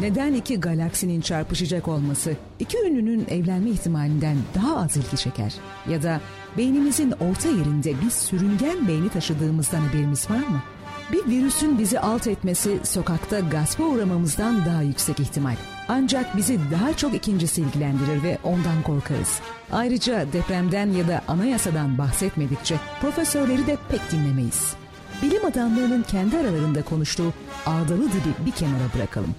[0.00, 5.54] Neden iki galaksinin çarpışacak olması iki ünlünün evlenme ihtimalinden daha az ilgi çeker?
[5.88, 6.20] Ya da
[6.56, 10.62] beynimizin orta yerinde bir sürüngen beyni taşıdığımızdan haberimiz var mı?
[11.12, 15.56] Bir virüsün bizi alt etmesi sokakta gaspa uğramamızdan daha yüksek ihtimal.
[15.88, 19.40] Ancak bizi daha çok ikincisi ilgilendirir ve ondan korkarız.
[19.72, 24.74] Ayrıca depremden ya da anayasadan bahsetmedikçe profesörleri de pek dinlemeyiz.
[25.22, 27.32] Bilim adamlarının kendi aralarında konuştuğu
[27.66, 29.34] ağdalı dili bir kenara bırakalım.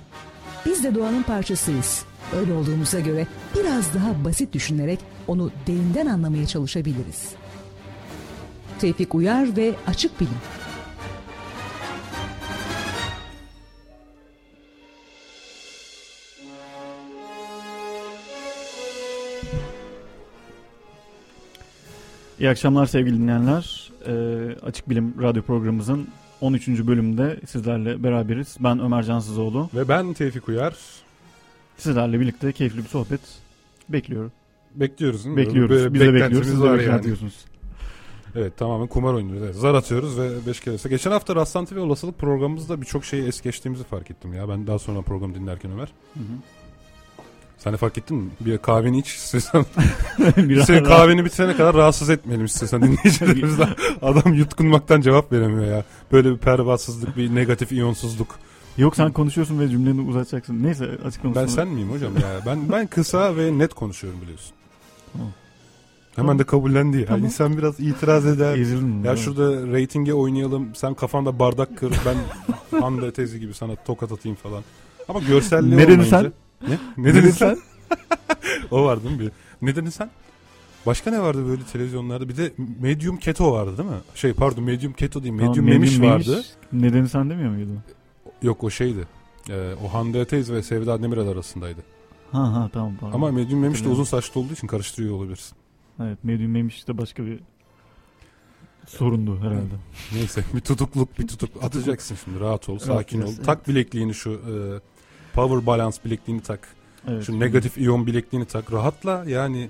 [0.68, 2.06] Biz de doğanın parçasıyız.
[2.36, 7.32] Öyle olduğumuza göre biraz daha basit düşünerek onu derinden anlamaya çalışabiliriz.
[8.80, 10.34] Tevfik Uyar ve Açık Bilim
[22.40, 23.92] İyi akşamlar sevgili dinleyenler.
[24.08, 26.08] Ee, Açık Bilim Radyo programımızın
[26.42, 26.68] 13.
[26.68, 28.58] bölümünde sizlerle beraberiz.
[28.60, 29.70] Ben Ömer Cansızoğlu.
[29.76, 30.76] Ve ben Tevfik Uyar.
[31.78, 33.22] Sizlerle birlikte keyifli bir sohbet
[33.90, 34.32] bekliyorum.
[34.76, 35.46] Bekliyoruz değil mi?
[35.46, 35.76] Bekliyoruz.
[35.76, 36.48] Böyle Biz de bekliyoruz.
[36.48, 37.34] Siz de var bekletiyorsunuz.
[38.36, 39.44] Evet tamamen kumar oynuyoruz.
[39.44, 40.90] Evet, zar atıyoruz ve 5 kere.
[40.90, 44.50] Geçen hafta rastlantı ve olasılık programımızda birçok şeyi es geçtiğimizi fark ettim ya.
[44.50, 45.88] Ben daha sonra programı dinlerken Ömer.
[46.14, 46.24] Hı hı.
[47.58, 48.30] Sen de fark ettin mi?
[48.40, 49.66] Bir kahveni iç istiyorsan.
[50.38, 53.70] Bir Senin ara- kahveni bitirene kadar rahatsız etmeyelim istiyorsan dinleyicilerimizden.
[54.02, 55.84] Adam yutkunmaktan cevap veremiyor ya.
[56.12, 58.36] Böyle bir pervasızlık, bir negatif iyonsuzluk.
[58.78, 60.64] Yok sen konuşuyorsun ve cümleni uzatacaksın.
[60.64, 61.42] Neyse açık konuşma.
[61.42, 62.40] Ben sen miyim hocam ya?
[62.46, 64.52] Ben ben kısa ve net konuşuyorum biliyorsun.
[65.14, 65.32] Tamam.
[66.16, 67.06] Hemen de kabullendi ya.
[67.06, 67.24] Tamam.
[67.26, 68.58] İnsan biraz itiraz eder.
[68.58, 69.06] Ezildim.
[69.06, 69.20] Ya Evet.
[69.24, 70.76] şurada reytinge oynayalım.
[70.76, 71.94] Sen kafanda bardak kır.
[72.06, 72.18] Ben
[72.82, 74.64] Hande teyze gibi sana tokat atayım falan.
[75.10, 76.22] Ama görselliği Ne dedin olmayınca...
[76.22, 76.34] sen?
[76.62, 76.78] Ne?
[76.98, 77.58] Ne dedin sen?
[78.72, 79.22] o vardı değil mi?
[79.22, 80.10] Bir- Ne dedin sen?
[80.86, 82.30] Başka ne vardı böyle televizyonlarda?
[82.30, 83.96] Bir de Medium Keto vardı değil mi?
[84.16, 85.34] Şey pardon Medium Keto değil.
[85.34, 86.44] Medium Tamam, Memiş vardı.
[86.74, 87.80] Nedeni sen demiyor muydun?
[88.42, 89.08] Yok o şeydi.
[89.50, 91.82] Ee, o Hande teyze ve Sevda Demirel arasındaydı.
[92.32, 93.16] Ha ha tamam pardon.
[93.16, 95.58] Ama Medium Memiş de uzun saçlı olduğu için karıştırıyor olabilirsin.
[96.04, 97.40] Evet medium memiş de başka bir
[98.88, 99.76] sorundu herhalde.
[100.14, 103.22] Neyse bir tutukluk bir tutuk atacaksın şimdi rahat ol sakin ol.
[103.22, 104.54] Rahatlayacağız, Tak bilekliğini şu e,
[105.38, 106.60] power balance bilekliğini tak.
[107.08, 107.24] Evet.
[107.24, 108.74] Şu negatif iyon bilekliğini tak.
[108.74, 109.70] Rahatla yani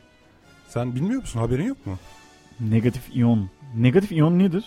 [0.67, 1.97] sen bilmiyor musun haberin yok mu?
[2.59, 3.49] Negatif iyon.
[3.77, 4.65] Negatif iyon nedir?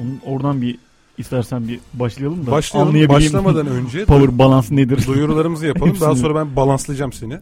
[0.00, 0.78] Onun, oradan bir
[1.18, 3.32] istersen bir başlayalım da Başlayalım anlayabileyim.
[3.32, 5.06] başlamadan önce Power balance nedir?
[5.06, 5.96] duyurularımızı yapalım.
[6.00, 7.38] Daha sonra ben balanslayacağım seni.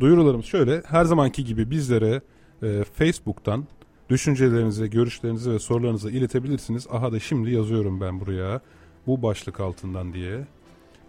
[0.00, 0.82] Duyurularımız şöyle.
[0.86, 2.20] Her zamanki gibi bizlere
[2.62, 3.64] e, Facebook'tan
[4.10, 6.86] düşüncelerinizi, görüşlerinizi ve sorularınızı iletebilirsiniz.
[6.90, 8.60] Aha da şimdi yazıyorum ben buraya.
[9.06, 10.46] Bu başlık altından diye.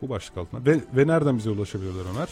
[0.02, 0.66] Bu başlık altından.
[0.66, 2.28] Ve, ve nereden bize ulaşabiliyorlar Ömer?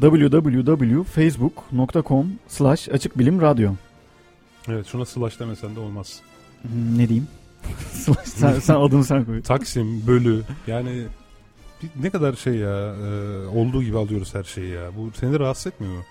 [0.00, 3.72] www.facebook.com slash açık bilim radyo.
[4.68, 6.20] Evet şuna slash demesen de olmaz.
[6.62, 7.28] Hmm, Ne diyeyim?
[7.92, 9.42] Slash, sen, sen adını sen koy.
[9.42, 11.02] Taksim, bölü yani
[12.02, 14.90] ne kadar şey ya e, olduğu gibi alıyoruz her şeyi ya.
[14.96, 16.02] Bu seni rahatsız etmiyor mu?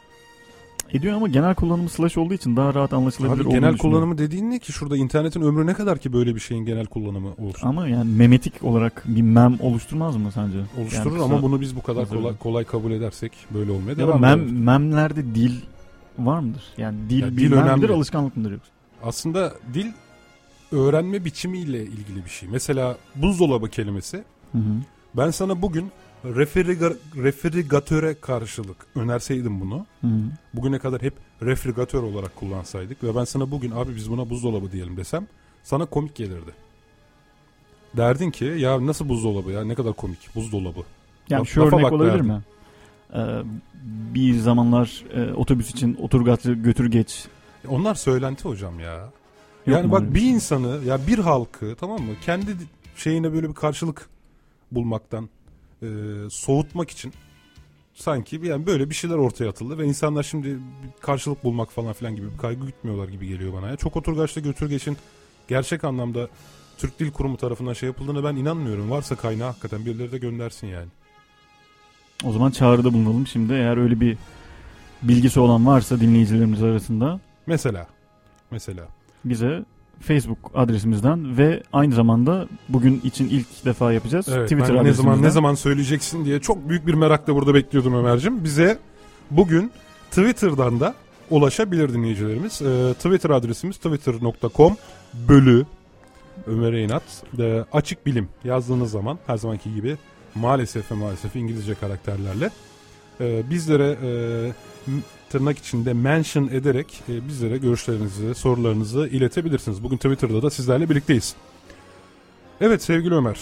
[0.93, 4.59] Ediyor ama genel kullanımı slash olduğu için daha rahat anlaşılabilir Abi genel kullanımı dediğin ne
[4.59, 7.67] ki şurada internetin ömrü ne kadar ki böyle bir şeyin genel kullanımı olsun?
[7.67, 10.57] Ama yani memetik olarak bir mem oluşturmaz mı sence?
[10.81, 14.39] Oluşturur Yani ama bunu biz bu kadar kolay, kolay kabul edersek böyle olmaya devam mem,
[14.39, 14.51] ederiz.
[14.59, 15.51] memlerde dil
[16.19, 16.63] var mıdır?
[16.77, 18.69] Yani dil Ya dil midir alışkanlık mıdır yoksa?
[19.03, 19.87] Aslında dil
[20.71, 22.49] öğrenme biçimiyle ilgili bir şey.
[22.49, 24.17] Mesela buzdolabı kelimesi
[24.51, 24.73] Hı hı.
[25.17, 25.91] ben sana bugün
[26.25, 30.07] refriga- refrigatöre karşılık önerseydim bunu Hı
[30.53, 34.97] bugüne kadar hep refrigatör olarak kullansaydık ve ben sana bugün abi biz buna buzdolabı diyelim
[34.97, 35.27] desem
[35.63, 36.51] sana komik gelirdi.
[37.97, 40.79] Derdin ki ya nasıl buzdolabı ya ne kadar komik buzdolabı.
[41.29, 42.25] Yani Laf- şu örnek bak olabilir derdim.
[42.27, 42.41] mi?
[43.13, 43.41] Ee,
[44.13, 47.25] bir zamanlar e, otobüs için oturgatı götür geç.
[47.67, 48.95] Onlar söylenti hocam ya.
[48.95, 49.11] Yok
[49.77, 50.29] yani bak bir şey?
[50.29, 52.51] insanı ya bir halkı tamam mı kendi
[52.95, 54.09] şeyine böyle bir karşılık
[54.71, 55.29] bulmaktan
[55.81, 55.87] e,
[56.29, 57.13] soğutmak için
[57.93, 60.59] sanki yani böyle bir şeyler ortaya atıldı ve insanlar şimdi
[61.01, 63.69] karşılık bulmak falan filan gibi bir kaygı gütmüyorlar gibi geliyor bana.
[63.69, 63.75] Ya.
[63.75, 64.97] Çok oturgaçta götür geçin
[65.47, 66.27] gerçek anlamda
[66.77, 68.91] Türk Dil Kurumu tarafından şey yapıldığına ben inanmıyorum.
[68.91, 70.87] Varsa kaynağı hakikaten birileri de göndersin yani.
[72.23, 73.53] O zaman çağrıda bulunalım şimdi.
[73.53, 74.17] Eğer öyle bir
[75.01, 77.87] bilgisi olan varsa dinleyicilerimiz arasında Mesela
[78.51, 78.87] mesela
[79.25, 79.65] bize
[79.99, 84.29] Facebook adresimizden ve aynı zamanda bugün için ilk defa yapacağız.
[84.29, 87.93] Evet, Twitter ben ne zaman ne zaman söyleyeceksin diye çok büyük bir merakla burada bekliyordum
[87.93, 88.43] Ömer'cim.
[88.43, 88.79] Bize
[89.31, 89.71] bugün
[90.11, 90.93] Twitter'dan da
[91.29, 92.61] ulaşabilir dinleyicilerimiz.
[92.61, 94.77] Ee, Twitter adresimiz twitter.com
[95.13, 95.65] bölü
[96.47, 97.03] Ömer Eynat
[97.39, 99.97] Ee, açık bilim yazdığınız zaman her zamanki gibi
[100.35, 102.49] maalesef ve maalesef İngilizce karakterlerle
[103.21, 104.11] e, bizlere e,
[105.29, 109.83] tırnak içinde mention ederek e, bizlere görüşlerinizi, sorularınızı iletebilirsiniz.
[109.83, 111.35] Bugün Twitter'da da sizlerle birlikteyiz.
[112.61, 113.37] Evet sevgili Ömer,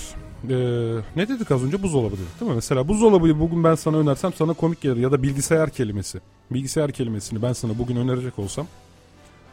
[1.16, 2.56] ne dedik az önce buzdolabı dedik değil mi?
[2.56, 6.22] Mesela buzdolabıyı bugün ben sana önersem sana komik gelir ya da bilgisayar kelimesi.
[6.52, 8.68] Bilgisayar kelimesini ben sana bugün önerecek olsam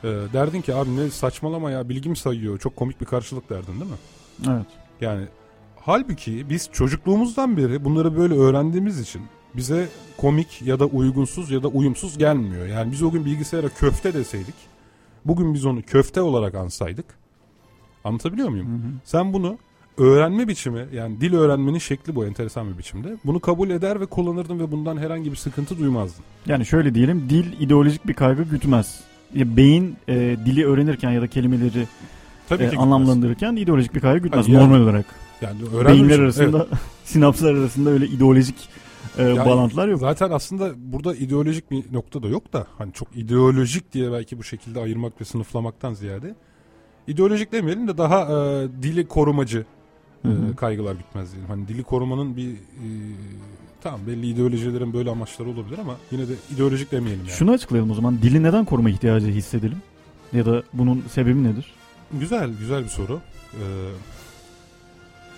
[0.05, 3.91] e, derdin ki abi ne saçmalama ya bilgim sayıyor çok komik bir karşılık derdin değil
[3.91, 3.97] mi?
[4.49, 4.67] Evet.
[5.01, 5.27] Yani
[5.81, 9.23] halbuki biz çocukluğumuzdan beri bunları böyle öğrendiğimiz için
[9.57, 12.67] bize komik ya da uygunsuz ya da uyumsuz gelmiyor.
[12.67, 14.55] Yani biz o gün bilgisayara köfte deseydik
[15.25, 17.07] bugün biz onu köfte olarak ansaydık
[18.05, 18.67] anlatabiliyor muyum?
[18.67, 18.93] Hı hı.
[19.05, 19.59] Sen bunu
[19.99, 23.17] öğrenme biçimi yani dil öğrenmenin şekli bu enteresan bir biçimde.
[23.25, 26.25] Bunu kabul eder ve kullanırdın ve bundan herhangi bir sıkıntı duymazdın.
[26.47, 29.01] Yani şöyle diyelim dil ideolojik bir kaygı gütmez.
[29.35, 30.15] Beyin e,
[30.47, 31.87] dili öğrenirken ya da kelimeleri
[32.49, 35.07] Tabii e, anlamlandırırken ideolojik bir kaygı gütmez yani, normal olarak.
[35.41, 36.79] Yani Beyinler arasında evet.
[37.05, 38.57] sinapslar arasında öyle ideolojik
[39.19, 40.01] e, yani bağlantılar yok.
[40.01, 44.45] Zaten aslında burada ideolojik bir nokta da yok da hani çok ideolojik diye belki bu
[44.45, 46.35] şekilde ayırmak ve sınıflamaktan ziyade
[47.07, 49.65] ideolojik demeyelim de daha e, dili korumacı
[50.25, 51.49] e, kaygılar gütmez diyelim.
[51.49, 52.87] Hani dili korumanın bir e,
[53.83, 57.37] tamam belli ideolojilerin böyle amaçları olabilir ama yine de ideolojik demeyelim yani.
[57.37, 58.23] Şunu açıklayalım o zaman.
[58.23, 59.79] Dili neden koruma ihtiyacı hissedelim?
[60.33, 61.73] Ya da bunun sebebi nedir?
[62.13, 63.21] Güzel, güzel bir soru.
[63.55, 63.59] Ee,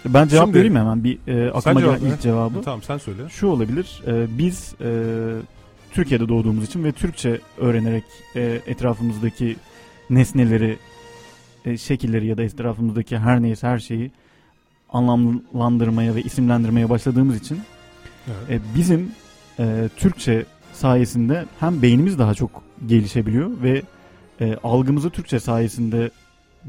[0.08, 2.62] ben cevap Şimdi, vereyim hemen bir e, aklıma gelen ilk cevabı.
[2.62, 3.22] Tamam sen söyle.
[3.28, 4.02] Şu olabilir.
[4.06, 4.90] E, biz e,
[5.90, 8.04] Türkiye'de doğduğumuz için ve Türkçe öğrenerek
[8.34, 9.56] e, etrafımızdaki
[10.10, 10.78] nesneleri,
[11.64, 14.10] e, şekilleri ya da etrafımızdaki her neyse her şeyi
[14.92, 17.60] anlamlandırmaya ve isimlendirmeye başladığımız için
[18.26, 18.60] evet.
[18.60, 19.10] e, bizim
[19.58, 23.82] e, Türkçe sayesinde hem beynimiz daha çok gelişebiliyor ve
[24.40, 26.10] e, algımızı Türkçe sayesinde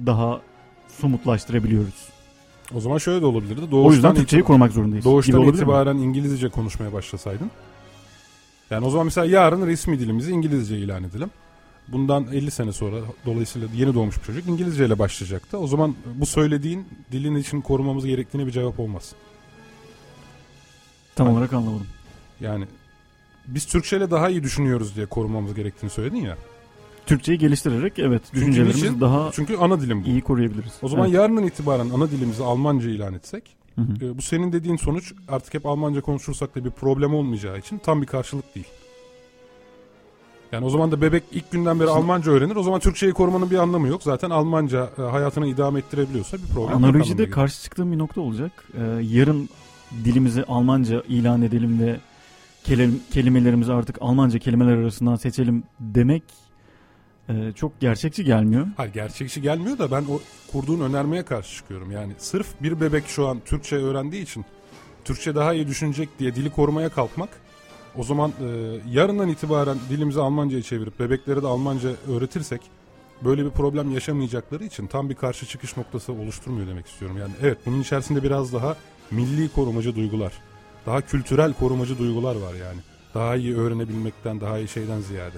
[0.05, 0.41] daha
[0.87, 2.16] somutlaştırabiliyoruz.
[2.75, 3.61] O zaman şöyle de olabilirdi.
[3.71, 5.05] Doğuştan o yüzden Türkçeyi korumak zorundayız.
[5.05, 6.03] Doğuştan itibaren mi?
[6.03, 7.51] İngilizce konuşmaya başlasaydın.
[8.69, 11.29] Yani o zaman mesela yarın resmi dilimizi İngilizce ilan edelim.
[11.87, 15.57] Bundan 50 sene sonra dolayısıyla yeni doğmuş bir çocuk İngilizce ile başlayacaktı.
[15.57, 19.13] O zaman bu söylediğin dilin için korumamız gerektiğine bir cevap olmaz.
[21.15, 21.87] Tam olarak anlamadım.
[22.41, 22.65] Yani
[23.47, 26.37] biz Türkçe ile daha iyi düşünüyoruz diye korumamız gerektiğini söyledin ya.
[27.07, 30.07] Türkçeyi geliştirerek evet düşüncelerimizi için, daha çünkü ana dilim bu.
[30.07, 30.73] iyi koruyabiliriz.
[30.81, 31.15] O zaman evet.
[31.15, 33.43] yarından itibaren ana dilimizi Almanca ilan etsek
[33.75, 34.05] hı hı.
[34.05, 38.01] E, bu senin dediğin sonuç artık hep Almanca konuşursak da bir problem olmayacağı için tam
[38.01, 38.67] bir karşılık değil.
[40.51, 42.55] Yani o zaman da bebek ilk günden beri Almanca öğrenir.
[42.55, 44.03] O zaman Türkçeyi korumanın bir anlamı yok.
[44.03, 46.75] Zaten Almanca e, hayatını idame ettirebiliyorsa bir problem yok.
[46.75, 48.51] Analojide karşı çıktığım bir nokta olacak.
[48.73, 49.49] Ee, yarın
[50.05, 51.99] dilimizi Almanca ilan edelim ve
[53.11, 56.23] kelimelerimizi artık Almanca kelimeler arasından seçelim demek
[57.29, 58.67] e, çok gerçekçi gelmiyor.
[58.77, 60.19] Hayır gerçekçi gelmiyor da ben o
[60.51, 61.91] kurduğun önermeye karşı çıkıyorum.
[61.91, 64.45] Yani sırf bir bebek şu an Türkçe öğrendiği için
[65.05, 67.29] Türkçe daha iyi düşünecek diye dili korumaya kalkmak
[67.97, 72.61] o zaman e, yarından itibaren dilimizi Almanca'ya çevirip bebeklere de Almanca öğretirsek
[73.21, 77.17] böyle bir problem yaşamayacakları için tam bir karşı çıkış noktası oluşturmuyor demek istiyorum.
[77.17, 78.77] Yani evet bunun içerisinde biraz daha
[79.11, 80.33] milli korumacı duygular,
[80.85, 82.79] daha kültürel korumacı duygular var yani.
[83.13, 85.37] Daha iyi öğrenebilmekten, daha iyi şeyden ziyade.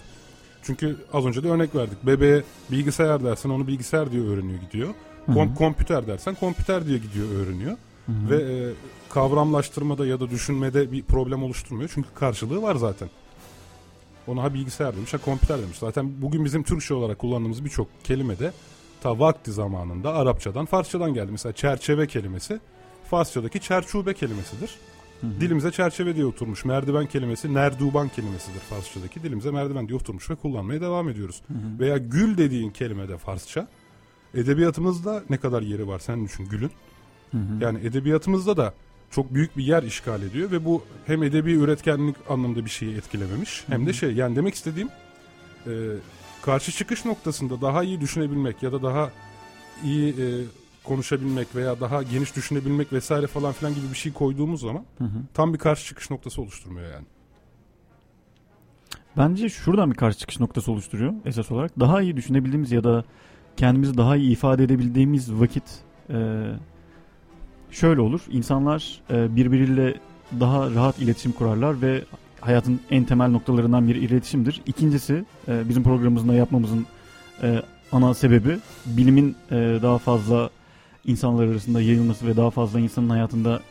[0.70, 2.06] Çünkü az önce de örnek verdik.
[2.06, 4.90] Bebeğe bilgisayar dersen onu bilgisayar diye öğreniyor gidiyor.
[5.28, 7.72] Kom- kompüter dersen kompüter diye gidiyor öğreniyor.
[8.06, 8.30] Hı-hı.
[8.30, 8.74] Ve e,
[9.10, 11.92] kavramlaştırmada ya da düşünmede bir problem oluşturmuyor.
[11.94, 13.10] Çünkü karşılığı var zaten.
[14.28, 15.78] Ona ha bilgisayar demiş ha kompüter demiş.
[15.78, 18.52] Zaten bugün bizim Türkçe olarak kullandığımız birçok kelime de
[19.02, 21.32] ta vakti zamanında Arapçadan, Farsçadan geldi.
[21.32, 22.60] Mesela çerçeve kelimesi
[23.10, 24.76] Farsçadaki çerçube kelimesidir.
[25.22, 25.42] Hı hı.
[25.42, 26.66] Dilimize çerçeve diye oturmuş.
[26.66, 29.24] Merdiven kelimesi nerduban kelimesidir Farsçadaki.
[29.24, 31.42] Dilimize merdiven diye oturmuş ve kullanmaya devam ediyoruz.
[31.48, 31.80] Hı hı.
[31.80, 33.68] Veya gül dediğin kelime de Farsça.
[34.34, 36.72] Edebiyatımızda ne kadar yeri var sen düşün gülün.
[37.32, 37.64] Hı hı.
[37.64, 38.74] Yani edebiyatımızda da
[39.12, 43.64] çok büyük bir yer işgal ediyor ve bu hem edebi üretkenlik anlamında bir şeyi etkilememiş
[43.68, 44.90] hem de şey yani demek istediğim
[45.68, 45.72] e,
[46.42, 49.12] karşı çıkış noktasında daha iyi düşünebilmek ya da daha
[49.84, 50.26] iyi e,
[50.90, 55.20] konuşabilmek veya daha geniş düşünebilmek vesaire falan filan gibi bir şey koyduğumuz zaman hı hı.
[55.34, 57.06] tam bir karşı çıkış noktası oluşturmuyor yani.
[59.18, 61.80] Bence şuradan bir karşı çıkış noktası oluşturuyor esas olarak.
[61.80, 63.04] Daha iyi düşünebildiğimiz ya da
[63.58, 65.64] kendimizi daha iyi ifade edebildiğimiz vakit
[66.10, 66.46] e,
[67.72, 68.22] şöyle olur.
[68.30, 70.00] İnsanlar e, birbiriyle
[70.40, 72.04] daha rahat iletişim kurarlar ve
[72.42, 74.62] hayatın en temel noktalarından biri iletişimdir.
[74.66, 76.86] İkincisi e, bizim programımızda yapmamızın
[77.44, 80.50] e, ana sebebi bilimin e, daha fazla
[81.06, 83.62] insanlar arasında yayılması ve daha fazla insanın hayatında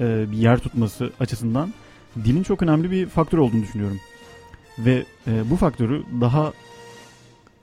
[0.00, 1.74] e, bir yer tutması açısından
[2.24, 4.00] dilin çok önemli bir faktör olduğunu düşünüyorum.
[4.78, 6.52] Ve e, bu faktörü daha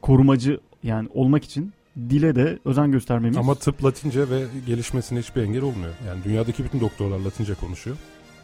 [0.01, 3.38] korumacı yani olmak için dile de özen göstermemiz.
[3.38, 5.94] Ama tıp Latince ve gelişmesine hiçbir engel olmuyor.
[6.08, 7.98] Yani dünyadaki bütün doktorlar Latince konuşuyor.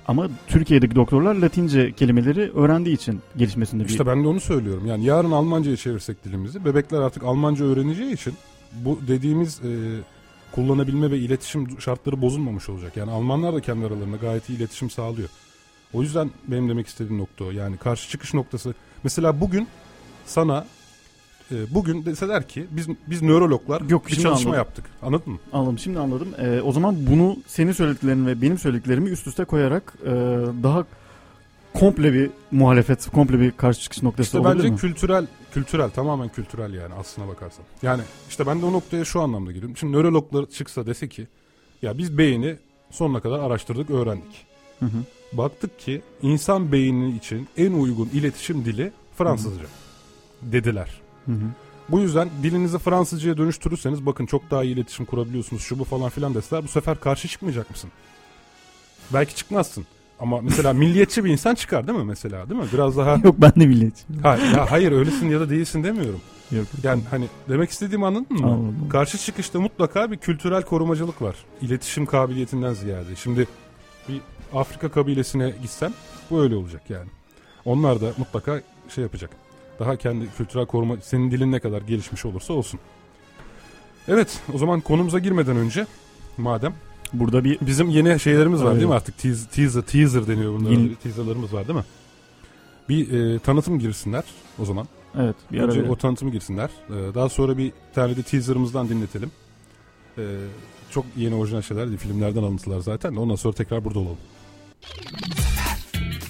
[0.08, 3.90] Ama Türkiye'deki doktorlar Latince kelimeleri öğrendiği için gelişmesinde bir...
[3.90, 4.86] İşte ben de onu söylüyorum.
[4.86, 8.34] Yani yarın Almanca'ya çevirsek dilimizi bebekler artık Almanca öğreneceği için
[8.74, 9.70] bu dediğimiz e,
[10.52, 12.98] kullanabilme ve iletişim şartları bozulmamış olacak.
[12.98, 15.30] Yani Almanlar da kendi aralarında gayet iyi iletişim sağlıyor.
[15.94, 17.52] O yüzden benim demek istediğim nokta o.
[17.52, 18.74] Yani karşı çıkış noktası.
[19.04, 19.68] Mesela bugün
[20.26, 20.66] sana
[21.52, 24.54] e, bugün deseler ki biz biz nörologlar Yok, bir çalışma anladım.
[24.54, 24.86] yaptık.
[25.02, 25.40] Anladın mı?
[25.54, 26.28] Anladım şimdi anladım.
[26.40, 30.10] Ee, o zaman bunu senin söylediklerin ve benim söylediklerimi üst üste koyarak e,
[30.64, 30.86] daha
[31.74, 34.78] komple bir muhalefet, komple bir karşı çıkış noktası İşte olabilir bence mi?
[34.78, 35.28] kültürel,
[35.58, 37.66] kültürel tamamen kültürel yani aslına bakarsan.
[37.82, 39.78] Yani işte ben de o noktaya şu anlamda giriyorum.
[39.78, 41.28] Şimdi nörologlar çıksa dese ki
[41.82, 42.58] ya biz beyni
[42.92, 44.46] sonuna kadar araştırdık, öğrendik.
[44.80, 44.98] Hı hı.
[45.34, 49.66] Baktık ki insan beyni için en uygun iletişim dili Fransızca
[50.42, 51.02] dediler.
[51.26, 51.46] Hı hı.
[51.90, 56.34] Bu yüzden dilinizi Fransızcaya dönüştürürseniz bakın çok daha iyi iletişim kurabiliyorsunuz şu bu falan filan
[56.34, 57.92] deseler bu sefer karşı çıkmayacak mısın?
[59.14, 59.86] Belki çıkmazsın.
[60.20, 62.68] Ama mesela milliyetçi bir insan çıkar değil mi mesela değil mi?
[62.74, 64.24] Biraz daha Yok ben de milliyetçiyim.
[64.24, 66.22] ha, ya hayır öylesin ya da değilsin demiyorum.
[66.52, 66.66] Yok.
[66.84, 68.46] Yani hani demek istediğimi anladın mı?
[68.48, 68.90] Anladım.
[68.90, 71.36] Karşı çıkışta mutlaka bir kültürel korumacılık var.
[71.62, 73.16] İletişim kabiliyetinden ziyade.
[73.16, 73.48] Şimdi
[74.10, 74.22] bir
[74.54, 75.94] Afrika kabilesine gitsen
[76.32, 77.10] bu öyle olacak yani.
[77.66, 79.30] Onlar da mutlaka şey yapacak.
[79.80, 82.80] Daha kendi kültürel koruma senin dilin ne kadar gelişmiş olursa olsun.
[84.08, 85.88] Evet o zaman konumuza girmeden önce
[86.38, 86.74] madem
[87.14, 88.76] Burada bir bizim yeni şeylerimiz var Evet.
[88.78, 90.74] değil mi artık teaser, teaser, teaser deniyor bunlara.
[90.74, 91.86] Yeni- Teaserlarımız var değil mi?
[92.90, 94.24] Bir e, tanıtım girsinler
[94.60, 94.88] o zaman.
[95.20, 96.70] evet bir Önce o tanıtımı girsinler.
[96.90, 99.32] Ee, daha sonra bir tane de teaserımızdan dinletelim.
[100.18, 100.22] Ee,
[100.92, 101.98] çok yeni orijinal şeyler.
[101.98, 104.18] Filmlerden alıntılar zaten ondan sonra tekrar burada olalım.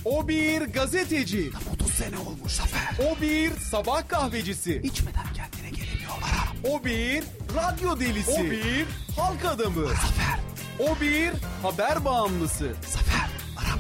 [0.06, 1.50] O bir gazeteci.
[1.74, 3.06] 30 sene olmuş Zafer.
[3.06, 4.82] O bir sabah kahvecisi.
[4.84, 6.12] İçmeden kendine gelemiyor.
[6.64, 7.24] O bir
[7.56, 8.32] radyo delisi.
[8.32, 8.86] O bir
[9.22, 9.86] halk adamı.
[9.88, 10.37] Zafer.
[10.80, 11.32] O bir
[11.62, 12.72] haber bağımlısı.
[12.88, 13.30] Zafer.
[13.58, 13.80] Arap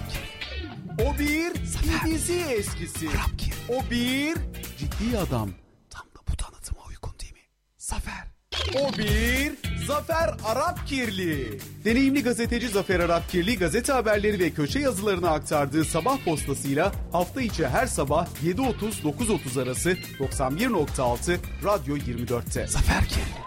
[1.07, 3.09] O bir BBC eskisi.
[3.09, 3.29] Arap
[3.69, 4.35] O bir
[4.77, 5.49] ciddi adam.
[5.89, 7.39] Tam da bu tanıtıma uygun değil mi?
[7.77, 8.27] Zafer.
[8.75, 9.53] O bir
[9.87, 11.59] Zafer Arapkirli.
[11.85, 17.87] Deneyimli gazeteci Zafer Arapkirli gazete haberleri ve köşe yazılarını aktardığı sabah postasıyla hafta içi her
[17.87, 22.67] sabah 7.30-9.30 arası 91.6 Radyo 24'te.
[22.67, 23.46] Zafer Kirli.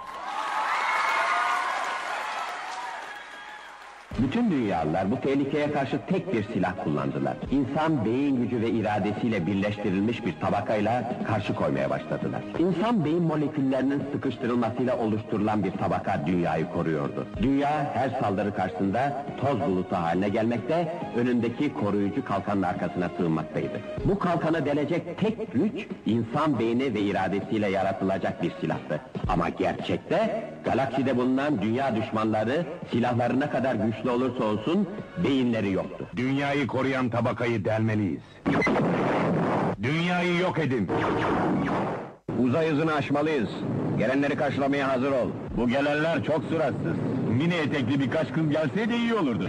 [4.23, 7.37] Bütün dünyalılar bu tehlikeye karşı tek bir silah kullandılar.
[7.50, 12.43] İnsan beyin gücü ve iradesiyle birleştirilmiş bir tabakayla karşı koymaya başladılar.
[12.59, 17.27] İnsan beyin moleküllerinin sıkıştırılmasıyla oluşturulan bir tabaka dünyayı koruyordu.
[17.43, 23.81] Dünya her saldırı karşısında toz bulutu haline gelmekte, önündeki koruyucu kalkanın arkasına sığınmaktaydı.
[24.05, 29.00] Bu kalkanı delecek tek güç insan beyni ve iradesiyle yaratılacak bir silahtı.
[29.29, 34.88] Ama gerçekte galakside bulunan dünya düşmanları silahları ne kadar güçlü olursa olsun
[35.25, 36.07] beyinleri yoktu.
[36.17, 38.21] Dünyayı koruyan tabakayı delmeliyiz.
[39.83, 40.88] Dünyayı yok edin.
[42.38, 43.49] Uzay hızını aşmalıyız.
[43.99, 45.29] Gelenleri karşılamaya hazır ol.
[45.57, 46.97] Bu gelenler çok suratsız.
[47.29, 49.47] Mini etekli birkaç kız gelseydi iyi olurdu.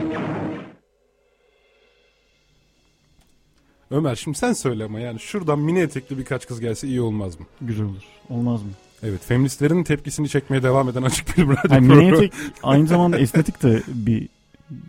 [3.91, 7.45] Ömer şimdi sen söyle ama yani şuradan mini etekli birkaç kız gelse iyi olmaz mı?
[7.61, 8.03] Güzel olur.
[8.29, 8.69] Olmaz mı?
[9.03, 11.95] Evet feministlerin tepkisini çekmeye devam eden açık bir radyo Yani programı.
[12.11, 14.27] mini etek aynı zamanda estetik de bir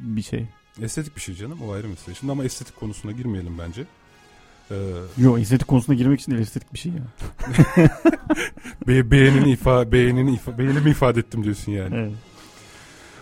[0.01, 0.47] bir şey.
[0.83, 2.15] Estetik bir şey canım o ayrı mesele.
[2.15, 3.85] Şimdi ama estetik konusuna girmeyelim bence.
[4.71, 4.75] Ee,
[5.19, 7.03] Yo estetik konusuna girmek için değil estetik bir şey ya.
[8.89, 11.95] be- beğenini ifa beğenini ifa beğenimi ifade ettim diyorsun yani.
[11.97, 12.13] Evet.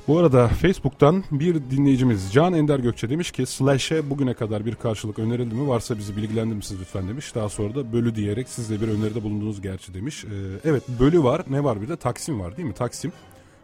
[0.08, 5.18] Bu arada Facebook'tan bir dinleyicimiz Can Ender Gökçe demiş ki Slash'e bugüne kadar bir karşılık
[5.18, 5.68] önerildi mi?
[5.68, 7.34] Varsa bizi bilgilendirir misiniz lütfen demiş.
[7.34, 10.24] Daha sonra da bölü diyerek siz de bir öneride bulundunuz gerçi demiş.
[10.24, 10.28] Ee,
[10.64, 11.42] evet bölü var.
[11.50, 12.74] Ne var bir de Taksim var değil mi?
[12.74, 13.12] Taksim.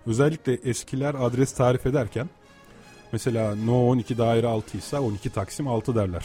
[0.07, 2.29] Özellikle eskiler adres tarif ederken
[3.13, 6.25] mesela No 12 daire 6 ise 12 Taksim 6 derler.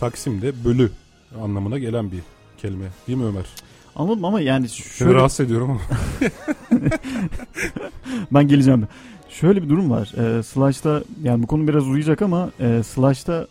[0.00, 0.90] Taksim de bölü
[1.42, 2.20] anlamına gelen bir
[2.58, 2.86] kelime.
[3.08, 3.44] Değil mi Ömer?
[3.96, 5.80] Anladım ama yani Seni şöyle rahatsız ediyorum ama.
[8.32, 8.88] ben geleceğim.
[9.28, 10.12] Şöyle bir durum var.
[10.18, 13.46] Ee, Slash'ta yani bu konu biraz uzayacak ama e, Slash'ta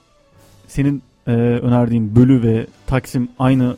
[0.68, 3.78] senin e, önerdiğin bölü ve Taksim aynı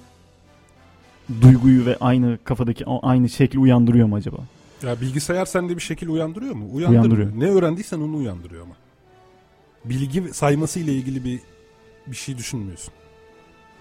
[1.41, 4.37] duyguyu ve aynı kafadaki aynı şekli uyandırıyor mu acaba?
[4.83, 6.65] Ya bilgisayar sende bir şekil uyandırıyor mu?
[6.73, 7.17] Uyandırmıyor.
[7.17, 7.39] Uyandırıyor.
[7.39, 8.75] Ne öğrendiysen onu uyandırıyor ama.
[9.85, 11.39] Bilgi sayması ile ilgili bir
[12.07, 12.93] bir şey düşünmüyorsun.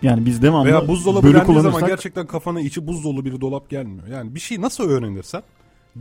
[0.03, 3.41] Yani biz devamlı Veya buzdolabı bölü dendiği zaman kullanırsak- gerçekten kafana içi buz dolu bir
[3.41, 4.07] dolap gelmiyor.
[4.07, 5.43] Yani bir şeyi nasıl öğrenirsen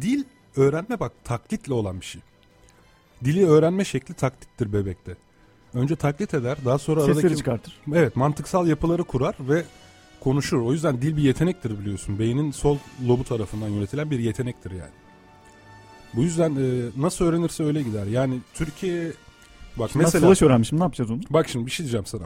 [0.01, 0.23] dil
[0.55, 2.21] öğrenme bak taklitle olan bir şey.
[3.23, 5.17] Dili öğrenme şekli taklittir bebekte.
[5.73, 7.73] Önce taklit eder daha sonra sesleri aradaki çıkartır.
[7.93, 9.63] evet mantıksal yapıları kurar ve
[10.23, 10.57] konuşur.
[10.61, 12.19] O yüzden dil bir yetenektir biliyorsun.
[12.19, 14.91] Beynin sol lobu tarafından yönetilen bir yetenektir yani.
[16.13, 18.05] Bu yüzden e, nasıl öğrenirse öyle gider.
[18.05, 19.11] Yani Türkiye
[19.79, 21.19] bak Ben mesela Slash öğrenmişim ne yapacağız onu?
[21.29, 22.23] bak şimdi bir şey diyeceğim sana.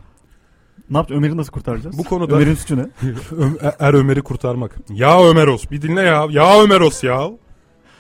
[0.90, 1.18] Ne yapacağız?
[1.20, 1.98] Ömer'i nasıl kurtaracağız?
[1.98, 2.90] Bu konuda- Ömer'in suçu ne?
[3.80, 4.76] Er Ömer'i kurtarmak.
[4.90, 6.28] Ya Ömeros bir dinle ya.
[6.30, 7.32] Ya Ömeros ya.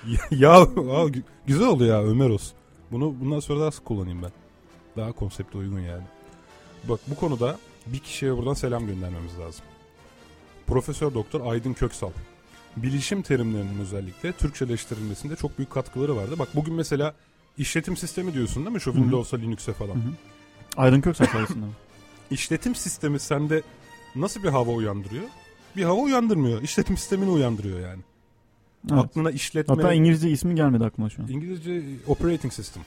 [0.31, 1.05] ya, ya
[1.47, 2.51] güzel oldu ya Ömeros.
[2.91, 4.31] Bunu bundan sonra daha sık kullanayım ben.
[4.97, 6.03] Daha konsepte uygun yani.
[6.89, 9.65] Bak bu konuda bir kişiye buradan selam göndermemiz lazım.
[10.67, 12.12] Profesör Doktor Aydın Köksal.
[12.77, 16.39] Bilişim terimlerinin özellikle Türkçeleştirilmesinde çok büyük katkıları vardı.
[16.39, 17.13] Bak bugün mesela
[17.57, 18.81] işletim sistemi diyorsun değil mi?
[18.81, 18.93] Şu.
[18.93, 19.95] Windows'a Linux'e falan.
[19.95, 20.12] Hı hı.
[20.77, 21.65] Aydın Köksal sayesinde.
[22.31, 23.62] İşletim sistemi sende
[24.15, 25.24] nasıl bir hava uyandırıyor?
[25.75, 26.62] Bir hava uyandırmıyor.
[26.62, 28.01] İşletim sistemini uyandırıyor yani.
[28.91, 29.03] Evet.
[29.03, 29.75] Aklına işletme...
[29.75, 31.27] Hatta İngilizce ismi gelmedi aklıma şu an.
[31.27, 32.84] İngilizce operating system.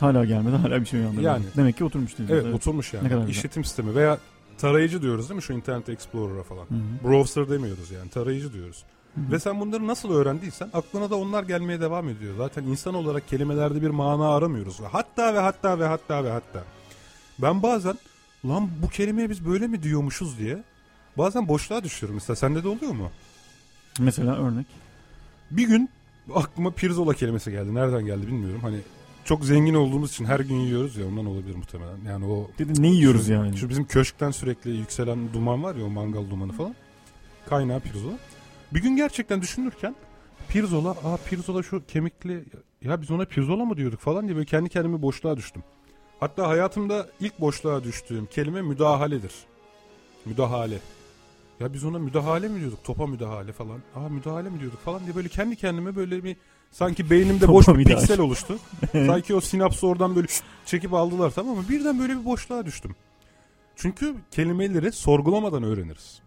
[0.00, 1.26] Hala gelmedi hala bir şey uyandırmadı.
[1.26, 1.44] Yani.
[1.56, 2.34] Demek ki oturmuş diyoruz.
[2.34, 3.04] Evet, oturmuş yani.
[3.04, 3.34] Ne kadar güzel.
[3.34, 4.18] İşletim sistemi veya
[4.58, 6.64] tarayıcı diyoruz değil mi şu Internet Explorer'a falan.
[6.64, 7.08] Hı hı.
[7.08, 8.84] Browser demiyoruz yani tarayıcı diyoruz.
[9.14, 9.32] Hı hı.
[9.32, 12.34] Ve sen bunları nasıl öğrendiysen aklına da onlar gelmeye devam ediyor.
[12.36, 14.80] Zaten insan olarak kelimelerde bir mana aramıyoruz.
[14.92, 16.64] Hatta ve hatta ve hatta ve hatta.
[17.38, 17.98] Ben bazen
[18.44, 20.62] lan bu kelimeye biz böyle mi diyormuşuz diye
[21.18, 22.14] bazen boşluğa düşüyorum.
[22.14, 23.10] Mesela sende de oluyor mu?
[23.98, 24.66] Mesela örnek.
[25.50, 25.90] Bir gün
[26.34, 27.74] aklıma pirzola kelimesi geldi.
[27.74, 28.60] Nereden geldi bilmiyorum.
[28.62, 28.80] Hani
[29.26, 31.98] çok zengin olduğumuz için her gün yiyoruz ya ondan olabilir muhtemelen.
[32.06, 33.56] Yani o Dedi ne yiyoruz şu, yani?
[33.56, 36.74] Şu bizim köşkten sürekli yükselen duman var ya o mangal dumanı falan.
[37.48, 38.12] Kaynağı pirzola.
[38.74, 39.96] Bir gün gerçekten düşünürken
[40.48, 42.44] pirzola, aa pirzola şu kemikli
[42.82, 45.62] ya biz ona pirzola mı diyorduk falan diye böyle kendi kendime boşluğa düştüm.
[46.20, 49.32] Hatta hayatımda ilk boşluğa düştüğüm kelime müdahaledir.
[50.24, 50.78] Müdahale.
[51.60, 52.84] Ya biz ona müdahale mi diyorduk?
[52.84, 53.78] Topa müdahale falan.
[53.94, 56.36] Aa müdahale mi diyorduk falan diye böyle kendi kendime böyle bir
[56.70, 58.58] sanki beynimde boş bir piksel oluştu.
[58.92, 60.26] sanki o sinapsı oradan böyle
[60.66, 61.64] çekip aldılar tamam mı?
[61.68, 62.94] Birden böyle bir boşluğa düştüm.
[63.76, 66.20] Çünkü kelimeleri sorgulamadan öğreniriz.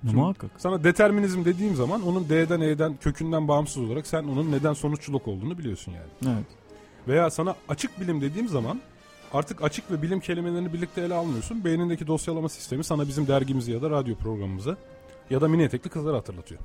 [0.00, 0.50] Şimdi- Muhakkak.
[0.58, 5.58] Sana determinizm dediğim zaman onun D'den E'den kökünden bağımsız olarak sen onun neden sonuçluluk olduğunu
[5.58, 6.34] biliyorsun yani.
[6.36, 6.46] Evet.
[7.08, 8.80] Veya sana açık bilim dediğim zaman
[9.32, 11.64] artık açık ve bilim kelimelerini birlikte ele almıyorsun.
[11.64, 14.76] Beynindeki dosyalama sistemi sana bizim dergimizi ya da radyo programımızı
[15.30, 16.60] ya da mini etekli kızları hatırlatıyor.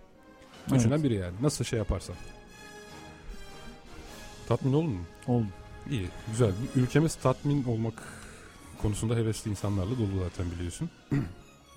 [0.72, 1.04] Üçünden Evet.
[1.04, 1.34] biri yani.
[1.42, 2.16] Nasıl şey yaparsan.
[4.48, 5.02] Tatmin oldun mu?
[5.28, 5.46] Oldu.
[5.92, 6.52] İyi, güzel.
[6.76, 7.94] Ülkemiz tatmin olmak
[8.82, 10.90] konusunda hevesli insanlarla dolu zaten biliyorsun.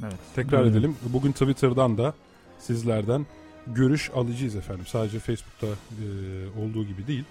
[0.03, 0.15] Evet.
[0.35, 0.73] Tekrar Evet.
[0.73, 0.97] edelim.
[1.09, 2.15] Bugün Twitter'dan da
[2.59, 3.27] sizlerden
[3.67, 4.87] görüş alacağız efendim.
[4.87, 5.75] Sadece Facebook'ta e,
[6.61, 7.25] olduğu gibi değil.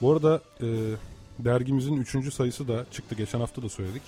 [0.00, 0.66] Bu arada e,
[1.38, 2.34] dergimizin 3.
[2.34, 3.14] sayısı da çıktı.
[3.14, 4.02] Geçen hafta da söyledik.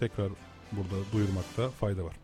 [0.00, 0.28] Tekrar
[0.72, 2.14] burada duyurmakta fayda var.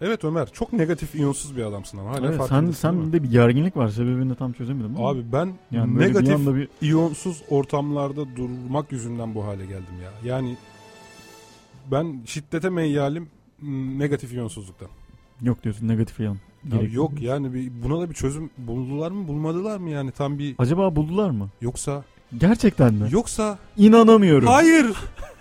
[0.00, 3.76] Evet Ömer çok negatif iyonsuz bir adamsın ama hala Evet, sen, sen de bir gerginlik
[3.76, 3.88] var.
[3.88, 4.96] Sebebini de tam çözemedim.
[4.96, 5.08] ama.
[5.08, 10.10] Abi ben yani bir negatif anda bir iyonsuz ortamlarda durmak yüzünden bu hale geldim ya.
[10.32, 10.56] Yani
[11.90, 13.28] ben şiddete meyyalim
[13.98, 14.88] negatif iyonsuzluktan.
[15.42, 16.36] yok diyorsun negatif yan.
[16.72, 20.54] Ya yok yani bir, buna da bir çözüm buldular mı bulmadılar mı yani tam bir
[20.58, 21.48] Acaba buldular mı?
[21.60, 22.04] yoksa
[22.38, 23.08] Gerçekten mi?
[23.10, 24.48] yoksa İnanamıyorum.
[24.48, 24.86] hayır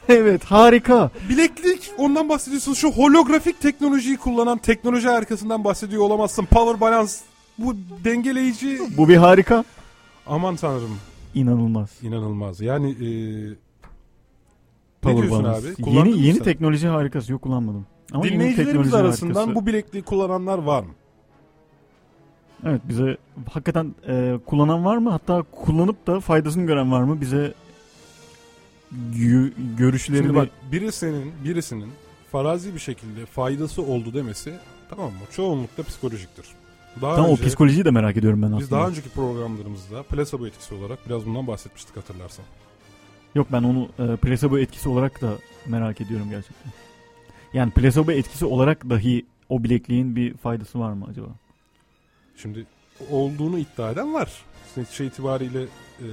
[0.10, 1.12] Evet harika.
[1.30, 7.12] bileklik ondan bahsediyorsun şu holografik teknolojiyi kullanan teknoloji arkasından bahsediyor olamazsın power balance
[7.58, 9.63] bu dengeleyici Bu bir harika.
[10.28, 10.98] aman tanrım
[11.36, 11.89] İnanılmaz.
[12.02, 13.06] inanılmaz yani e,
[13.50, 13.56] ne
[15.02, 15.68] Power diyorsun balance.
[15.68, 16.44] abi Kullandın Yeni yeni sen?
[16.44, 17.86] teknoloji harikası yok kullanmadım.
[18.13, 19.56] Ama Dinleyicilerimiz arasından harikası.
[19.56, 20.89] bu bilekliği kullananlar var mı?
[22.66, 23.18] Evet bize
[23.54, 25.10] hakikaten e, kullanan var mı?
[25.10, 27.22] Hatta kullanıp da faydasını gören var mı?
[27.22, 27.54] Bize
[29.77, 31.91] görüşlerini Şimdi bak birisinin birisinin
[32.32, 34.53] farazi bir şekilde faydası oldu demesi
[34.89, 35.19] tamam mı?
[35.32, 36.45] Çoğunlukla psikolojiktir.
[37.01, 38.82] Daha Tamam o önce, psikolojiyi de merak ediyorum ben biz aslında.
[38.82, 42.45] daha önceki programlarımızda plasebo etkisi olarak biraz bundan bahsetmiştik hatırlarsan.
[43.36, 45.34] Yok ben onu e, placebo etkisi olarak da
[45.65, 46.71] merak ediyorum gerçekten.
[47.53, 51.27] Yani placebo etkisi olarak dahi o bilekliğin bir faydası var mı acaba?
[52.38, 52.65] Şimdi
[53.12, 54.32] olduğunu iddia eden var.
[54.77, 56.08] Netice itibariyle e,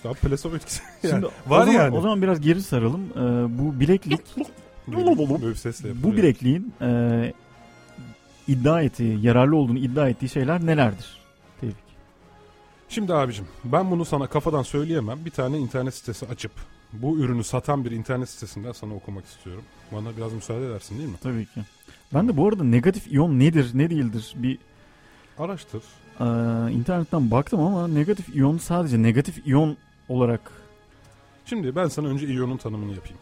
[0.00, 1.96] işte abi plasebo etkisi yani Şimdi var o zaman, yani.
[1.96, 3.00] O zaman biraz geri saralım.
[3.10, 4.20] E, bu bileklik,
[4.88, 7.32] böyle, böyle bir sesle bu bilekliğin e,
[8.48, 11.18] iddia ettiği, yararlı olduğunu iddia ettiği şeyler nelerdir?
[11.60, 11.76] Tevfik.
[12.88, 15.24] Şimdi abicim ben bunu sana kafadan söyleyemem.
[15.24, 16.52] Bir tane internet sitesi açıp
[16.92, 19.62] bu ürünü satan bir internet sitesinden sana okumak istiyorum.
[19.92, 21.16] Bana biraz müsaade edersin değil mi?
[21.22, 21.60] Tabii ki.
[22.14, 24.58] Ben de bu arada negatif iyon nedir, ne değildir bir
[25.38, 25.82] Araştır.
[26.20, 26.24] e,
[26.72, 29.76] internetten baktım ama negatif iyon sadece negatif iyon
[30.10, 30.52] olarak
[31.46, 33.18] Şimdi ben sana önce iyonun tanımını yapayım.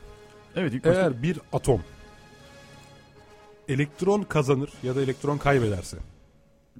[0.56, 1.82] Evet ilk başta Eğer bir atom
[3.68, 5.96] elektron kazanır ya da elektron kaybederse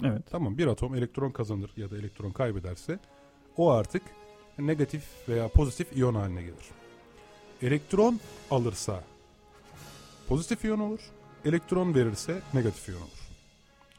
[0.03, 0.21] evet.
[0.31, 2.99] tamam bir atom elektron kazanır ya da elektron kaybederse
[3.57, 4.01] o artık
[4.59, 6.65] negatif veya pozitif iyon haline gelir.
[7.61, 8.19] Elektron
[8.51, 9.03] alırsa
[10.27, 10.99] pozitif iyon olur.
[11.45, 13.29] Elektron verirse negatif iyon olur.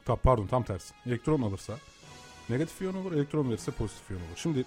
[0.05, 0.93] Ta, pardon tam tersi.
[1.05, 1.77] Elektron alırsa
[2.49, 3.11] negatif iyon olur.
[3.11, 4.35] Elektron verirse pozitif iyon olur.
[4.35, 4.65] Şimdi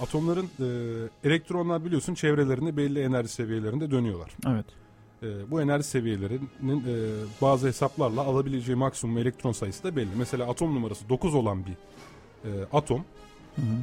[0.00, 4.30] atomların e, elektronlar biliyorsun çevrelerinde belli enerji seviyelerinde dönüyorlar.
[4.46, 4.66] Evet.
[5.22, 10.10] E, bu enerji seviyelerinin e, bazı hesaplarla alabileceği maksimum elektron sayısı da belli.
[10.16, 11.72] Mesela atom numarası 9 olan bir
[12.50, 13.04] e, atom
[13.56, 13.76] Hı hı.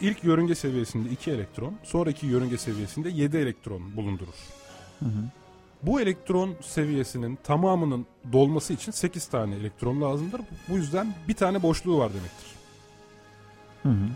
[0.00, 4.34] ilk yörünge seviyesinde 2 elektron, sonraki yörünge seviyesinde 7 elektron bulundurur.
[4.98, 5.24] Hı hı.
[5.82, 10.40] Bu elektron seviyesinin tamamının dolması için 8 tane elektron lazımdır.
[10.68, 12.48] Bu yüzden bir tane boşluğu var demektir.
[13.82, 14.08] Hı hı.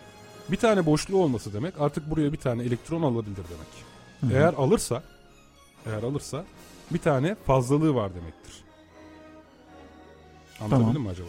[0.50, 3.68] Bir tane boşluğu olması demek artık buraya bir tane elektron alabilir demek.
[4.20, 4.32] Hı hı.
[4.40, 5.02] Eğer alırsa
[5.86, 6.44] eğer alırsa
[6.90, 8.54] bir tane fazlalığı var demektir.
[10.60, 11.02] Anlatabildim Tamam.
[11.02, 11.28] mi acaba?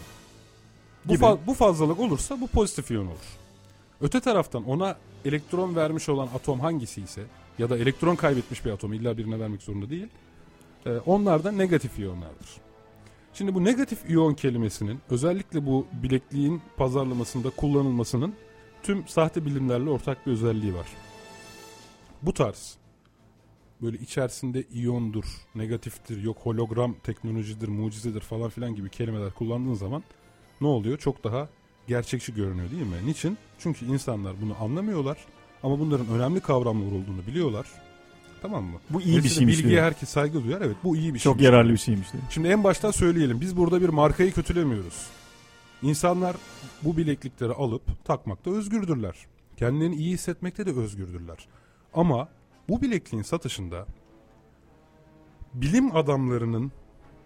[1.05, 3.38] Bu, fa- bu fazlalık olursa bu pozitif iyon olur.
[4.01, 7.23] Öte taraftan ona elektron vermiş olan atom hangisi ise
[7.58, 10.08] ya da elektron kaybetmiş bir atom illa birine vermek zorunda değil.
[10.86, 12.49] e, onlar da negatif iyonlardır.
[13.34, 18.34] Şimdi bu negatif iyon kelimesinin özellikle bu bilekliğin pazarlamasında kullanılmasının
[18.84, 20.88] tüm sahte bilimlerle ortak bir özelliği var.
[22.22, 22.76] Bu tarz
[23.82, 30.04] böyle içerisinde iyondur, negatiftir, yok hologram teknolojidir, mucizedir falan filan gibi kelimeler kullandığın zaman
[30.62, 30.98] ne oluyor?
[30.98, 31.50] Çok daha
[31.88, 32.96] gerçekçi görünüyor değil mi?
[33.06, 33.38] Niçin?
[33.60, 35.18] Çünkü insanlar bunu anlamıyorlar
[35.63, 37.68] ama bunların önemli kavramlar olduğunu biliyorlar.
[38.42, 38.78] Tamam mı?
[38.89, 39.84] Bu iyi bir Dolayısıyla şeymiş Bilgiye diyor.
[39.84, 40.62] herkes saygı duyar.
[40.62, 41.32] Evet bu iyi bir şey.
[41.34, 42.24] Çok yararlı bir şeymiş diyor.
[42.30, 43.42] Şimdi en baştan söyleyelim.
[43.42, 45.08] Biz burada bir markayı kötülemiyoruz.
[45.82, 46.36] İnsanlar
[46.84, 49.15] bu bileklikleri alıp takmakta özgürdürler.
[49.58, 51.48] Kendilerini iyi hissetmekte de özgürdürler.
[51.94, 52.28] Ama
[52.70, 53.86] bu bilekliğin satışında
[55.54, 56.72] bilim adamlarının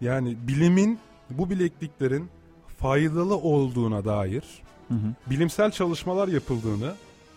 [0.02, 2.30] yani bilimin bu bilekliklerin
[2.78, 4.44] faydalı olduğuna dair
[4.88, 5.14] Hı hı.
[5.30, 6.94] bilimsel çalışmalar yapıldığını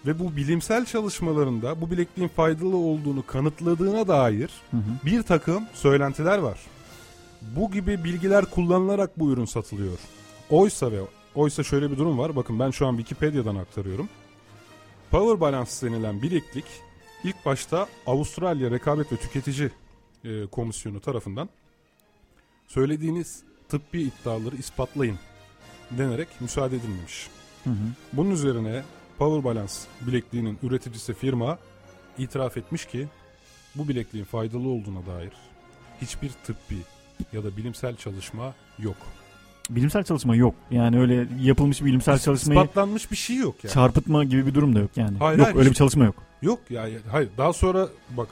[0.06, 5.06] ve bu bilimsel çalışmalarında bu bilekliğin faydalı olduğunu kanıtladığına dair Hı hı.
[5.06, 6.58] bir takım söylentiler var.
[7.56, 9.98] Bu gibi bilgiler kullanılarak bu ürün satılıyor.
[10.50, 11.00] Oysa ve
[11.34, 12.36] oysa şöyle bir durum var.
[12.36, 14.08] Bakın ben şu an Wikipedia'dan aktarıyorum.
[15.10, 16.64] Power Balance denilen bileklik
[17.24, 19.70] ilk başta Avustralya Rekabet ve Tüketici
[20.24, 21.48] e, Komisyonu tarafından
[22.66, 25.18] söylediğiniz tıbbi iddiaları ispatlayın
[25.90, 27.28] denerek müsaade edilmemiş.
[27.64, 27.74] Hı hı.
[28.12, 28.82] Bunun üzerine
[29.18, 31.58] Power Balance bilekliğinin üreticisi firma
[32.18, 33.08] itiraf etmiş ki
[33.74, 35.32] bu bilekliğin faydalı olduğuna dair
[36.02, 36.78] hiçbir tıbbi
[37.32, 38.96] ya da bilimsel çalışma yok.
[39.70, 40.54] Bilimsel çalışma yok.
[40.70, 43.72] Yani öyle yapılmış bilimsel çalışmayı İspatlanmış bir şey yok yani.
[43.74, 45.18] çarpıtma gibi bir durum da yok yani.
[45.18, 46.14] Hayır, yok hayır, öyle bir çalışma yok.
[46.42, 48.28] Yok ya ya- hayır daha sonra bak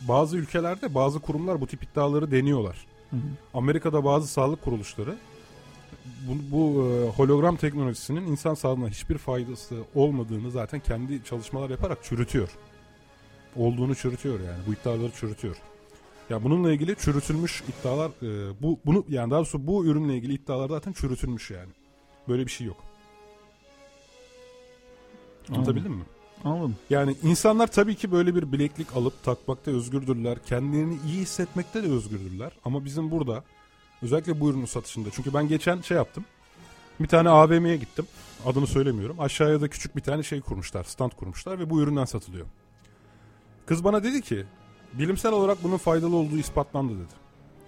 [0.00, 2.76] bazı ülkelerde bazı kurumlar bu tip iddiaları deniyorlar.
[3.10, 3.20] Hı hı.
[3.54, 5.14] Amerika'da bazı sağlık kuruluşları
[6.28, 12.48] bu, bu e, hologram teknolojisinin insan sağlığına hiçbir faydası olmadığını zaten kendi çalışmalar yaparak çürütüyor.
[13.56, 14.58] Olduğunu çürütüyor yani.
[14.66, 15.56] Bu iddiaları çürütüyor.
[16.30, 20.68] Ya bununla ilgili çürütülmüş iddialar e, bu bunu yani daha doğrusu bu ürünle ilgili iddialar
[20.68, 21.70] zaten çürütülmüş yani.
[22.28, 22.76] Böyle bir şey yok.
[25.50, 26.04] Anlatabildim mi?
[26.44, 26.76] Anladım.
[26.90, 30.38] Yani insanlar tabii ki böyle bir bileklik alıp takmakta özgürdürler.
[30.46, 32.52] Kendilerini iyi hissetmekte de özgürdürler.
[32.64, 33.44] Ama bizim burada
[34.02, 35.08] özellikle bu ürünün satışında.
[35.12, 36.24] Çünkü ben geçen şey yaptım.
[37.00, 38.06] Bir tane AVM'ye gittim.
[38.46, 39.20] Adını söylemiyorum.
[39.20, 40.84] Aşağıya da küçük bir tane şey kurmuşlar.
[40.84, 42.46] Stand kurmuşlar ve bu üründen satılıyor.
[43.66, 44.44] Kız bana dedi ki
[44.98, 47.14] bilimsel olarak bunun faydalı olduğu ispatlandı dedi.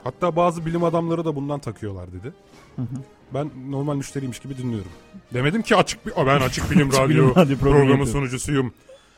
[0.04, 2.32] Hatta bazı bilim adamları da bundan takıyorlar dedi.
[2.76, 3.02] Hı hı.
[3.34, 4.90] Ben normal müşteriymiş gibi dinliyorum.
[5.34, 8.72] Demedim ki açık bir ben açık bilim radyo Bilim radyo programı sunucusuyum.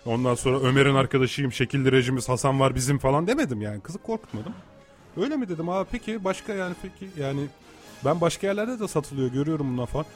[0.06, 3.80] Ondan sonra Ömer'in arkadaşıyım, şekilli rejimiz, Hasan var bizim falan demedim yani.
[3.80, 4.52] Kızı korkutmadım.
[5.16, 5.68] Öyle mi dedim?
[5.68, 7.46] Aa peki başka yani peki yani
[8.04, 10.06] ben başka yerlerde de satılıyor görüyorum bundan falan.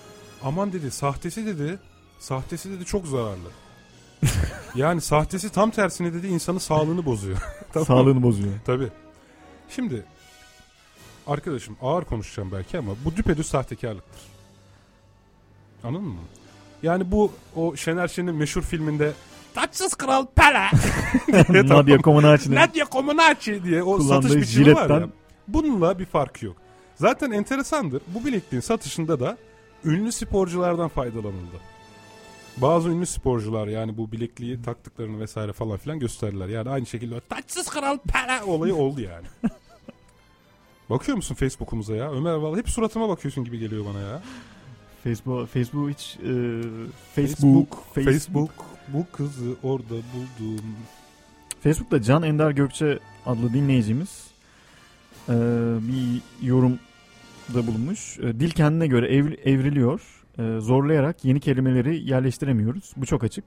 [0.43, 1.79] Aman dedi sahtesi dedi.
[2.19, 3.49] Sahtesi dedi çok zararlı.
[4.75, 7.39] yani sahtesi tam tersine dedi insanın sağlığını bozuyor.
[7.75, 7.87] Tamam?
[8.05, 8.53] Sağlığını bozuyor.
[8.67, 8.89] Tabii.
[9.69, 10.05] Şimdi
[11.27, 14.21] arkadaşım ağır konuşacağım belki ama bu düpedüz sahtekarlıktır.
[15.85, 16.21] Anladın mı?
[16.83, 19.13] Yani bu o Şener Şen'in meşhur filminde
[19.55, 20.67] Taçsız Kral Pele
[21.53, 21.67] diye.
[21.67, 24.97] Nadia Comaneci'nin Nadia Comaneci diye o Kullandığı satış biçimi var ya.
[24.97, 25.09] jiletten-
[25.49, 26.57] Bununla bir farkı yok.
[26.97, 28.03] Zaten enteresandır.
[28.07, 29.39] Bu bilekliğin satışında da
[29.85, 31.61] ünlü sporculardan faydalanıldı.
[32.57, 36.49] Bazı ünlü sporcular yani bu bilekliği taktıklarını vesaire falan filan gösterdiler.
[36.49, 39.27] Yani aynı şekilde taçsız kral Pele olayı oldu yani.
[40.91, 42.13] Bakıyor musun Facebook'umuza ya?
[42.13, 44.23] Ömer vallahi hep suratıma bakıyorsun gibi geliyor bana ya.
[45.05, 46.63] Facebook Facebook hiç e,
[47.15, 48.51] Facebook Facebook, Facebook
[48.89, 50.65] bu kızı orada buldum.
[51.61, 54.27] Facebook'ta Can Ender Gökçe adlı dinleyicimiz
[55.29, 55.33] e,
[55.81, 58.19] bir yorumda bulunmuş.
[58.19, 60.24] E, dil kendine göre ev- evriliyor.
[60.39, 62.93] E, zorlayarak yeni kelimeleri yerleştiremiyoruz.
[62.97, 63.45] Bu çok açık.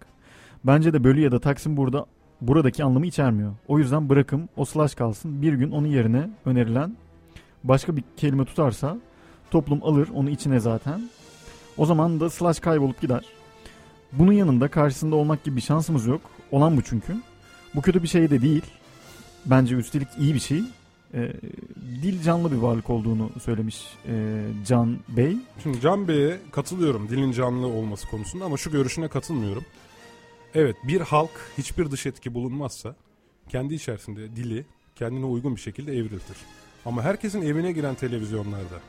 [0.63, 2.05] Bence de bölü ya da taksim burada
[2.41, 3.53] buradaki anlamı içermiyor.
[3.67, 5.41] O yüzden bırakım o slash kalsın.
[5.41, 6.97] Bir gün onun yerine önerilen
[7.63, 8.97] başka bir kelime tutarsa
[9.51, 11.09] toplum alır onu içine zaten.
[11.77, 13.25] O zaman da slash kaybolup gider.
[14.11, 16.21] Bunun yanında karşısında olmak gibi bir şansımız yok.
[16.51, 17.15] Olan bu çünkü.
[17.75, 18.65] Bu kötü bir şey de değil.
[19.45, 20.63] Bence üstelik iyi bir şey.
[21.13, 21.33] E,
[22.03, 25.37] dil canlı bir varlık olduğunu söylemiş e, Can Bey.
[25.63, 29.65] Şimdi Can Bey'e katılıyorum dilin canlı olması konusunda ama şu görüşüne katılmıyorum.
[30.55, 32.95] Evet bir halk hiçbir dış etki bulunmazsa
[33.49, 34.65] kendi içerisinde dili
[34.95, 36.37] kendine uygun bir şekilde evriltir.
[36.85, 38.79] Ama herkesin evine giren televizyonlarda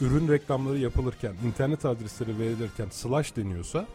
[0.00, 3.86] ürün reklamları yapılırken, internet adresleri verilirken slash deniyorsa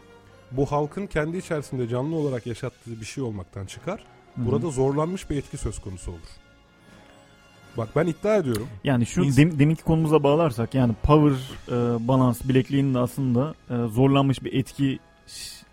[0.50, 4.04] bu halkın kendi içerisinde canlı olarak yaşattığı bir şey olmaktan çıkar.
[4.36, 6.41] Burada zorlanmış bir etki söz konusu olur.
[7.76, 8.68] Bak ben iddia ediyorum.
[8.84, 11.36] Yani şu İns- dem, deminki konumuza bağlarsak yani power
[11.68, 14.98] e, balance bilekliğinin de aslında e, zorlanmış bir etki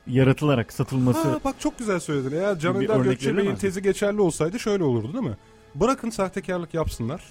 [0.07, 2.37] yaratılarak satılması Ha, bak çok güzel söyledin.
[2.37, 5.37] Eğer Can Önder Gökçe Bey'in tezi geçerli olsaydı şöyle olurdu değil mi?
[5.75, 7.23] Bırakın sahtekarlık yapsınlar.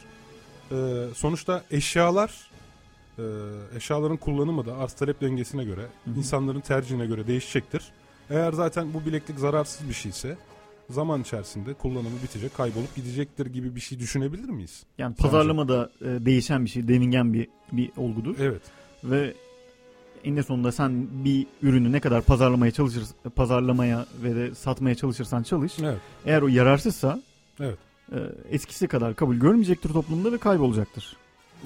[0.73, 0.75] Ee,
[1.15, 2.51] sonuçta eşyalar
[3.19, 3.23] e,
[3.77, 6.19] eşyaların kullanımı da arz talep dengesine göre Hı hı.
[6.19, 7.85] insanların tercihine göre değişecektir.
[8.31, 10.37] Eğer zaten bu bileklik zararsız bir şeyse
[10.91, 14.83] zaman içerisinde kullanımı bitecek, kaybolup gidecektir gibi bir şey düşünebilir miyiz?
[14.99, 15.23] yani Sence?
[15.23, 18.63] pazarlamada e, değişen bir şey, devingen bir bir olgudur Evet.
[19.05, 19.35] ve
[20.25, 23.05] eninde sonunda sen bir ürünü ne kadar pazarlamaya çalışır
[23.37, 25.99] pazarlamaya ve de satmaya çalışırsan çalış Evet.
[26.27, 27.23] eğer o yararsızsa
[27.61, 27.79] Evet.
[28.13, 28.17] e,
[28.51, 31.17] eskisi kadar kabul görmeyecektir toplumda ve kaybolacaktır.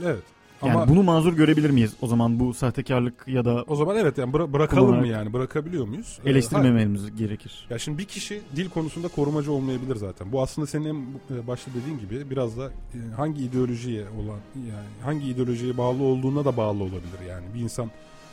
[0.05, 0.23] Evet.
[0.65, 4.19] Yani Ama bunu mazur görebilir miyiz o zaman bu sahtekarlık ya da o zaman evet
[4.19, 5.33] yani bıra- bırakalım mı yani?
[5.33, 6.19] Bırakabiliyor muyuz?
[6.25, 7.67] Ee, eleştirmememiz gerekir.
[7.71, 10.33] Ya şimdi bir kişi dil konusunda korumacı olmayabilir zaten.
[10.33, 14.87] Bu aslında senin en e, başta dediğin gibi biraz da e, hangi ideolojiye olan yani
[15.05, 17.45] hangi ideolojiye bağlı olduğuna da bağlı olabilir yani.
[17.55, 17.91] Bir insan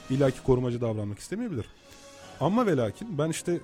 [0.09, 1.65] illaki korumacı davranmak istemeyebilir.
[2.39, 3.59] Ama ve lakin ben işte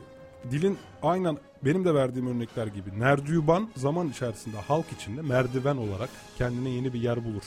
[0.52, 6.70] dilin aynen benim de verdiğim örnekler gibi nerdüban zaman içerisinde halk içinde merdiven olarak kendine
[6.70, 7.44] yeni bir yer bulur.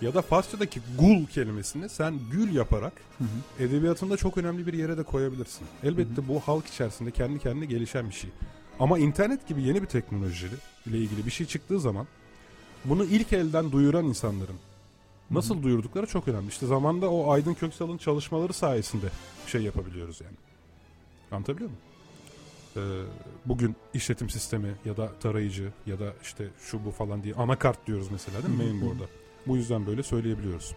[0.00, 3.64] Ya da Farsçadaki gul kelimesini sen gül yaparak Hı hı.
[3.64, 5.66] edebiyatında çok önemli bir yere de koyabilirsin.
[5.82, 8.30] Elbette bu halk içerisinde kendi kendine gelişen bir şey.
[8.80, 10.46] Ama internet gibi yeni bir teknoloji
[10.86, 12.06] ile ilgili bir şey çıktığı zaman
[12.84, 14.56] bunu ilk elden duyuran insanların
[15.30, 16.48] nasıl duyurdukları çok önemli.
[16.48, 19.06] İşte zamanda o Aydın Köksal'ın çalışmaları sayesinde
[19.46, 20.36] şey yapabiliyoruz yani.
[21.32, 21.82] Anlatabiliyor muyum?
[22.76, 22.80] Ee,
[23.46, 28.08] bugün işletim sistemi ya da tarayıcı ya da işte şu bu falan diye anakart diyoruz
[28.10, 28.72] mesela değil mi Hı hı.
[28.74, 29.04] mainboard'a.
[29.46, 30.74] Bu yüzden böyle söyleyebiliyoruz.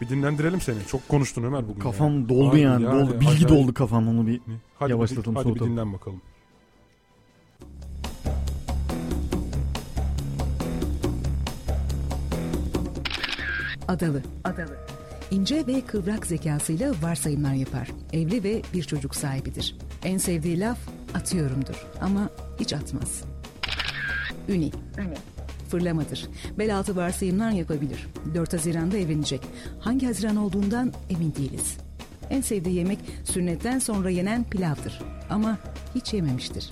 [0.00, 0.86] Bir dinlendirelim seni.
[0.86, 1.80] Çok konuştun Ömer bugün.
[1.80, 2.28] Kafam ya.
[2.28, 3.14] doldu Abi yani, ya, doldu.
[3.20, 3.48] Bilgi acayip.
[3.48, 4.40] doldu kafam onu bir
[4.78, 6.20] Hadi, Yavaşlatalım, bir, hadi bir dinlen bakalım.
[13.88, 14.22] Adalı.
[14.44, 14.76] Adalı.
[15.30, 17.88] İnce ve kıvrak zekasıyla varsayımlar yapar.
[18.12, 19.76] Evli ve bir çocuk sahibidir.
[20.04, 20.78] En sevdiği laf
[21.14, 23.24] atıyorumdur ama hiç atmaz.
[24.48, 24.70] Üni.
[25.72, 26.28] Fırlamadır.
[26.58, 28.06] Bel altı varsayımlar yapabilir.
[28.34, 29.40] 4 Haziran'da evlenecek.
[29.80, 31.76] Hangi Haziran olduğundan emin değiliz.
[32.30, 35.02] En sevdiği yemek sünnetten sonra yenen pilavdır.
[35.30, 35.58] Ama
[35.94, 36.70] hiç yememiştir.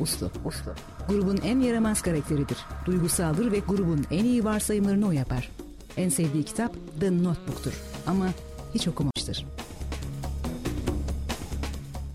[0.00, 0.30] Uslu.
[0.44, 0.74] Uslu.
[1.08, 2.58] Grubun en yaramaz karakteridir.
[2.86, 5.50] Duygusaldır ve grubun en iyi varsayımlarını o yapar.
[5.96, 7.72] En sevdiği kitap The Notebook'tur.
[8.06, 8.26] Ama
[8.74, 9.46] hiç okumamıştır.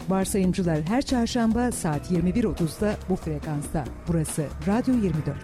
[0.09, 3.85] Varsayımcılar her çarşamba saat 21.30'da bu frekansta.
[4.07, 5.37] Burası Radyo 24.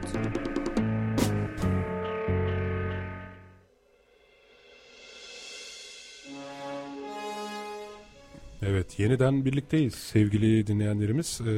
[8.62, 11.42] Evet yeniden birlikteyiz sevgili dinleyenlerimiz.
[11.42, 11.52] Ee,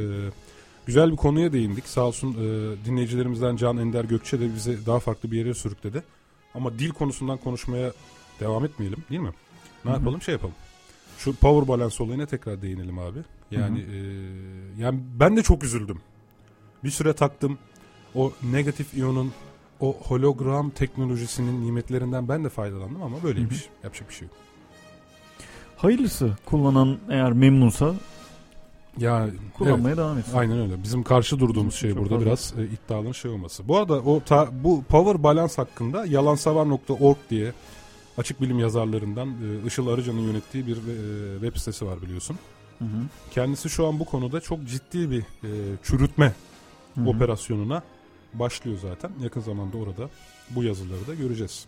[0.86, 1.88] güzel bir konuya değindik.
[1.88, 6.04] Sağ olsun e, dinleyicilerimizden Can Ender Gökçe de bizi daha farklı bir yere sürükledi.
[6.54, 7.92] Ama dil konusundan konuşmaya
[8.40, 9.34] devam etmeyelim değil mi?
[9.86, 10.00] Ne Hı hı.
[10.00, 10.56] yapalım şey yapalım.
[11.18, 13.20] Şu power balance olayına tekrar değinelim abi.
[13.52, 13.98] Yani e,
[14.82, 16.00] yani ben de çok üzüldüm.
[16.84, 17.58] Bir süre taktım.
[18.16, 19.32] O negatif iyonun
[19.80, 23.66] o hologram teknolojisinin nimetlerinden ben de faydalandım ama böyleymiş.
[23.84, 24.38] Yapacak bir şey yok.
[25.78, 27.94] hayırlısı kullanan eğer memnunsa
[28.98, 29.34] Ya evet.
[29.54, 30.38] kullanmaya devam etsin.
[30.38, 30.84] Aynen öyle.
[30.84, 32.26] Bizim karşı durduğumuz şey Çok burada fazla.
[32.26, 33.68] biraz e, iddialı şey olması.
[33.68, 37.54] Bu arada o ta- bu power balance hakkında yalansavar.org diye
[38.18, 42.38] açık bilim yazarlarından e, Işıl Arıcan'ın yönettiği bir e, web sitesi var biliyorsun.
[42.80, 43.04] Hı hı.
[43.32, 45.50] Kendisi şu an bu konuda çok ciddi bir e,
[45.84, 46.34] çürütme
[46.96, 47.10] Hı hı.
[47.10, 47.84] operasyonuna
[48.34, 49.12] başlıyor zaten.
[49.24, 50.10] Yakın zamanda orada
[50.50, 51.66] bu yazıları da göreceğiz.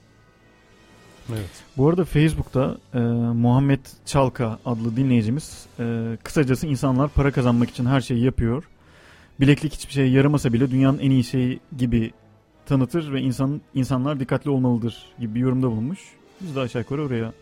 [1.30, 1.50] Evet.
[1.78, 3.00] Bu arada Facebook'ta e,
[3.34, 8.64] Muhammed Çalka adlı dinleyicimiz e, kısacası insanlar para kazanmak için her şeyi yapıyor.
[9.40, 12.12] Bileklik hiçbir şeye yaramasa bile dünyanın en iyi şeyi gibi
[12.66, 16.00] tanıtır ve insan insanlar dikkatli olmalıdır gibi bir yorumda bulunmuş.
[16.42, 17.34] Biz de aşağı yukarı oraya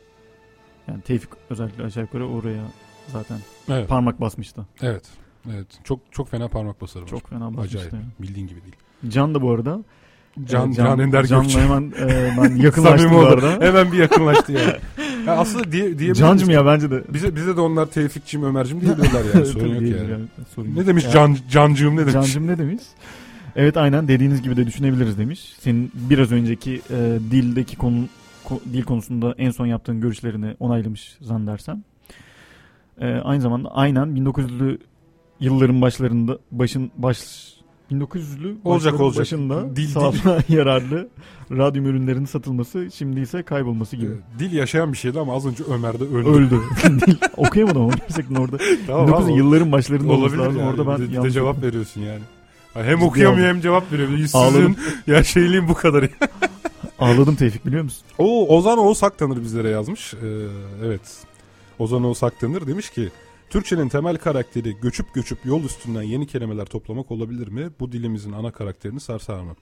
[0.88, 2.64] yani Tevfik özellikle aşağı yukarı oraya
[3.12, 3.38] zaten
[3.70, 3.90] Evet.
[3.90, 4.66] parmak basmıştı.
[4.82, 5.04] Evet.
[5.54, 5.68] Evet.
[5.84, 7.10] Çok çok fena parmak basarı var.
[7.10, 7.78] Çok fena basmıştı.
[7.78, 7.94] Acayip.
[7.94, 8.06] yani.
[8.20, 8.76] Bildiğin gibi değil.
[9.08, 9.80] Can da bu arada.
[10.46, 11.62] Can, e, Can, Ender Can'la Gökçe.
[11.62, 13.66] hemen e, ben yakınlaştım bu arada.
[13.66, 14.62] Hemen bir yakınlaştı ya.
[15.28, 16.18] ya aslında diye, diyebiliriz.
[16.20, 17.04] Cancım ya bence de.
[17.14, 19.46] Bize, bize de onlar Tevfikçim, Ömercim diyebilirler yani.
[19.46, 20.12] Sorun yok yani.
[20.12, 22.14] yani, sorun Ne demiş Ya, can, Cancığım ne demiş?
[22.14, 22.82] Cancım ne demiş?
[23.56, 25.54] Evet aynen dediğiniz gibi de düşünebiliriz demiş.
[25.60, 28.08] Senin biraz önceki e, dildeki konu ko-
[28.74, 31.84] dil konusunda en son yaptığın görüşlerini onaylamış zannedersem.
[33.02, 34.78] E, aynı zamanda aynen 1900'lü
[35.40, 37.18] yılların başlarında başın baş
[37.92, 39.22] 1900'lü Olacak, olacak.
[39.22, 41.08] başında Dil, sağlığa yararlı
[41.52, 44.12] radyum ürünlerinin satılması şimdi ise kaybolması gibi.
[44.12, 46.30] Ee, Dil yaşayan bir şeydi ama az önce Ömer de öldü.
[46.30, 46.60] Öldü.
[46.84, 48.58] Dil- Okuyamadım ama gerçekten orada.
[48.88, 50.58] Tamam, 1900'lü abi, yılların başlarında Olabilir lazım.
[50.60, 50.70] yani.
[50.70, 52.22] Orada ben bir de, de cevap veriyorsun yani.
[52.74, 54.10] Hem okuyamıyor hem cevap veriyor.
[54.10, 56.06] Yüzsüzlüğün ya şeyliğin bu kadar.
[57.00, 58.04] Ağladım Tevfik biliyor musun?
[58.18, 60.14] O Ozan Oğuz Aktanır bizlere yazmış.
[60.14, 60.18] Ee,
[60.86, 61.02] evet.
[61.80, 63.10] Ozan Oğuz Aktanır demiş ki
[63.50, 67.70] Türkçenin temel karakteri göçüp göçüp yol üstünden yeni kelimeler toplamak olabilir mi?
[67.80, 69.56] Bu dilimizin ana karakterini sarsar mı?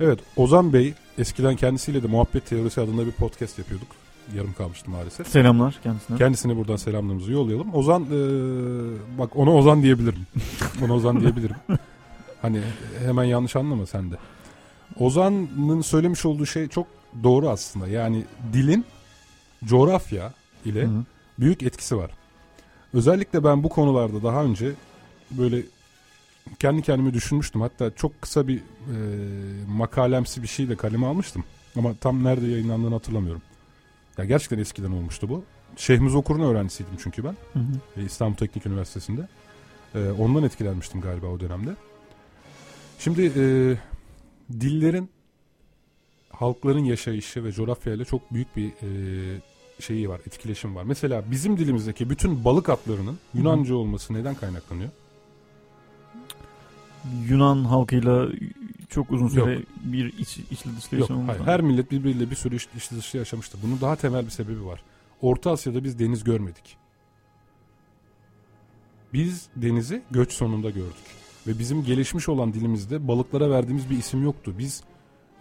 [0.00, 3.88] Evet Ozan Bey eskiden kendisiyle de Muhabbet Teorisi adında bir podcast yapıyorduk.
[4.36, 5.28] Yarım kalmıştı maalesef.
[5.28, 6.18] Selamlar kendisine.
[6.18, 7.74] Kendisine buradan selamlarımızı yollayalım.
[7.74, 10.26] Ozan ee, bak ona Ozan diyebilirim.
[10.84, 11.56] ona Ozan diyebilirim.
[12.42, 12.60] Hani
[13.04, 14.16] hemen yanlış anlama sen de.
[15.00, 16.86] Ozan'ın söylemiş olduğu şey çok
[17.22, 17.88] doğru aslında.
[17.88, 18.84] Yani dilin
[19.64, 20.32] coğrafya
[20.64, 21.04] ile Hı hı.
[21.38, 22.10] büyük etkisi var.
[22.94, 24.72] Özellikle ben bu konularda daha önce
[25.30, 25.62] böyle
[26.58, 27.60] kendi kendime düşünmüştüm.
[27.60, 28.62] Hatta çok kısa bir e,
[29.68, 31.44] makalemsi bir şey de kaleme almıştım.
[31.76, 33.42] Ama tam nerede yayınlandığını hatırlamıyorum.
[34.18, 35.44] Ya gerçekten eskiden olmuştu bu.
[35.76, 37.36] Şehmuz Okur'un öğrencisiydim çünkü ben.
[37.52, 38.00] Hı hı.
[38.00, 39.28] E, İstanbul Teknik Üniversitesi'nde.
[39.94, 41.70] E, ondan etkilenmiştim galiba o dönemde.
[42.98, 43.42] Şimdi e,
[44.50, 45.10] dillerin
[46.30, 49.40] halkların yaşayışı ve coğrafyayla çok büyük bir e,
[49.80, 50.84] şeyi var, etkileşim var.
[50.84, 54.90] Mesela bizim dilimizdeki bütün balık adlarının Yunanca olması neden kaynaklanıyor?
[57.28, 58.28] Yunan halkıyla
[58.88, 59.62] çok uzun süre Yok.
[59.84, 61.40] bir iç, içli dışlı Yok, hayır.
[61.40, 63.60] Her millet birbiriyle bir sürü iç, içli dışlı yaşamıştır.
[63.62, 64.82] Bunun daha temel bir sebebi var.
[65.22, 66.76] Orta Asya'da biz deniz görmedik.
[69.12, 71.17] Biz denizi göç sonunda gördük.
[71.48, 74.54] Ve bizim gelişmiş olan dilimizde balıklara verdiğimiz bir isim yoktu.
[74.58, 74.82] Biz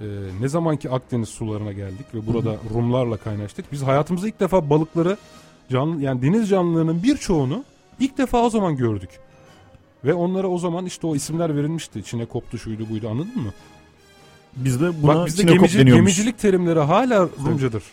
[0.02, 0.06] e,
[0.42, 3.72] ne zamanki Akdeniz sularına geldik ve burada Rumlarla kaynaştık.
[3.72, 5.18] Biz hayatımızda ilk defa balıkları
[5.70, 7.64] canlı yani deniz canlılarının birçoğunu
[8.00, 9.10] ilk defa o zaman gördük.
[10.06, 12.04] Ve onlara o zaman işte o isimler verilmişti.
[12.04, 13.54] Çine koptu şuydu buydu anladın mı?
[14.56, 17.84] Bizde buna Bak bizde gemici, gemicilik terimleri hala Rumcadır.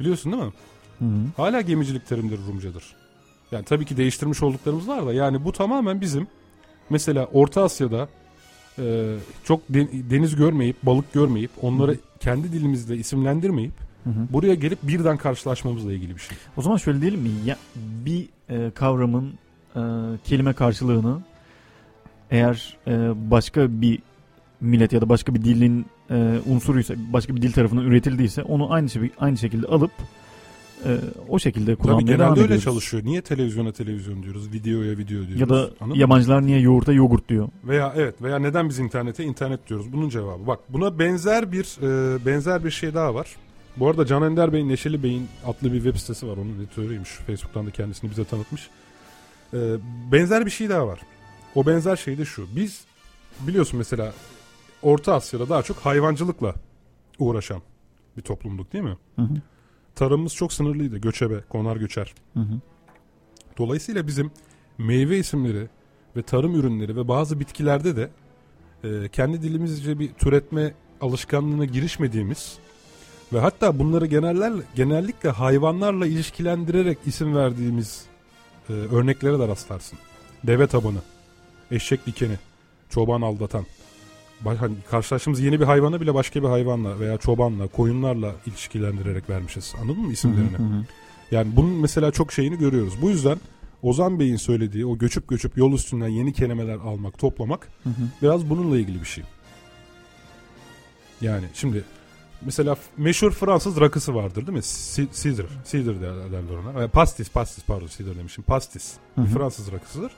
[0.00, 0.52] Biliyorsun değil mi?
[0.98, 1.26] Hı hı.
[1.36, 2.84] Hala gemicilik terimleri Rumcadır.
[3.52, 6.26] Yani tabii ki değiştirmiş olduklarımız var da yani bu tamamen bizim
[6.90, 8.08] mesela Orta Asya'da
[8.78, 13.72] e, çok de- deniz görmeyip balık görmeyip onları kendi dilimizle isimlendirmeyip
[14.04, 14.32] Hı hı.
[14.32, 16.36] buraya gelip birden karşılaşmamızla ilgili bir şey.
[16.56, 17.30] O zaman şöyle diyelim mi?
[17.44, 19.32] Ya, bir e, kavramın
[19.76, 19.80] e,
[20.24, 21.18] kelime karşılığını
[22.30, 22.90] eğer e,
[23.30, 23.98] başka bir
[24.60, 28.88] millet ya da başka bir dilin e, unsuruysa, başka bir dil tarafından üretildiyse onu aynı
[28.88, 29.90] şey, aynı şekilde alıp
[30.86, 32.64] e, o şekilde Tabii kullanmaya devam genelde öyle ediyoruz.
[32.64, 33.04] çalışıyor.
[33.04, 35.40] Niye televizyona televizyon diyoruz, videoya video diyoruz?
[35.40, 35.98] Ya da Anladın mı?
[35.98, 37.48] yabancılar niye yoğurta yoğurt diyor.
[37.64, 39.92] Veya evet veya neden biz internete internet diyoruz?
[39.92, 40.46] Bunun cevabı.
[40.46, 43.36] Bak buna benzer bir e, benzer bir şey daha var.
[43.76, 46.36] Bu arada Can Ender Bey Neşeli Bey'in adlı bir web sitesi var.
[46.36, 47.08] Onun editörüymüş.
[47.26, 48.68] Facebook'tan da kendisini bize tanıtmış.
[49.54, 49.58] E,
[50.12, 51.00] benzer bir şey daha var.
[51.54, 52.46] O benzer şey de şu.
[52.56, 52.80] Biz
[53.40, 54.12] biliyorsun mesela
[54.82, 56.54] Orta Asya'da daha çok hayvancılıkla
[57.18, 57.62] uğraşan
[58.16, 58.96] bir toplumduk değil mi?
[59.16, 59.34] Hı hı.
[59.98, 60.98] Tarımımız çok sınırlıydı.
[60.98, 62.14] Göçebe, konar göçer.
[62.34, 62.60] Hı hı.
[63.58, 64.30] Dolayısıyla bizim
[64.78, 65.68] meyve isimleri
[66.16, 68.10] ve tarım ürünleri ve bazı bitkilerde de
[68.84, 72.58] e, kendi dilimizce bir türetme alışkanlığına girişmediğimiz
[73.32, 78.04] ve hatta bunları geneller, genellikle hayvanlarla ilişkilendirerek isim verdiğimiz
[78.68, 79.98] e, örneklere de rastlarsın.
[80.44, 81.02] Deve tabanı,
[81.70, 82.38] eşek dikeni,
[82.88, 83.66] çoban aldatan.
[84.44, 89.74] Hani karşılaştığımız yeni bir hayvana bile başka bir hayvanla veya çobanla, koyunlarla ilişkilendirerek vermişiz.
[89.82, 90.58] Anladın mı isimlerini?
[90.58, 90.84] Hı hı.
[91.30, 92.94] Yani bunun mesela çok şeyini görüyoruz.
[93.02, 93.38] Bu yüzden
[93.82, 98.02] Ozan Bey'in söylediği o göçüp göçüp yol üstünden yeni kelimeler almak, toplamak Hı hı.
[98.22, 99.24] biraz bununla ilgili bir şey.
[101.20, 101.84] Yani şimdi
[102.42, 104.64] mesela meşhur Fransız rakısı vardır değil mi?
[105.22, 105.46] Cider.
[105.70, 106.84] Cider der- derler ona.
[106.84, 108.44] E, Pastis, pastis pardon cider demişim.
[108.44, 108.94] Pastis.
[109.14, 109.28] Hı Bir.
[109.28, 110.12] Fransız rakısıdır.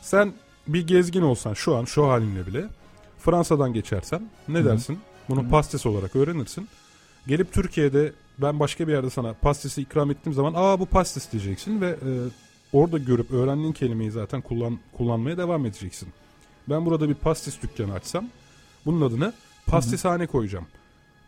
[0.00, 0.32] Sen
[0.68, 2.64] bir gezgin olsan şu an şu halinle bile
[3.22, 4.98] Fransa'dan geçersen ne dersin?
[5.28, 5.50] Bunu Hı hı.
[5.50, 6.68] pastis olarak öğrenirsin.
[7.26, 11.80] Gelip Türkiye'de ben başka bir yerde sana pastisi ikram ettiğim zaman aa bu pastis diyeceksin
[11.80, 12.10] ve e,
[12.72, 16.08] orada görüp öğrendiğin kelimeyi zaten kullan kullanmaya devam edeceksin.
[16.68, 18.24] Ben burada bir pastis dükkanı açsam
[18.86, 19.32] bunun adını
[19.66, 20.66] pastishane koyacağım.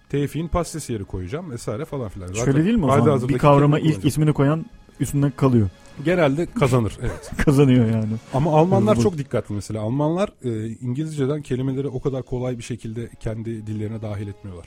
[0.08, 2.26] Tevfik'in pastis yeri koyacağım vesaire falan filan.
[2.26, 3.28] Zaten Şöyle değil mi o zaman?
[3.28, 4.66] Bir kavrama ilk ismini koyan
[5.00, 5.68] üstünden kalıyor.
[6.04, 7.32] Genelde kazanır evet.
[7.44, 8.14] Kazanıyor yani.
[8.34, 9.80] Ama Almanlar çok dikkatli mesela.
[9.82, 14.66] Almanlar e, İngilizceden kelimeleri o kadar kolay bir şekilde kendi dillerine dahil etmiyorlar.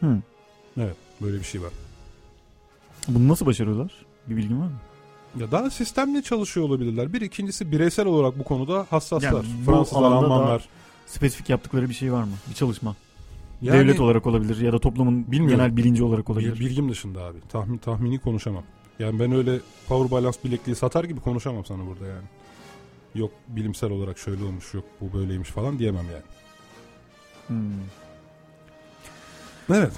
[0.00, 0.18] Hı.
[0.76, 1.70] Evet böyle bir şey var.
[3.08, 3.92] Bunu nasıl başarıyorlar?
[4.26, 4.72] Bir bilgin var mı?
[5.40, 7.12] Ya daha sistemli çalışıyor olabilirler.
[7.12, 9.32] Bir ikincisi bireysel olarak bu konuda hassaslar.
[9.32, 10.68] Yani bu Fransızlar, alanda Almanlar.
[11.06, 12.32] Spesifik yaptıkları bir şey var mı?
[12.50, 12.96] Bir çalışma.
[13.62, 15.56] Yani Devlet olarak olabilir ya da toplumun Bilmiyorum.
[15.56, 16.60] genel bilinci olarak bil- olabilir.
[16.60, 17.38] bilgim dışında abi.
[17.48, 18.62] Tahmin tahmini konuşamam.
[18.98, 22.24] Yani ben öyle power balance bilekliği satar gibi konuşamam sana burada yani.
[23.14, 26.22] Yok bilimsel olarak şöyle olmuş yok bu böyleymiş falan diyemem yani.
[27.46, 27.72] Hmm.
[29.76, 29.92] Evet.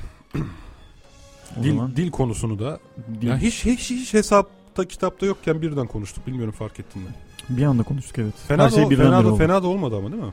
[1.60, 2.78] O Dil, zaman dil konusunu da
[3.20, 6.26] dil- yani hiç, hiç hiç hesapta kitapta yokken birden konuştuk.
[6.26, 7.08] Bilmiyorum fark ettin mi?
[7.48, 8.34] bir anda konuştuk evet.
[8.48, 9.36] Fena Her şey da, birden fena, da, oldu.
[9.36, 10.32] fena da olmadı ama değil mi?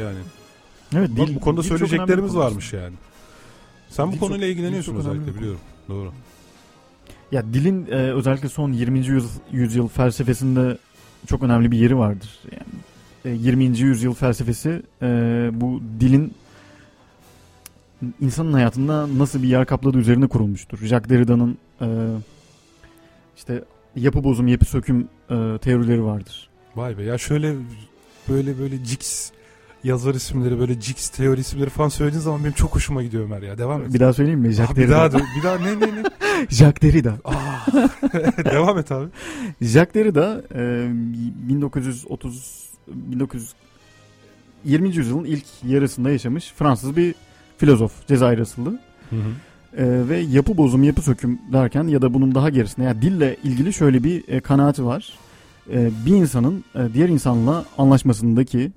[0.00, 0.18] Yani
[0.94, 2.42] Evet, bak, dil- bu konuda dil söyleyeceklerimiz konu.
[2.42, 2.94] varmış yani.
[3.88, 5.60] Sen bu Dil konuyla çok- ilgileniyorsun özellikle biliyorum.
[5.88, 6.12] Doğru.
[7.32, 8.98] Ya dilin e, özellikle son 20.
[8.98, 10.78] yüzyıl, yüzyıl felsefesinde
[11.26, 12.38] çok önemli bir yeri vardır.
[12.52, 13.64] Yani e, 20.
[13.64, 15.06] yüzyıl felsefesi e,
[15.52, 16.34] bu dilin
[18.20, 20.78] insanın hayatında nasıl bir yer kapladığı üzerine kurulmuştur.
[20.78, 21.86] Jacques Derrida'nın e,
[23.36, 23.64] işte
[23.96, 26.48] yapı bozum, yapı söküm e, teorileri vardır.
[26.76, 27.54] Vay be ya şöyle
[28.28, 29.32] böyle böyle Jix
[29.84, 33.58] yazar isimleri böyle Jix teori isimleri falan söylediğin zaman benim çok hoşuma gidiyor Ömer ya.
[33.58, 33.94] Devam et.
[33.94, 34.52] Bir daha söyleyeyim mi?
[34.52, 35.12] Jacques bir Derrida.
[35.12, 36.02] daha bir daha ne ne ne?
[36.48, 37.14] Jacques Derrida.
[37.24, 37.34] Aa,
[38.44, 39.08] devam et abi.
[39.60, 40.88] Jacques Derrida e,
[41.48, 43.52] 1930 1900
[44.64, 44.96] 20.
[44.96, 47.14] yüzyılın ilk yarısında yaşamış Fransız bir
[47.58, 48.78] filozof Cezayir asıllı.
[49.10, 49.30] Hı hı.
[49.76, 53.72] E, ve yapı bozum, yapı söküm derken ya da bunun daha gerisinde yani dille ilgili
[53.72, 55.12] şöyle bir e, kanaati var.
[55.72, 58.72] E, bir insanın e, diğer insanla anlaşmasındaki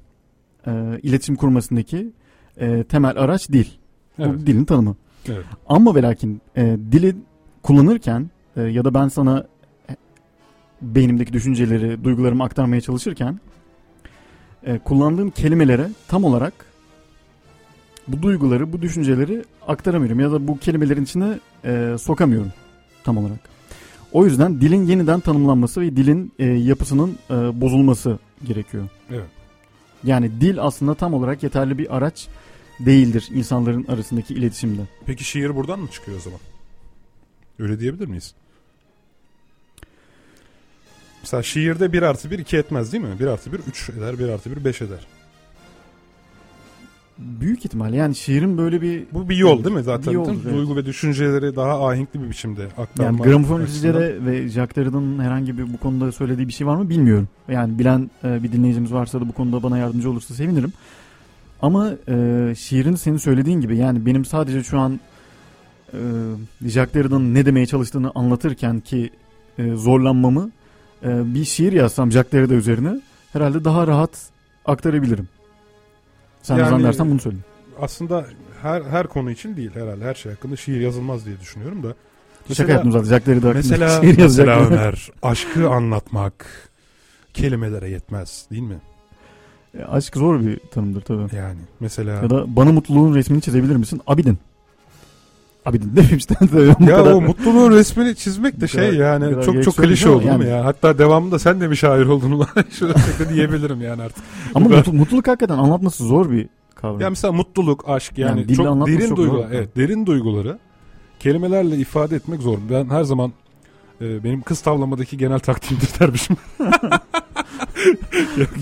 [0.68, 2.12] e, iletişim kurmasındaki
[2.58, 3.66] e, temel araç dil.
[4.20, 4.30] Evet.
[4.34, 4.96] Bu dilin tanımı.
[5.30, 5.46] evet.
[5.68, 7.16] Ama ve lakin e, dili
[7.64, 9.48] kullanırken e, ya da ben sana
[9.90, 9.96] e,
[10.82, 13.40] beynimdeki düşünceleri, duygularımı aktarmaya çalışırken
[14.66, 16.54] e, kullandığım kelimelere tam olarak
[18.08, 22.52] bu duyguları, bu düşünceleri aktaramıyorum ya da bu kelimelerin içine e, sokamıyorum
[23.04, 23.40] tam olarak.
[24.12, 28.84] O yüzden dilin yeniden tanımlanması ve dilin e, yapısının e, bozulması gerekiyor.
[29.10, 29.35] Evet.
[30.06, 32.28] Yani dil aslında tam olarak yeterli bir araç
[32.80, 34.82] değildir insanların arasındaki iletişimde.
[35.06, 36.40] Peki şiir buradan mı çıkıyor o zaman?
[37.60, 38.36] Öyle diyebilir miyiz?
[41.22, 43.20] Mesela şiirde 1 artı 1 2 etmez değil mi?
[43.20, 45.08] 1 artı 1 3 eder, 1 artı 1 5 eder.
[47.18, 50.12] Büyük ihtimal yani şiirin böyle bir Bu bir yol değil mi zaten?
[50.12, 50.44] Yol, değil mi?
[50.46, 50.58] evet.
[50.58, 53.04] Duygu ve düşünceleri daha ahenkli bir biçimde aktarma.
[53.04, 56.90] yani gramofon üreticileri ve Jacques Derrida'nın herhangi bir bu konuda söylediği bir şey var mı
[56.90, 57.28] bilmiyorum.
[57.48, 60.74] Yani bilen e, bir dinleyicimiz varsa da bu konuda bana yardımcı olursa sevinirim.
[61.62, 65.00] Ama e, şiirin senin söylediğin gibi yani benim sadece şu an
[65.94, 66.00] e,
[66.62, 69.10] Jacques Derrida'nın ne demeye çalıştığını anlatırken ki
[69.58, 70.52] e, zorlanmamı
[71.04, 73.02] e, bir şiir yazsam Jacques Derrida üzerine
[73.34, 74.30] herhalde daha rahat
[74.66, 75.28] aktarabilirim.
[76.46, 77.46] Sen Yani- zannedersen bunu söyleyeyim.
[77.82, 78.26] Aslında
[78.62, 80.06] her her konu için değil herhalde.
[80.06, 81.88] Her şey hakkında şiir yazılmaz diye düşünüyorum da.
[82.54, 83.06] Şaka yaptım zaten.
[83.10, 84.72] Jacques Derrida Mesela, şiir mesela yazacak.
[84.72, 86.46] Ömer aşkı anlatmak
[87.34, 88.78] kelimelere yetmez değil mi?
[89.80, 91.36] E, Aşk zor bir tanımdır tabii.
[91.36, 94.02] Yani mesela Ya da bana mutluluğun resmini çizebilir misin?
[94.08, 94.38] Abidin.
[95.66, 96.38] Abidin demiştim.
[96.54, 100.44] Bu ya kadar- o mutluluğun resmini çizmek de şey yani çok çok klişe söyledim oldu
[100.44, 100.66] yani- ya?
[100.66, 102.48] Hatta devamında sen de mi şair oldun ulan?
[102.80, 102.94] Şöyle
[103.34, 104.24] diyebilirim yani artık.
[104.56, 107.02] Ama mutlu- mutluluk hakikaten anlatması zor bir kavram.
[107.02, 109.48] Ya mesela mutluluk, aşk yani, Yani çok derin çok duygular.
[109.52, 110.60] Evet, derin duyguları
[111.20, 112.58] kelimelerle ifade etmek zor.
[112.70, 113.34] Ben her zaman
[114.02, 116.38] e, benim kız tavlamadaki genel taktiğimdir dermişim.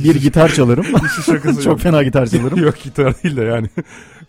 [0.04, 0.86] bir gitar çalarım.
[1.26, 1.80] Şakası Çok yok.
[1.80, 2.60] fena gitar çalarım.
[2.64, 3.70] yok gitar değil de yani.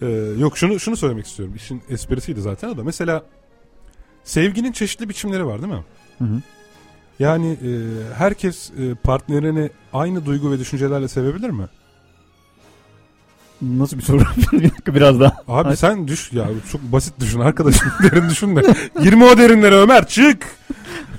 [0.02, 0.06] Ee,
[0.38, 1.54] yok şunu şunu söylemek istiyorum.
[1.56, 2.84] İşin esprisiydi zaten o da.
[2.84, 3.22] Mesela
[4.24, 5.84] sevginin çeşitli biçimleri var değil mi?
[6.18, 6.40] Hı hı.
[7.18, 7.68] Yani e,
[8.14, 11.66] herkes e, partnerini aynı duygu ve düşüncelerle sevebilir mi?
[13.62, 14.18] Nasıl bir soru?
[14.52, 15.36] bir dakika biraz daha.
[15.48, 18.62] Abi Ay- sen düş ya çok basit düşün arkadaşım derin düşünme.
[19.02, 20.46] Girme o derinlere Ömer çık.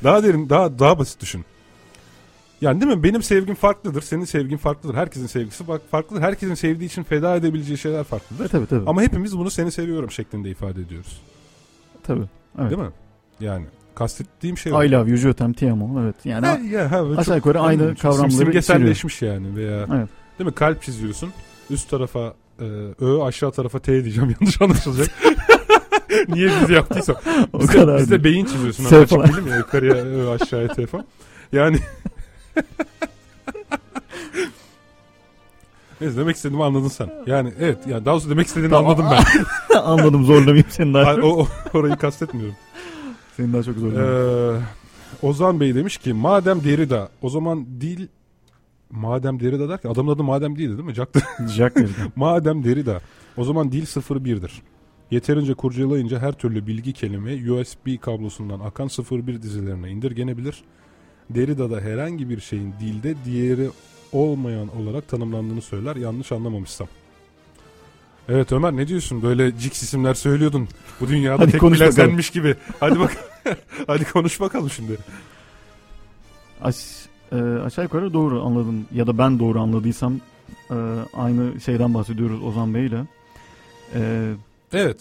[0.04, 1.46] Daha derin daha daha basit düşün.
[2.62, 3.04] Yani değil mi?
[3.04, 4.02] Benim sevgim farklıdır.
[4.02, 4.96] Senin sevgin farklıdır.
[4.96, 6.22] Herkesin sevgisi bak farklıdır.
[6.22, 8.46] Herkesin sevdiği için feda edebileceği şeyler farklıdır.
[8.46, 8.90] E, tabii tabii.
[8.90, 11.22] Ama hepimiz bunu seni seviyorum şeklinde ifade ediyoruz.
[12.04, 12.26] tabii.
[12.60, 12.72] Evet.
[12.72, 12.92] Değil mi?
[13.40, 13.66] Yani
[13.96, 14.72] kastettiğim şey.
[14.72, 16.02] I love you, je t'aime, ti amo.
[16.04, 16.16] Evet.
[16.26, 20.10] Yani Ha, ya, ha, aşağı yukarı aynı çok kavramları simgeselleşmiş yani veya Evet.
[20.40, 21.30] değil mi kalp çiziyorsun
[21.70, 22.64] üst tarafa e,
[23.00, 25.08] ö aşağı tarafa t diyeceğim yanlış anlaşılacak.
[26.28, 27.14] Niye bizi yaptıysa.
[27.54, 28.00] o Biz de, kadar.
[28.00, 28.84] biz de beyin çiziyorsun.
[28.84, 31.06] S bilim ya yukarıya ö, aşağıya t falan.
[31.52, 31.78] Yani
[36.02, 37.10] Neyse demek istediğimi anladın sen.
[37.28, 38.86] Yani evet yani daha doğrusu demek istediğini Tamam.
[38.92, 39.80] anladım ben.
[39.80, 42.56] Anladım zorlamayayım seni daha Hayır, o, o- orayı kastetmiyorum.
[43.38, 44.56] Seni daha çok zorlamayayım.
[44.56, 48.08] Ee, Ozan Bey demiş ki madem Derrida o zaman dil
[48.90, 50.94] madem Derrida derken adamın adı madem değildi değil mi?
[50.94, 52.12] Jack Jacques Derrida.
[52.16, 53.02] madem Derrida
[53.38, 54.62] o zaman dil 01'dir.
[55.12, 60.64] Yeterince kurcalayınca her türlü bilgi kelime USB kablosundan akan 01 dizilerine indirgenebilir.
[61.30, 63.70] Derrida'da herhangi bir şeyin dilde diğeri
[64.12, 66.88] olmayan olarak tanımlandığını söyler yanlış anlamamışsam.
[68.30, 69.22] Evet Ömer ne diyorsun?
[69.22, 70.68] Böyle cix isimler söylüyordun.
[71.02, 72.10] Bu dünyada Hadi tek konuş bilen bakalım.
[72.10, 72.56] senmiş gibi.
[72.80, 73.18] Hadi bak.
[73.88, 74.98] Hadi konuş bakalım şimdi.
[76.62, 76.76] Aş,
[77.32, 80.20] e, aşağı yukarı doğru anladım ya da ben doğru anladıysam
[80.72, 80.76] e,
[81.14, 83.02] aynı şeyden bahsediyoruz Ozan Bey ile.
[83.96, 84.32] E,
[84.74, 85.00] Evet.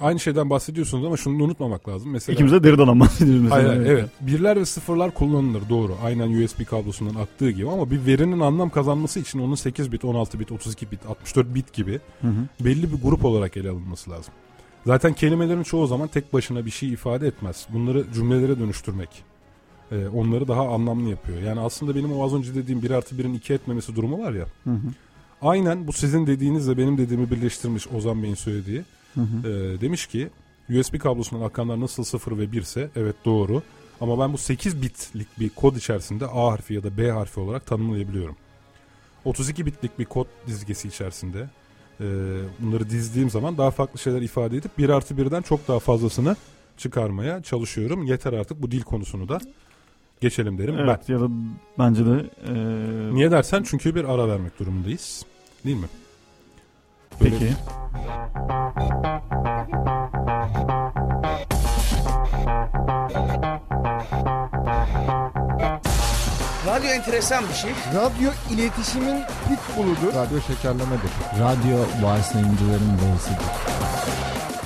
[0.00, 2.10] Aynı şeyden bahsediyorsunuz ama şunu unutmamak lazım.
[2.10, 3.68] Mesela ikimiz de Derrida'dan bahsediyoruz mesela.
[3.68, 4.10] Hayır, evet.
[4.20, 5.96] Birler ve sıfırlar kullanılır doğru.
[6.04, 10.40] Aynen USB kablosundan aktığı gibi ama bir verinin anlam kazanması için onun 8 bit, 16
[10.40, 12.64] bit, 32 bit, 64 bit gibi Hı hı.
[12.64, 14.34] belli bir grup olarak ele alınması lazım.
[14.86, 17.66] Zaten kelimelerin çoğu zaman tek başına bir şey ifade etmez.
[17.72, 19.08] Bunları cümlelere dönüştürmek
[19.92, 21.42] e, onları daha anlamlı yapıyor.
[21.42, 24.46] Yani aslında benim o az önce dediğim 1 artı 1'in 2 etmemesi durumu var ya.
[24.64, 24.88] Hı hı.
[25.42, 28.82] Aynen bu sizin dediğinizle benim dediğimi birleştirmiş Ozan Bey'in söylediği.
[29.14, 29.48] Hı hı.
[29.48, 30.30] Ee, demiş ki
[30.70, 33.62] USB kablosundan akanlar nasıl 0 ve 1 ise evet doğru.
[34.00, 37.66] Ama ben bu 8 bitlik bir kod içerisinde A harfi ya da B harfi olarak
[37.66, 38.36] tanımlayabiliyorum.
[39.24, 41.48] 32 bitlik bir kod dizgesi içerisinde
[42.00, 42.04] e,
[42.60, 46.36] bunları dizdiğim zaman daha farklı şeyler ifade edip 1 artı 1'den çok daha fazlasını
[46.76, 48.06] çıkarmaya çalışıyorum.
[48.06, 49.38] Yeter artık bu dil konusunu da
[50.20, 50.84] geçelim derim ben.
[50.84, 51.28] Evet ya da
[51.78, 52.54] bence de e,
[53.14, 55.24] Niye dersen çünkü bir ara vermek durumundayız.
[55.64, 55.86] Değil mi?
[57.20, 57.54] Böyle- peki.
[66.66, 67.70] Radyo enteresan bir şey.
[67.94, 70.14] Radyo iletişimin pitbulludur.
[70.14, 71.10] Radyo şekerlemedir.
[71.40, 72.98] Radyo varsayımcıların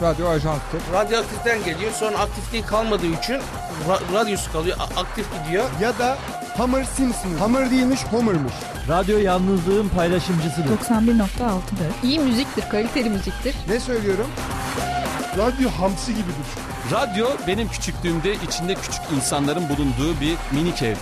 [0.01, 0.07] B'sidir.
[0.07, 0.80] Radyo ajanstır.
[0.92, 3.34] Radyoaktiften geliyor sonra aktifliği kalmadığı için
[3.88, 5.64] ra- radyosu kalıyor a- aktif gidiyor.
[5.82, 6.18] Ya da
[6.57, 7.30] Homer Simpson.
[7.40, 8.53] Homer değilmiş Homer'mış.
[8.88, 10.70] Radyo yalnızlığın paylaşımcısıdır.
[10.70, 12.09] 91.6'dır.
[12.09, 13.55] İyi müziktir, kaliteli müziktir.
[13.68, 14.26] Ne söylüyorum?
[15.38, 16.46] Radyo hamsi gibidir.
[16.92, 20.96] Radyo benim küçüklüğümde içinde küçük insanların bulunduğu bir minik ev.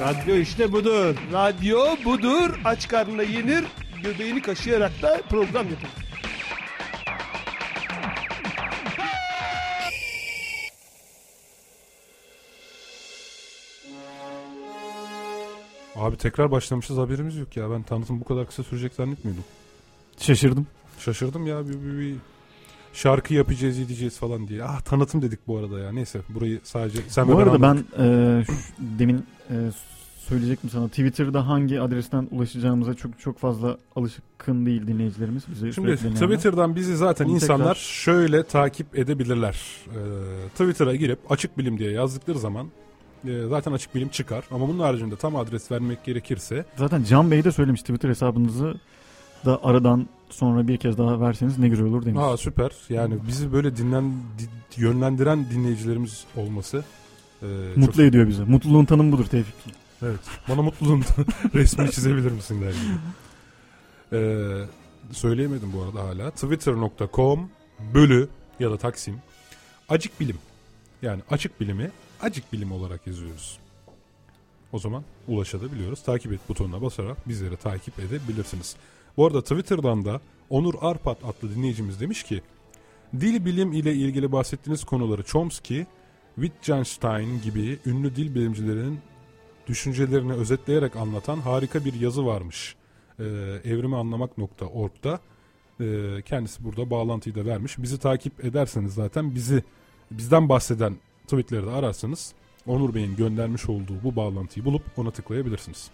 [0.00, 1.14] Radyo işte budur.
[1.32, 2.60] Radyo budur.
[2.64, 3.64] Aç karnına yenir.
[4.02, 5.90] Göbeğini kaşıyarak da program yapar.
[15.98, 17.70] Abi tekrar başlamışız haberimiz yok ya.
[17.70, 19.44] Ben tanıtım bu kadar kısa sürecek zannetmiyordum.
[20.18, 20.66] Şaşırdım.
[20.98, 22.14] Şaşırdım ya bir, bir, bir
[22.92, 24.64] şarkı yapacağız edeceğiz falan diye.
[24.64, 25.92] Ah tanıtım dedik bu arada ya.
[25.92, 27.86] Neyse burayı sadece sen ve Bu arada ben anladık.
[27.98, 29.54] e, şu- demin e,
[30.18, 35.42] söyleyecektim sana Twitter'da hangi adresten ulaşacağımıza çok çok fazla alışkın değil dinleyicilerimiz.
[35.50, 35.96] Bize Şimdi.
[35.96, 39.60] Twitter'dan bizi zaten Onu insanlar tekrar- şöyle takip edebilirler.
[39.86, 42.66] Ee, Twitter'a girip açık bilim diye yazdıkları zaman
[43.26, 44.44] e, zaten açık bilim çıkar.
[44.50, 48.74] Ama bunun haricinde tam adres vermek gerekirse Zaten Can Bey de söylemiş Twitter hesabınızı
[49.44, 52.20] da aradan sonra bir kez daha verseniz ne güzel olur demiş.
[52.22, 52.70] Aa süper.
[52.88, 56.84] Yani bizi böyle dinlen di- yönlendiren dinleyicilerimiz olması
[57.42, 57.46] e,
[57.76, 58.42] Mutlu çok- ediyor bizi.
[58.42, 59.54] Mutluluğun tanımı budur Tevfik.
[60.02, 60.20] Evet.
[60.48, 61.04] Bana mutluluğun
[61.54, 62.98] resmini çizebilir misin der gibi.
[64.12, 64.64] Ee,
[65.12, 66.30] söyleyemedim bu arada hala.
[66.30, 67.50] Twitter.com
[67.94, 68.28] bölü
[68.60, 69.14] ya da Taksim
[69.88, 70.36] acık bilim.
[71.02, 71.90] Yani açık bilimi
[72.20, 73.58] acık bilim olarak yazıyoruz.
[74.72, 76.02] O zaman ulaşabiliyoruz.
[76.02, 78.76] Takip et butonuna basarak bizleri takip edebilirsiniz.
[79.16, 82.42] Bu arada Twitter'dan da Onur Arpat adlı dinleyicimiz demiş ki
[83.20, 85.84] Dil bilim ile ilgili bahsettiğiniz konuları Chomsky,
[86.34, 89.00] Wittgenstein gibi ünlü dil bilimcilerinin
[89.66, 92.76] düşüncelerini özetleyerek anlatan harika bir yazı varmış.
[93.18, 93.24] Ee,
[93.64, 95.20] evrimianlamak.org'da
[95.80, 97.78] ee, kendisi burada bağlantıyı da vermiş.
[97.78, 99.62] Bizi takip ederseniz zaten bizi
[100.10, 100.96] bizden bahseden
[101.28, 102.32] tweetleri de ararsanız
[102.66, 105.90] Onur Bey'in göndermiş olduğu bu bağlantıyı bulup ona tıklayabilirsiniz.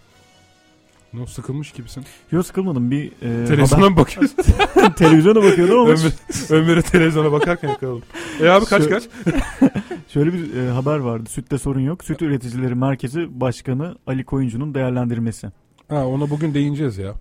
[1.13, 2.03] Ne o, sıkılmış gibisin.
[2.31, 2.91] Yok sıkılmadım.
[2.91, 4.37] Bir e, Televizyona mı bakıyorsun?
[4.43, 6.11] haber- televizyona bakıyordum ama Ömer,
[6.49, 8.03] Ömer'i televizyona bakarken yakaladım.
[8.41, 9.03] E abi kaç Şu- kaç?
[10.07, 11.29] şöyle bir e, haber vardı.
[11.29, 12.03] Sütte sorun yok.
[12.03, 15.47] Süt Üreticileri Merkezi Başkanı Ali Koyuncu'nun değerlendirmesi.
[15.89, 17.13] Ha, ona bugün değineceğiz ya.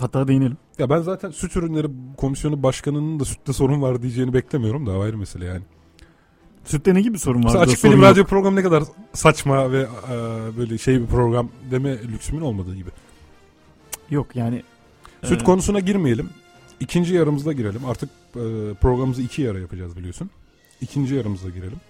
[0.00, 0.56] Hatta değinelim.
[0.78, 1.86] Ya ben zaten süt ürünleri
[2.16, 5.62] komisyonu başkanının da sütte sorun var diyeceğini beklemiyorum da ayrı mesele yani.
[6.64, 7.54] Sütte ne gibi sorun var?
[7.54, 8.02] Açık yok?
[8.02, 10.16] radyo programı ne kadar saçma ve e,
[10.56, 12.90] böyle şey bir program deme lüksümün olmadığı gibi.
[14.10, 14.62] Yok yani.
[15.24, 16.30] Süt e, konusuna girmeyelim.
[16.80, 17.84] İkinci yarımızda girelim.
[17.84, 20.30] Artık e, programımızı iki yara yapacağız biliyorsun.
[20.80, 21.80] İkinci yarımıza girelim.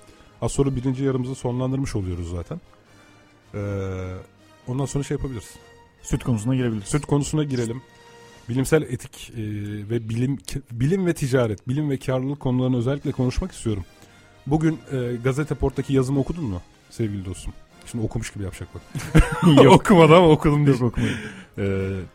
[0.43, 2.61] Az sonra birinci yarımızı sonlandırmış oluyoruz zaten.
[3.55, 3.61] E,
[4.67, 5.55] ondan sonra şey yapabiliriz.
[6.03, 6.89] Süt konusuna girebiliriz.
[6.89, 7.83] Süt konusuna girelim.
[8.49, 9.43] Bilimsel etik e,
[9.91, 10.39] ve bilim
[10.73, 13.85] bilim ve ticaret, bilim ve karlılık konularını özellikle konuşmak istiyorum.
[14.47, 17.53] Bugün e, Gazete Port'taki yazımı okudun mu sevgili dostum?
[17.87, 18.83] Şimdi okumuş gibi yapacak bak.
[19.73, 20.77] Okumadı ama okudum diye.
[20.77, 21.17] Yok okumayın.
[21.59, 21.65] E,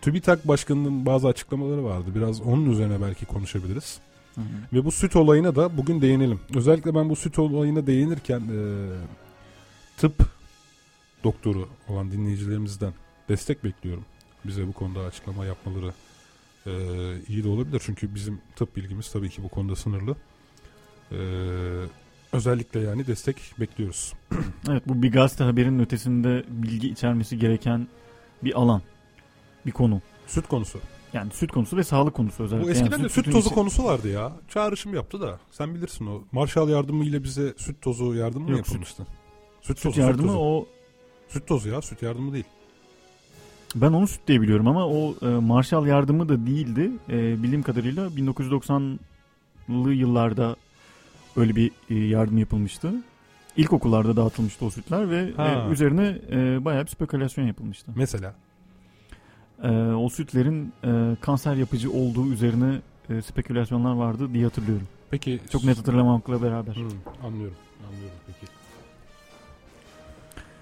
[0.02, 2.06] TÜBİTAK Başkanı'nın bazı açıklamaları vardı.
[2.16, 4.00] Biraz onun üzerine belki konuşabiliriz.
[4.36, 4.46] Hı hı.
[4.74, 6.40] Ve bu süt olayına da bugün değinelim.
[6.56, 8.60] Özellikle ben bu süt olayına değinirken e,
[9.98, 10.14] tıp
[11.24, 12.94] doktoru olan dinleyicilerimizden
[13.30, 14.06] destek bekliyorum.
[14.46, 15.94] Bize bu konuda açıklama yapmaları
[16.66, 16.72] e,
[17.28, 17.82] iyi de olabilir.
[17.86, 20.16] Çünkü bizim tıp bilgimiz tabii ki bu konuda sınırlı.
[21.12, 21.18] E,
[22.34, 24.14] özellikle yani destek bekliyoruz.
[24.70, 27.88] Evet bu bir gazete haberinin ötesinde bilgi içermesi gereken
[28.44, 28.82] bir alan.
[29.66, 30.02] Bir konu.
[30.28, 30.80] Süt konusu.
[31.14, 32.68] Yani süt konusu ve sağlık konusu özellikle.
[32.68, 34.32] Bu eskiden yani de süt tozu içi- konusu vardı ya.
[34.50, 35.40] Çağrışım yaptı da.
[35.52, 36.24] Sen bilirsin o.
[36.32, 38.68] Marshall yardımı ile bize süt tozu yardımı mı Yok, süt.
[38.68, 39.04] yapılmıştı?
[39.62, 40.40] Süt, Süt tozu, yardımı tozu.
[40.40, 40.68] o
[41.30, 41.82] Süt tozu ya.
[41.82, 42.46] Süt yardımı değil.
[43.76, 46.92] Ben onu süt diye biliyorum ama o e, Marshall yardımı da değildi.
[47.10, 50.56] E, bildiğim kadarıyla 1990'lı yıllarda
[51.38, 52.94] öyle bir e, yardım yapılmıştı.
[53.58, 55.66] İlkokullarda dağıtılmıştı o sütler ve Ha.
[55.70, 57.92] e, üzerine e, bayağı bir spekülasyon yapılmıştı.
[57.96, 58.34] Mesela.
[59.64, 62.80] E, o sütlerin e, kanser yapıcı olduğu üzerine
[63.10, 64.88] e, spekülasyonlar vardı diye hatırlıyorum.
[65.12, 66.76] Peki Çok net hatırlamamakla beraber.
[66.76, 66.88] Hı,
[67.28, 67.58] anlıyorum.
[67.88, 68.52] Anlıyorum peki.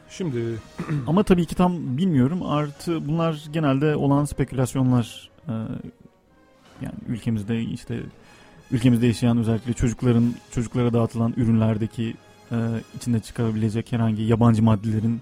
[0.09, 0.59] Şimdi
[1.07, 2.43] Ama tabii ki tam bilmiyorum.
[2.43, 5.30] Artı bunlar genelde olan spekülasyonlar.
[6.82, 7.99] Yani ülkemizde işte
[8.72, 12.16] ülkemizde yaşayan özellikle çocukların çocuklara dağıtılan ürünlerdeki
[12.51, 12.55] e,
[12.95, 15.22] içinde çıkabilecek herhangi yabancı maddelerin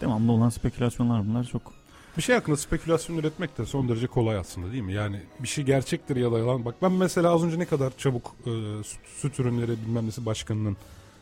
[0.00, 1.72] devamlı olan spekülasyonlar bunlar çok.
[2.16, 4.92] bir şey hakkında spekülasyon üretmek de son derece kolay aslında değil mi?
[4.92, 6.64] Yani bir şey gerçektir ya da yalan.
[6.64, 8.50] Bak ben mesela az önce ne kadar çabuk e,
[8.84, 10.76] süt, süt ürünleri bilmem nesi başkanının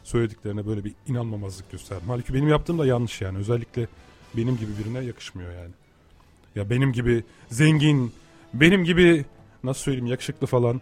[0.05, 2.07] söylediklerine böyle bir inanmamazlık gösterdim.
[2.09, 3.39] Halbuki benim yaptığım da yanlış yani.
[3.39, 3.87] Özellikle
[4.37, 5.73] benim gibi birine yakışmıyor yani.
[6.55, 8.13] Ya benim gibi zengin,
[8.55, 9.25] benim gibi
[9.65, 10.81] nasıl söyleyeyim yakışıklı falan.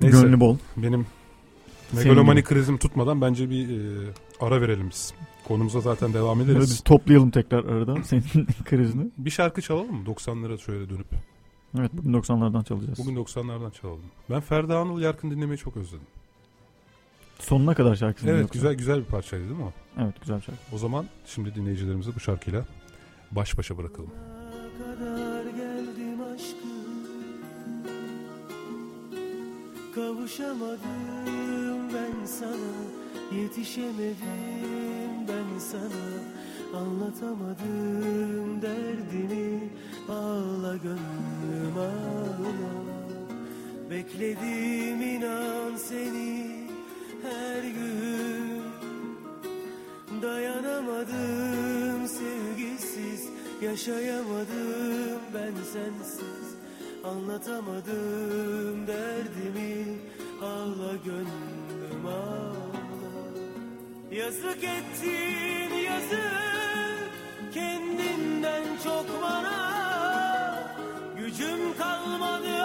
[0.00, 0.56] Gönlü bol.
[0.76, 1.06] Benim
[1.92, 5.14] megalomani krizim tutmadan bence bir e, ara verelim biz.
[5.48, 6.70] Konumuza zaten devam ederiz.
[6.70, 9.10] biz toplayalım tekrar arada senin krizini.
[9.18, 11.06] Bir şarkı çalalım mı 90'lara şöyle dönüp?
[11.78, 12.98] Evet bugün 90'lardan çalacağız.
[12.98, 14.00] Bugün 90'lardan çalalım.
[14.30, 16.06] Ben Ferdi Anıl Yarkın dinlemeyi çok özledim.
[17.38, 18.52] Sonuna kadar şarkısını Evet yoksa.
[18.54, 19.72] güzel güzel bir parçaydı değil mi o?
[20.02, 20.60] Evet güzel bir şarkı.
[20.72, 22.64] O zaman şimdi dinleyicilerimizi bu şarkıyla
[23.32, 24.10] baş başa bırakalım.
[24.78, 25.29] kadar
[29.94, 32.72] Kavuşamadım ben sana
[33.32, 36.20] Yetişemedim ben sana.
[36.80, 39.70] Anlatamadım derdimi
[40.08, 42.52] Ağla gönlüm ağla.
[43.90, 46.66] Bekledim inan seni
[47.22, 48.62] her gün.
[50.22, 53.28] Dayanamadım sevgisiz
[53.62, 56.49] Yaşayamadım ben sensiz
[57.04, 59.98] Anlatamadım derdimi
[60.42, 62.70] Ağla gönlüm ağla.
[64.10, 67.10] Yazık ettin yazık
[67.54, 69.60] Kendinden çok bana.
[71.18, 72.59] Gücüm kalmadı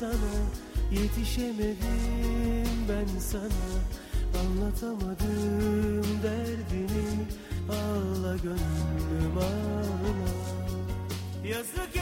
[0.00, 0.32] sana
[0.92, 1.76] Yetişemedim
[2.88, 3.66] ben sana.
[4.40, 7.26] Anlatamadım derdimi
[7.70, 10.30] Ağla gönlüm ağla.
[11.48, 11.96] Yazık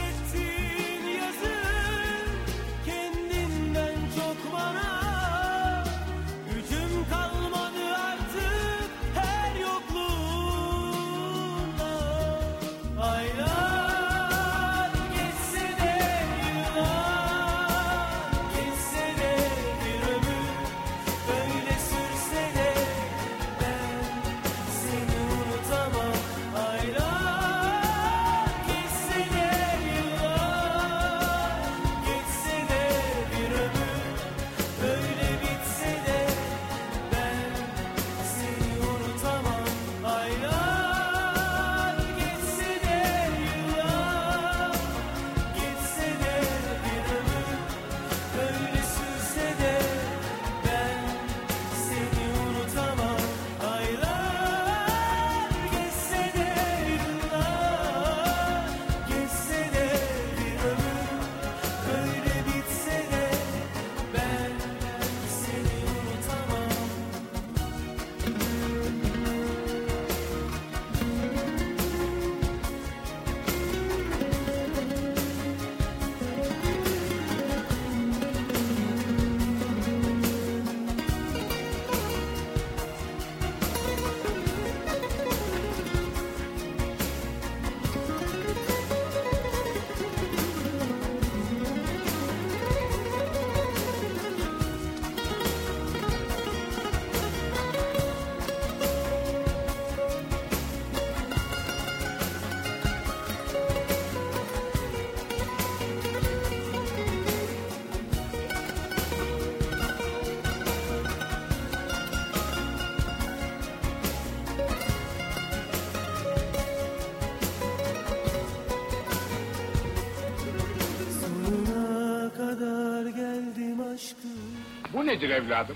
[125.05, 125.75] Bu nedir evladım?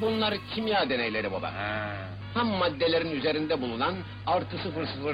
[0.00, 1.52] Bunlar kimya deneyleri baba.
[2.34, 3.94] Ham maddelerin üzerinde bulunan
[4.26, 4.56] artı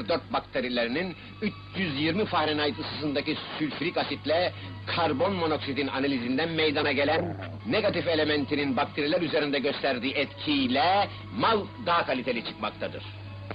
[0.09, 4.53] 004 bakterilerinin 320 Fahrenheit ısısındaki sülfürik asitle
[4.87, 13.03] karbon monoksitin analizinden meydana gelen negatif elementinin bakteriler üzerinde gösterdiği etkiyle mal daha kaliteli çıkmaktadır.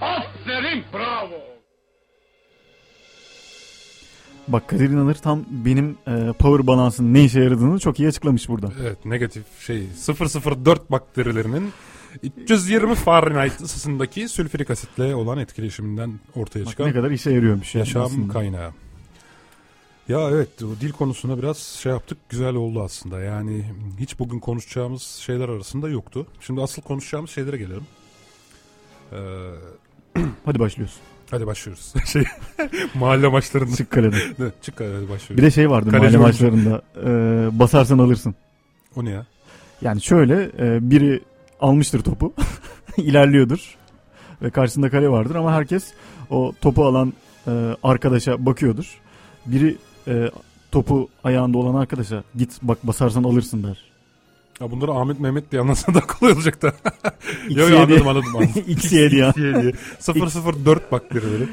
[0.02, 1.55] Aferin bravo.
[4.48, 8.72] Bak Kadir İnanır tam benim e, power balance'ın ne işe yaradığını çok iyi açıklamış burada.
[8.82, 11.72] Evet negatif şey 004 bakterilerinin
[12.38, 18.04] 320 Fahrenheit ısısındaki sülfürik asitle olan etkileşiminden ortaya Bak çıkan ne kadar işe yarıyormuş yaşam
[18.04, 18.34] aslında.
[18.34, 18.72] kaynağı.
[20.08, 23.20] Ya evet o dil konusuna biraz şey yaptık güzel oldu aslında.
[23.20, 23.66] Yani
[24.00, 26.28] hiç bugün konuşacağımız şeyler arasında yoktu.
[26.42, 27.84] Şimdi asıl konuşacağımız şeylere gelelim.
[29.12, 29.18] Ee,
[30.46, 30.96] Hadi başlıyoruz.
[31.36, 31.94] Hadi başlıyoruz.
[32.06, 32.24] şey
[32.96, 33.76] mahalle maçlarında.
[33.76, 34.18] Çık kalede.
[34.62, 35.38] Çık kalede hadi başlıyoruz.
[35.38, 36.46] Bir de şey vardı Kaleci mahalle oyuncu.
[36.52, 38.36] maçlarında e, basarsan alırsın.
[38.96, 39.26] O ne ya?
[39.82, 41.22] Yani şöyle e, biri
[41.60, 42.34] almıştır topu
[42.98, 43.76] ilerliyordur
[44.42, 45.94] ve karşısında kale vardır ama herkes
[46.30, 47.14] o topu alan
[47.48, 47.52] e,
[47.84, 48.98] arkadaşa bakıyordur.
[49.46, 49.78] Biri
[50.08, 50.30] e,
[50.72, 53.78] topu ayağında olan arkadaşa git bak basarsan alırsın der.
[54.62, 56.68] Ya bunları Ahmet Mehmet diye anlatsa da kolay olacak da.
[57.50, 57.80] Yok diye.
[57.80, 58.30] anladım anladım.
[58.36, 58.64] anladım.
[58.68, 59.30] X'ye diye.
[59.30, 59.74] X'ye diye.
[60.66, 61.48] 004 bakterileri.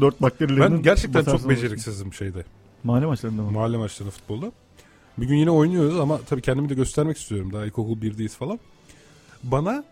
[0.00, 2.44] 004 bakterilerinin Ben gerçekten çok beceriksizim şeyde.
[2.84, 3.50] Mahalle maçlarında mı?
[3.50, 4.52] Mahalle maçlarında futbolda.
[5.18, 7.52] Bir gün yine oynuyoruz ama tabii kendimi de göstermek istiyorum.
[7.52, 8.60] Daha ilkokul 1'deyiz falan.
[9.42, 9.84] Bana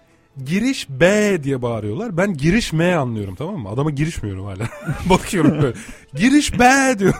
[0.44, 2.16] giriş B diye bağırıyorlar.
[2.16, 3.68] Ben giriş M anlıyorum tamam mı?
[3.68, 4.68] Adama girişmiyorum hala.
[5.10, 5.76] Bakıyorum böyle.
[6.14, 7.14] Giriş B diyor.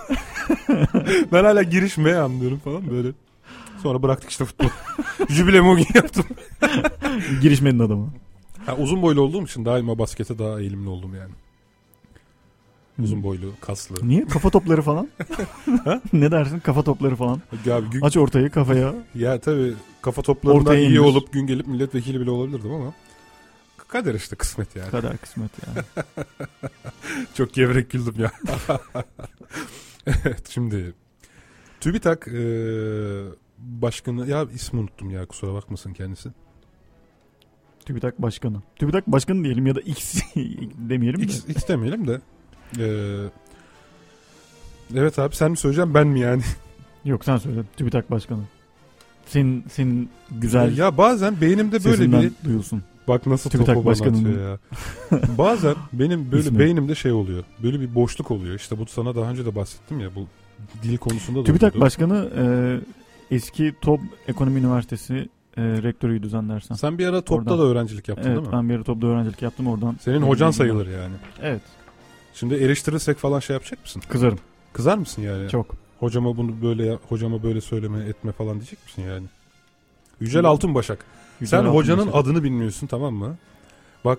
[1.33, 3.09] ben hala giriş M anlıyorum falan böyle.
[3.85, 4.69] Sonra bıraktık işte futbol.
[5.29, 6.25] Jübilemi o gün yaptım.
[7.43, 8.13] Girişmenin adamı.
[8.67, 11.33] Ha, uzun boylu olduğum için daima baskete daha eğilimli oldum yani.
[12.99, 14.09] Uzun boylu, kaslı.
[14.09, 14.27] Niye?
[14.27, 15.09] Kafa topları falan.
[16.13, 16.61] ne dersin?
[16.61, 17.43] Kafa topları falan.
[17.65, 18.95] Ya, gün- Aç ortayı kafaya.
[19.15, 20.99] Ya tabii kafa toplarından Ortaya iyi indir.
[20.99, 22.93] olup gün gelip milletvekili bile olabilirdim ama
[23.89, 24.91] kader işte kısmet yani.
[24.91, 25.85] Kader kısmet yani.
[27.35, 28.33] Çok gevrek güldüm ya.
[30.07, 30.95] evet şimdi
[31.81, 32.35] TÜBİTAK e,
[33.65, 36.29] başkanı ya ismi unuttum ya kusura bakmasın kendisi.
[37.85, 38.63] TÜBİTAK Başkanı.
[38.77, 40.23] TÜBİTAK Başkanı diyelim ya da X
[40.77, 41.25] demeyelim de.
[41.25, 42.21] X, X demeyelim de.
[42.79, 42.87] E,
[44.95, 46.43] evet abi sen mi söyleyeceksin ben mi yani?
[47.05, 47.63] Yok sen söyle.
[47.77, 48.41] TÜBİTAK Başkanı.
[49.27, 52.83] Senin, senin güzel Ya bazen beynimde böyle bir duyulsun.
[53.09, 54.59] Bak nasıl TÜBİTAK atıyor ya.
[55.39, 56.59] Bazen benim böyle İsmi.
[56.59, 57.45] beynimde şey oluyor.
[57.63, 58.55] Böyle bir boşluk oluyor.
[58.55, 60.27] İşte bu sana daha önce de bahsettim ya bu
[60.83, 61.85] dil konusunda da TÜBİTAK oluyordu.
[61.85, 62.45] Başkanı e,
[63.35, 66.77] eski TOB Ekonomi Üniversitesi e, rektörüydü zannedersem.
[66.77, 67.59] Sen bir ara TOB'da Oradan.
[67.59, 68.53] da öğrencilik yaptın evet, değil mi?
[68.53, 69.97] ben bir ara TOB'da öğrencilik yaptım oradan.
[70.01, 71.15] Senin hocan sayılır yani.
[71.43, 71.63] Evet.
[72.35, 74.03] Şimdi eleştirirsek falan şey yapacak mısın?
[74.09, 74.39] Kızarım.
[74.73, 75.49] Kızar mısın yani?
[75.49, 75.75] Çok.
[76.01, 79.27] Hocama bunu böyle hocama böyle söyleme etme falan diyecek misin yani?
[80.21, 81.05] Yücel Altınbaşak.
[81.41, 82.27] Yücel Sen hocanın Altınbaşak.
[82.27, 83.37] adını bilmiyorsun tamam mı?
[84.05, 84.19] Bak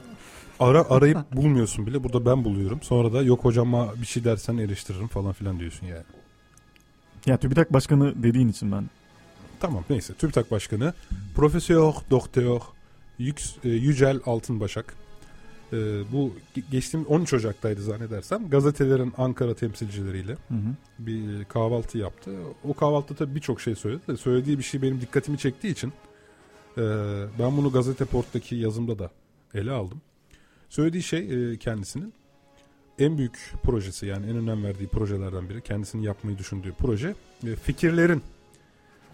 [0.59, 2.03] ara arayıp bulmuyorsun bile.
[2.03, 2.82] Burada ben buluyorum.
[2.82, 6.03] Sonra da yok hocama bir şey dersen eleştiririm falan filan diyorsun yani.
[7.26, 8.89] Ya TÜBİTAK Başkanı dediğin için ben.
[9.66, 10.93] Tamam neyse TÜBİTAK Başkanı
[11.36, 12.61] Profesör Doktor
[13.63, 14.93] e, Yücel Altınbaşak
[15.74, 15.78] e,
[16.11, 20.76] bu ge- geçtiğimiz 13 Ocak'taydı zannedersem gazetelerin Ankara temsilcileriyle Hı hı.
[20.99, 22.32] bir kahvaltı yaptı.
[22.63, 24.01] O kahvaltıda tabii birçok şey söyledi.
[24.07, 25.93] de Söylediği bir şey benim dikkatimi çektiği için
[26.78, 26.82] e,
[27.39, 29.11] ben bunu Gazete Port'taki yazımda da
[29.53, 30.01] ele aldım.
[30.70, 32.13] Söylediği şey e, kendisinin
[32.99, 35.61] en büyük projesi yani en önem verdiği projelerden biri.
[35.61, 37.16] Kendisinin yapmayı düşündüğü proje.
[37.47, 38.22] E, fikirlerin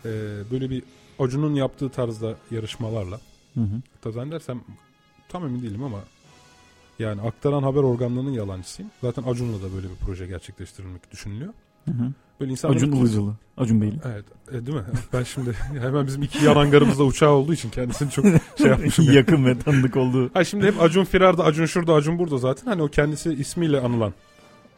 [0.06, 0.10] e,
[0.52, 0.84] böyle bir
[1.20, 3.20] Acun'un yaptığı tarzda yarışmalarla
[3.54, 3.82] Hı hı.
[3.96, 4.62] hatta zannedersem
[5.30, 6.00] tam emin değilim ama
[7.00, 8.92] yani aktaran haber organlarının yalancısıyım.
[9.02, 11.54] Zaten Acun'la da böyle bir proje gerçekleştirilmek düşünülüyor.
[11.86, 12.12] Hı hı.
[12.40, 13.34] Böyle insanların- Acun Ilıcalı.
[13.58, 13.96] Acun Beyli.
[14.06, 14.84] Evet e, değil mi?
[15.14, 18.26] Ben şimdi hemen bizim iki yan hangarımızda uçağı olduğu için kendisini çok
[18.58, 19.12] şey yapmışım.
[19.14, 20.30] Yakın ve tanıdık olduğu.
[20.34, 22.66] Ha şimdi hep Acun Firar'da, Acun şurada, Acun burada zaten.
[22.68, 24.14] Hani o kendisi ismiyle anılan.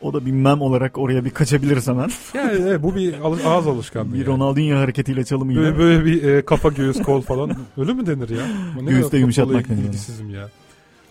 [0.04, 2.10] O da bir mem olarak oraya bir kaçabiliriz hemen.
[2.34, 4.14] Yani evet, bu bir ağız alışkanlığı.
[4.14, 4.28] bir yani.
[4.28, 5.62] Ronaldinho hareketiyle çalımıyla.
[5.62, 7.56] Böyle, böyle bir e, kafa göğüs kol falan.
[7.78, 8.48] Öyle mi denir ya?
[8.82, 10.50] Ne Göğüste yumuşatmak ilgisizim ya.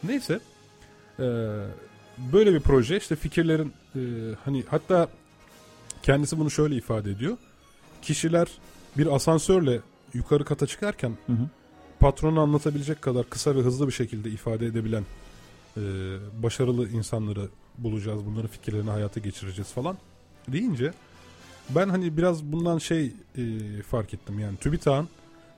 [0.04, 0.40] Neyse.
[1.18, 1.26] E,
[2.32, 4.00] böyle bir proje işte fikirlerin e,
[4.44, 5.08] hani hatta
[6.02, 7.36] kendisi bunu şöyle ifade ediyor.
[8.02, 8.48] Kişiler
[8.98, 9.80] bir asansörle
[10.14, 11.46] yukarı kata çıkarken Hı hı.
[12.00, 15.04] patronu anlatabilecek kadar kısa ve hızlı bir şekilde ifade edebilen
[15.76, 15.82] e,
[16.42, 18.26] başarılı insanları bulacağız.
[18.26, 19.96] Bunların fikirlerini hayata geçireceğiz falan
[20.48, 20.92] deyince
[21.70, 23.42] ben hani biraz bundan şey e,
[23.82, 24.38] fark ettim.
[24.38, 25.08] Yani TÜBİTAK'ın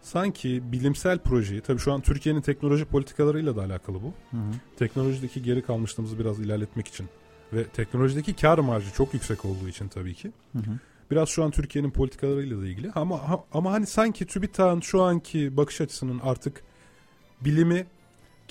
[0.03, 4.13] sanki bilimsel projeyi tabii şu an Türkiye'nin teknoloji politikalarıyla da alakalı bu.
[4.31, 4.53] Hı hı.
[4.79, 7.09] Teknolojideki geri kalmışlığımızı biraz ilerletmek için
[7.53, 10.79] ve teknolojideki kar marjı çok yüksek olduğu için tabii ki Hı hı.
[11.11, 12.91] Biraz şu an Türkiye'nin politikalarıyla da ilgili.
[12.95, 16.65] Ama ama hani sanki TÜBİTAK'ın şu anki bakış açısının artık
[17.41, 17.87] bilimi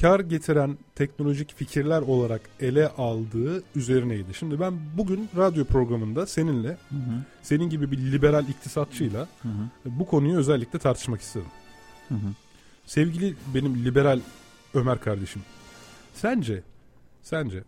[0.02, 4.34] kar getiren teknolojik fikirler olarak ele aldığı üzerineydi.
[4.34, 7.24] Şimdi ben bugün radyo programında seninle Hı hı.
[7.41, 9.70] senin gibi bir liberal iktisatçıyla Hı hı.
[9.86, 11.48] bu konuyu özellikle tartışmak istedim.
[12.10, 12.28] Hı hı.
[12.86, 14.20] Sevgili benim liberal
[14.74, 15.41] Ömer kardeşim.
[16.14, 16.64] Sence
[17.22, 17.64] sence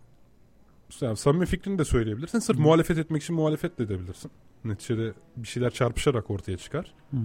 [0.90, 2.38] sen samimi fikrini de söyleyebilirsin.
[2.38, 4.30] Sırf muhalefet etmek için muhalefet de edebilirsin.
[4.64, 6.92] Neticede bir şeyler çarpışarak ortaya çıkar.
[7.10, 7.20] Hı hı.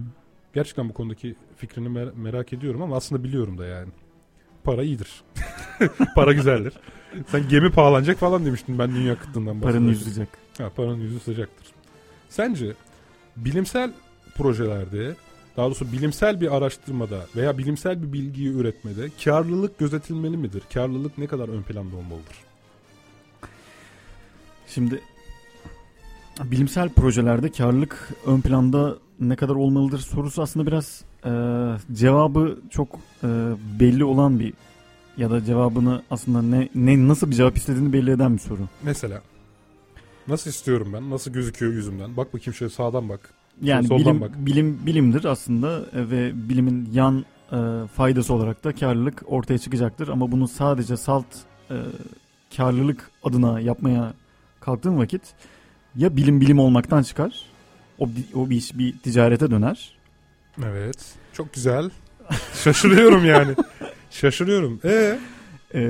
[0.54, 3.90] Gerçekten bu konudaki fikrini mer- merak ediyorum ama aslında biliyorum da yani.
[4.64, 5.24] Para iyidir.
[6.16, 6.74] Para güzeldir.
[7.28, 9.88] Sen gemi pahalanacak falan demiştin ben dünya kıtlığından Paranın bahsederken.
[9.88, 10.28] yüzü sıcak.
[10.58, 11.68] Ha, paranın yüzü sıcaktır.
[12.30, 12.74] Sence
[13.38, 13.94] bilimsel
[14.38, 15.16] projelerde
[15.58, 20.64] daha doğrusu bilimsel bir araştırmada veya bilimsel bir bilgiyi üretmede karlılık gözetilmeli midir?
[20.74, 22.36] Karlılık ne kadar ön planda olmalıdır?
[24.68, 25.02] Şimdi
[26.44, 31.32] bilimsel projelerde karlılık ön planda ne kadar olmalıdır sorusu aslında biraz e,
[31.94, 33.28] cevabı çok e,
[33.80, 34.54] belli olan bir
[35.18, 38.62] ya da cevabını aslında ne, ne nasıl bir cevap istediğini belli eden bir soru.
[38.84, 39.22] Mesela
[40.28, 41.10] nasıl istiyorum ben?
[41.10, 42.18] Nasıl gözüküyor yüzümden?
[42.18, 43.30] Bak bakayım şöyle sağdan bak.
[43.62, 44.32] Yani soldan bilim, bak.
[44.38, 50.32] bilim bilimdir aslında e, ve bilimin yan e, faydası olarak da karlılık ortaya çıkacaktır ama
[50.32, 51.26] bunu sadece salt
[51.72, 51.76] e,
[52.58, 54.14] karlılık adına yapmaya
[54.60, 55.22] kalktığın vakit
[55.96, 57.51] ya bilim bilim olmaktan çıkar
[58.02, 59.92] o, o bir iş bir ticarete döner
[60.66, 61.06] Evet.
[61.34, 61.90] Çok güzel.
[62.64, 63.56] Şaşırıyorum yani.
[64.12, 64.80] Şaşırıyorum.
[64.86, 65.20] E
[65.74, 65.82] e,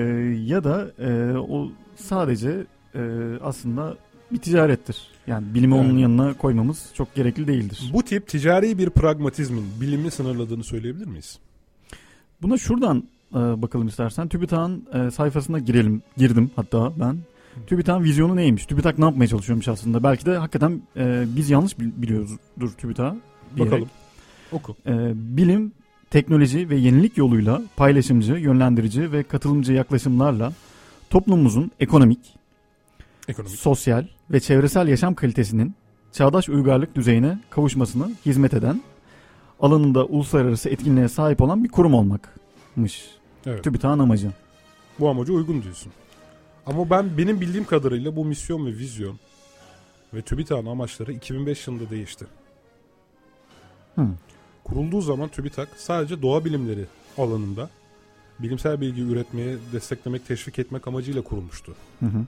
[0.45, 2.63] ya da e, o sadece
[2.95, 3.01] e,
[3.43, 3.97] aslında
[4.31, 4.97] bir ticarettir.
[5.27, 6.01] Yani bilimi onun Yani.
[6.01, 7.91] yanına koymamız çok gerekli değildir.
[7.93, 11.39] bu tip ticari bir pragmatizmin bilimi sınırladığını söyleyebilir miyiz?
[12.41, 14.27] Buna şuradan e, bakalım istersen.
[14.27, 16.01] TÜBİTAK'ın e, sayfasına girelim.
[16.17, 17.17] Girdim hatta ben.
[17.67, 18.65] TÜBİTAK'ın vizyonu neymiş?
[18.65, 20.03] TÜBİTAK ne yapmaya çalışıyormuş aslında?
[20.03, 23.17] Belki de hakikaten e, biz yanlış bil- biliyoruzdur TÜBİTAK'ı.
[23.59, 23.89] Bakalım.
[24.51, 24.75] Oku.
[24.85, 25.71] E, bilim,
[26.09, 30.53] teknoloji ve yenilik yoluyla paylaşımcı, yönlendirici ve katılımcı yaklaşımlarla
[31.09, 32.19] toplumumuzun ekonomik,
[33.27, 33.55] Ekonomik.
[33.59, 35.73] sosyal ve çevresel yaşam kalitesinin
[36.11, 38.81] çağdaş uygarlık düzeyine kavuşmasını hizmet eden,
[39.59, 43.05] alanında uluslararası etkinliğe sahip olan bir kurum olmakmış.
[43.45, 43.63] Evet.
[43.63, 44.31] TÜBİTAK'ın amacı.
[44.99, 45.91] Bu amaca uygun diyorsun.
[46.65, 49.19] Ama ben benim bildiğim kadarıyla bu misyon ve vizyon
[50.13, 52.25] ve TÜBİTAK'ın amaçları 2005 yılında değişti.
[53.95, 54.07] Hı.
[54.63, 56.85] Kurulduğu zaman TÜBİTAK sadece doğa bilimleri
[57.17, 57.69] alanında
[58.39, 61.75] bilimsel bilgi üretmeye, desteklemek, teşvik etmek amacıyla kurulmuştu.
[61.99, 62.25] Hı hı.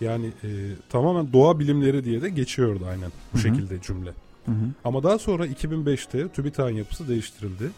[0.00, 0.48] Yani e,
[0.88, 3.42] tamamen doğa bilimleri diye de geçiyordu aynen bu Hı hı.
[3.42, 4.10] şekilde cümle.
[4.46, 4.66] Hı hı.
[4.84, 7.70] Ama daha sonra 2005'te TÜBİTAK'ın yapısı değiştirildi.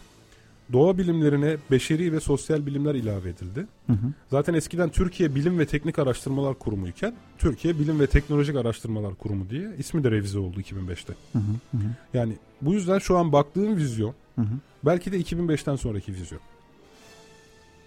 [0.73, 3.67] Doğa bilimlerine beşeri ve sosyal bilimler ilave edildi.
[3.87, 4.13] Hı hı.
[4.29, 9.49] Zaten eskiden Türkiye Bilim ve Teknik Araştırmalar Kurumu iken Türkiye Bilim ve Teknolojik Araştırmalar Kurumu
[9.49, 11.13] diye ismi de revize oldu 2005'te.
[11.33, 11.77] Hı hı.
[12.13, 14.55] Yani bu yüzden şu an baktığım vizyon Hı hı.
[14.85, 16.41] belki de 2005'ten sonraki vizyon.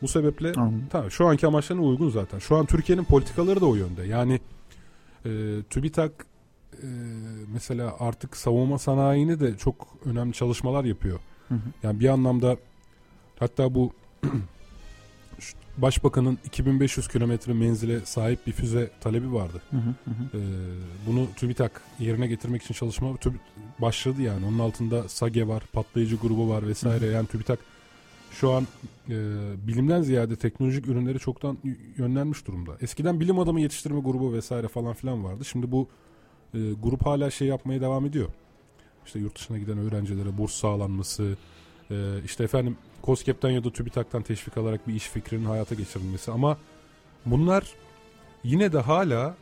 [0.02, 0.52] Bu sebeple
[0.90, 2.38] tamam şu anki amaçlarına uygun zaten.
[2.38, 4.02] Şu an Türkiye'nin politikaları da o yönde.
[4.02, 4.40] Yani
[5.24, 5.30] e,
[5.70, 6.12] TÜBİTAK
[6.72, 6.88] e,
[7.52, 11.20] mesela artık savunma sanayini de çok önemli çalışmalar yapıyor.
[11.48, 11.58] Hı hı.
[11.82, 12.56] Yani bir anlamda
[13.40, 13.92] hatta bu
[15.78, 19.62] Başbakanın 2500 kilometre menzile sahip bir füze talebi vardı.
[19.70, 19.94] Hı hı.
[20.04, 20.38] Hı hı.
[20.38, 20.40] Ee,
[21.06, 23.38] bunu TÜBİTAK yerine getirmek için çalışma TÜB-
[23.78, 24.46] başladı yani.
[24.46, 27.06] Onun altında SAGE var, patlayıcı grubu var vesaire.
[27.06, 27.58] Yani TÜBİTAK
[28.30, 28.66] şu an
[29.08, 29.16] e,
[29.66, 31.58] bilimden ziyade teknolojik ürünleri çoktan
[31.96, 32.72] yönlenmiş durumda.
[32.80, 35.44] Eskiden bilim adamı yetiştirme grubu vesaire falan filan vardı.
[35.44, 35.88] Şimdi bu
[36.54, 38.28] e, grup hala şey yapmaya devam ediyor.
[39.06, 41.36] İşte yurt dışına giden öğrencilere burs sağlanması,
[41.90, 46.30] e, işte efendim KOSGEB'den ya da TÜBİTAK'tan teşvik alarak bir iş fikrinin hayata geçirilmesi.
[46.30, 46.58] Ama
[47.26, 47.64] bunlar
[48.44, 49.36] yine de hala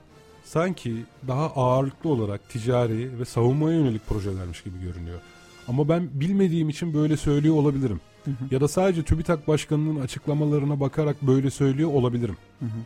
[0.45, 5.21] sanki daha ağırlıklı olarak ticari ve savunmaya yönelik projelermiş gibi görünüyor.
[5.69, 8.01] Ama ben bilmediğim için böyle söylüyor olabilirim.
[8.25, 8.55] Hı hı.
[8.55, 12.37] Ya da sadece TÜBİTAK Başkanı'nın açıklamalarına bakarak böyle söylüyor olabilirim.
[12.59, 12.79] Hı hı.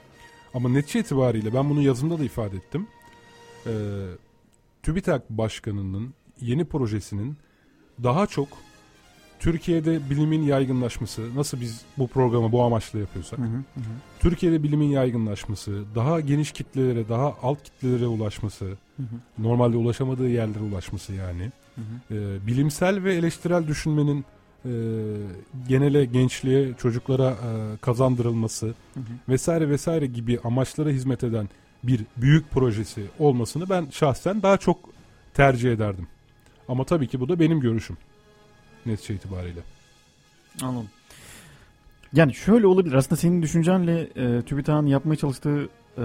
[0.54, 2.86] Ama netice itibariyle ben bunu yazımda da ifade ettim.
[3.66, 3.70] Ee,
[4.82, 7.36] TÜBİTAK Başkanı'nın yeni projesinin
[8.02, 8.48] daha çok
[9.42, 13.56] Türkiye'de bilimin yaygınlaşması, nasıl biz bu programı bu amaçla yapıyorsak, Hı hı.
[13.56, 13.80] Hı.
[14.20, 19.16] Türkiye'de bilimin yaygınlaşması, daha geniş kitlelere, daha alt kitlelere ulaşması, Hı hı.
[19.38, 22.14] normalde ulaşamadığı yerlere ulaşması yani, Hı hı.
[22.14, 24.24] Ee, bilimsel ve eleştirel düşünmenin
[24.64, 24.72] e,
[25.68, 29.04] genele, gençliğe, çocuklara e, kazandırılması Hı hı.
[29.28, 31.48] vesaire vesaire gibi amaçlara hizmet eden
[31.82, 34.78] bir büyük projesi olmasını ben şahsen daha çok
[35.34, 36.06] tercih ederdim.
[36.68, 37.96] Ama tabii ki bu da benim görüşüm.
[38.86, 39.60] Netice itibariyle.
[40.62, 40.88] Anladım.
[42.12, 42.94] Yani şöyle olabilir.
[42.94, 45.68] Aslında senin düşüncenle e, TÜBİTAK'ın yapmaya çalıştığı
[45.98, 46.04] e,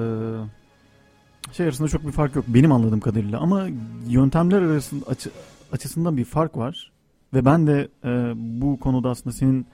[1.53, 3.67] şey arasında çok bir fark yok benim anladığım kadarıyla ama
[4.07, 5.31] yöntemler arasında açı,
[5.71, 6.91] açısından bir fark var
[7.33, 9.65] ve ben de e, bu konuda aslında senin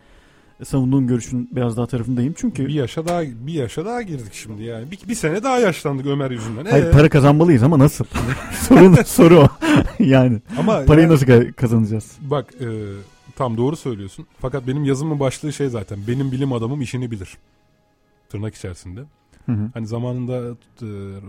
[0.63, 4.91] savunduğun görüşün biraz daha tarafındayım çünkü bir yaşa daha bir yaşa daha girdik şimdi yani
[4.91, 6.65] bir, bir sene daha yaşlandık Ömer yüzünden.
[6.65, 6.91] hayır Ee?
[6.91, 8.05] para kazanmalıyız ama nasıl
[8.67, 9.47] sorun soru o
[9.99, 12.67] yani Ama parayı yani- nasıl ka- kazanacağız Bak e,
[13.35, 14.25] tam doğru söylüyorsun.
[14.39, 15.99] Fakat benim yazımın başlığı şey zaten.
[16.07, 17.37] Benim bilim adamım işini bilir.
[18.29, 18.99] Tırnak içerisinde.
[19.45, 19.69] Hı hı.
[19.73, 20.85] Hani zamanında e,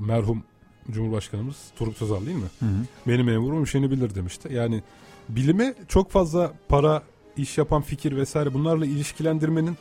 [0.07, 0.43] merhum
[0.91, 2.43] Cumhurbaşkanımız Turgut Özal değil mi?
[2.61, 2.71] Hı hı.
[3.07, 4.49] Benim memurum işini bilir demişti.
[4.53, 4.83] Yani
[5.29, 7.03] bilime çok fazla para,
[7.37, 9.77] iş yapan fikir vesaire bunlarla ilişkilendirmenin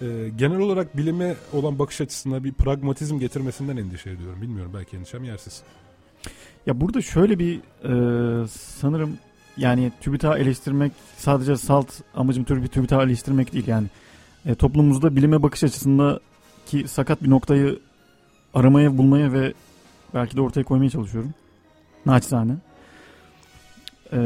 [0.00, 4.42] e, genel olarak bilime olan bakış açısına bir pragmatizm getirmesinden endişe ediyorum.
[4.42, 5.62] Bilmiyorum belki endişem yersiz.
[6.66, 9.18] Ya burada şöyle bir e, sanırım
[9.56, 13.86] yani TÜBİTAK'ı eleştirmek sadece salt amacım TÜBİ- TÜBİTAK'ı eleştirmek değil yani.
[14.46, 17.78] E, toplumumuzda bilime bakış açısındaki sakat bir noktayı
[18.54, 19.52] aramaya bulmaya ve
[20.14, 21.34] belki de ortaya koymaya çalışıyorum.
[22.06, 22.52] Naçizane.
[24.12, 24.18] E,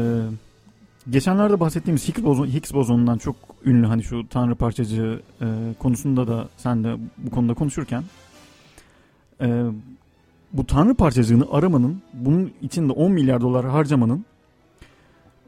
[1.09, 3.35] geçenlerde bahsettiğimiz Higgs, bozon, Higgs bozonundan çok
[3.65, 5.45] ünlü hani şu tanrı parçacığı e,
[5.79, 8.03] konusunda da sen de bu konuda konuşurken
[9.41, 9.65] e,
[10.53, 14.25] bu tanrı parçacığını aramanın bunun için de 10 milyar dolar harcamanın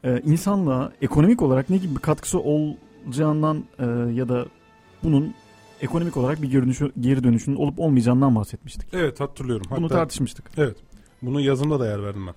[0.04, 4.46] e, insanlığa ekonomik olarak ne gibi bir katkısı olacağından e, ya da
[5.04, 5.34] bunun
[5.82, 8.88] ekonomik olarak bir geri, dönüşü, geri dönüşünün olup olmayacağından bahsetmiştik.
[8.94, 9.66] Evet hatırlıyorum.
[9.70, 10.52] Bunu Hatta- tartışmıştık.
[10.58, 10.78] Evet.
[11.22, 12.34] Bunu yazımda da yer verdim ben.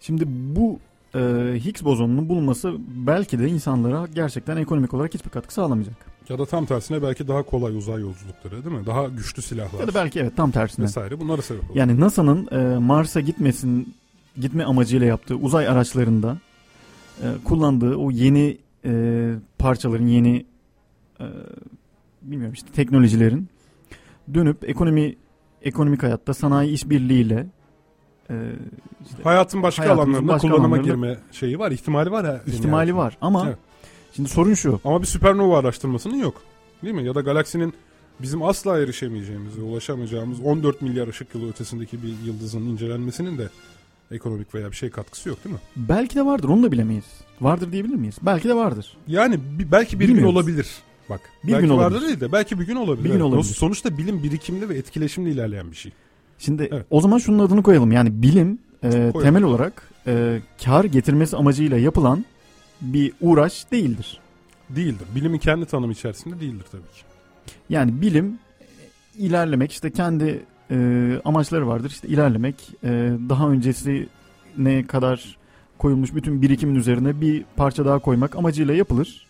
[0.00, 0.78] Şimdi bu
[1.14, 1.18] e,
[1.64, 5.96] Higgs bozonunun bulunması belki de insanlara gerçekten ekonomik olarak hiçbir katkı sağlamayacak.
[6.28, 8.86] Ya da tam tersine belki daha kolay uzay yolculukları değil mi?
[8.86, 9.80] Daha güçlü silahlar.
[9.80, 10.84] Ya da belki evet tam tersine.
[10.84, 11.78] Vesaire bunlara sebep olur.
[11.78, 13.94] Yani NASA'nın e, Mars'a gitmesin
[14.40, 16.38] gitme amacıyla yaptığı uzay araçlarında
[17.22, 20.46] e, kullandığı o yeni e, parçaların yeni
[21.20, 21.26] e,
[22.22, 23.48] bilmiyorum işte teknolojilerin
[24.34, 25.16] dönüp ekonomi
[25.62, 27.46] ekonomik hayatta sanayi işbirliğiyle
[28.30, 28.34] e,
[29.10, 32.26] işte Hayatın başka alanlarında başka kullanıma alanlarında girme şeyi var, ihtimali var.
[32.26, 32.98] Ha, ihtimali yani.
[32.98, 33.58] var ama Evet.
[34.16, 34.80] şimdi sorun şu.
[34.84, 36.42] Ama bir süpernova araştırmasının yok.
[36.82, 37.04] Değil mi?
[37.04, 37.74] Ya da galaksinin
[38.22, 43.48] bizim asla erişemeyeceğimiz ulaşamayacağımız 14 milyar ışık yılı ötesindeki bir yıldızın incelenmesinin de
[44.10, 45.60] ekonomik veya bir şey katkısı yok değil mi?
[45.76, 47.04] Belki de vardır onu da bilemeyiz.
[47.40, 48.16] Vardır diyebilir miyiz?
[48.22, 48.96] Belki de vardır.
[49.08, 49.40] Yani
[49.72, 50.68] belki bir gün olabilir.
[51.10, 51.20] Bak.
[51.44, 52.08] Bir belki gün vardır olabilir.
[52.08, 53.04] değil de belki bir gün olabilir.
[53.04, 53.24] Bir gün Evet.
[53.24, 53.44] olabilir.
[53.54, 55.92] Sonuçta bilim birikimli ve etkileşimli ilerleyen bir şey.
[56.38, 57.92] Şimdi o zaman şunun adını koyalım.
[57.92, 62.24] Yani bilim e, temel olarak e, kar getirmesi amacıyla yapılan
[62.80, 64.20] bir uğraş değildir.
[64.70, 65.06] Değildir.
[65.14, 67.02] Bilimin kendi tanımı içerisinde değildir tabii ki.
[67.68, 68.66] Yani bilim e,
[69.18, 70.76] ilerlemek işte kendi e,
[71.24, 71.90] amaçları vardır.
[71.90, 72.54] İşte ilerlemek
[72.84, 72.88] e,
[73.28, 74.08] daha öncesi
[74.58, 75.36] ne kadar
[75.78, 79.26] koyulmuş bütün birikimin üzerine bir parça daha koymak amacıyla yapılır.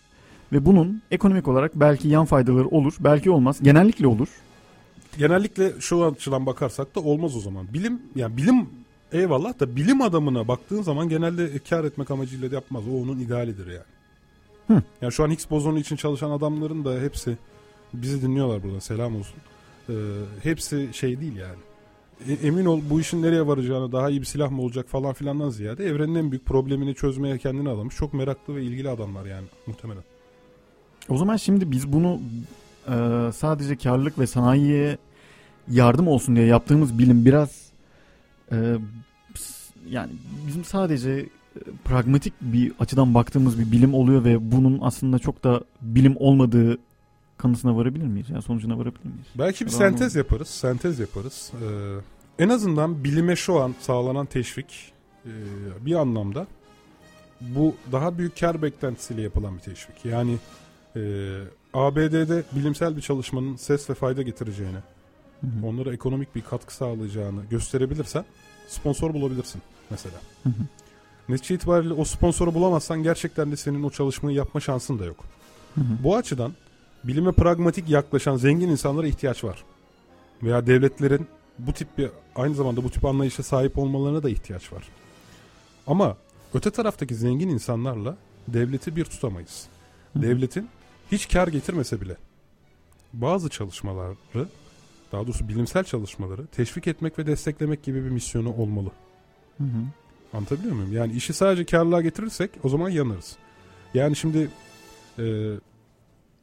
[0.53, 3.59] Ve bunun ekonomik olarak belki yan faydaları olur, belki olmaz.
[3.63, 4.27] Genellikle olur.
[5.17, 7.73] Genellikle şu açıdan bakarsak da olmaz o zaman.
[7.73, 8.69] Bilim yani bilim
[9.13, 12.83] eyvallah da bilim adamına baktığın zaman genelde kar etmek amacıyla da yapmaz.
[12.87, 13.93] O onun idealidir yani.
[14.67, 14.83] Hı.
[15.01, 17.37] Yani şu an Higgs bozonu için çalışan adamların da hepsi
[17.93, 19.35] bizi dinliyorlar burada selam olsun.
[19.89, 19.93] Ee,
[20.43, 21.59] hepsi şey değil yani.
[22.27, 25.49] E- emin ol bu işin nereye varacağını daha iyi bir silah mı olacak falan filandan
[25.49, 30.03] ziyade evrenin en büyük problemini çözmeye kendini adamış çok meraklı ve ilgili adamlar yani muhtemelen.
[31.09, 32.19] O zaman şimdi biz bunu
[32.87, 32.95] e,
[33.35, 34.97] sadece karlılık ve sanayiye
[35.71, 37.63] yardım olsun diye yaptığımız bilim biraz
[38.51, 38.55] e,
[39.33, 40.11] ps- yani
[40.47, 45.63] bizim sadece e, pragmatik bir açıdan baktığımız bir bilim oluyor ve bunun aslında çok da
[45.81, 46.77] bilim olmadığı
[47.37, 48.29] kanısına varabilir miyiz?
[48.29, 49.27] Yani sonucuna varabilir miyiz?
[49.35, 50.47] Belki bir da sentez yaparız.
[50.47, 51.51] Sentez yaparız.
[51.63, 54.93] Ee, en azından bilime şu an sağlanan teşvik
[55.25, 55.31] e,
[55.85, 56.47] bir anlamda
[57.41, 60.05] bu daha büyük kar beklentisiyle yapılan bir teşvik.
[60.05, 60.37] Yani
[60.95, 60.99] e,
[61.73, 64.77] ABD'de bilimsel bir çalışmanın ses ve fayda getireceğini,
[65.47, 65.67] hı.
[65.67, 68.25] onlara ekonomik bir katkı sağlayacağını gösterebilirsen
[68.67, 70.17] sponsor bulabilirsin mesela.
[70.43, 70.63] Hı hı.
[71.29, 75.25] Netice itibariyle o sponsoru bulamazsan gerçekten de senin o çalışmayı yapma şansın da yok.
[75.75, 76.03] Hı hı.
[76.03, 76.53] Bu açıdan
[77.03, 79.63] bilime pragmatik yaklaşan zengin insanlara ihtiyaç var.
[80.43, 81.27] Veya devletlerin
[81.59, 84.83] bu tip bir aynı zamanda bu tip anlayışa sahip olmalarına da ihtiyaç var.
[85.87, 86.17] Ama
[86.53, 88.17] öte taraftaki zengin insanlarla
[88.47, 89.67] devleti bir tutamayız.
[90.15, 90.69] Devletin
[91.11, 92.17] hiç kar getirmese bile
[93.13, 94.47] bazı çalışmaları
[95.13, 98.91] daha doğrusu bilimsel çalışmaları teşvik etmek ve desteklemek gibi bir misyonu olmalı.
[99.57, 99.83] Hı hı.
[100.33, 100.93] Anlatabiliyor muyum?
[100.93, 103.37] Yani işi sadece karlılığa getirirsek o zaman yanarız.
[103.93, 104.49] Yani şimdi
[105.19, 105.23] e,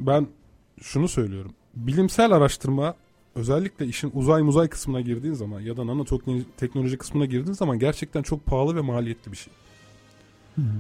[0.01, 0.27] ben
[0.83, 1.53] şunu söylüyorum.
[1.75, 2.95] Bilimsel araştırma
[3.35, 8.23] özellikle işin uzay muzay kısmına girdiğin zaman ya da nanoteknoloji teknoloji kısmına girdiğin zaman gerçekten
[8.23, 9.53] çok pahalı ve maliyetli bir şey.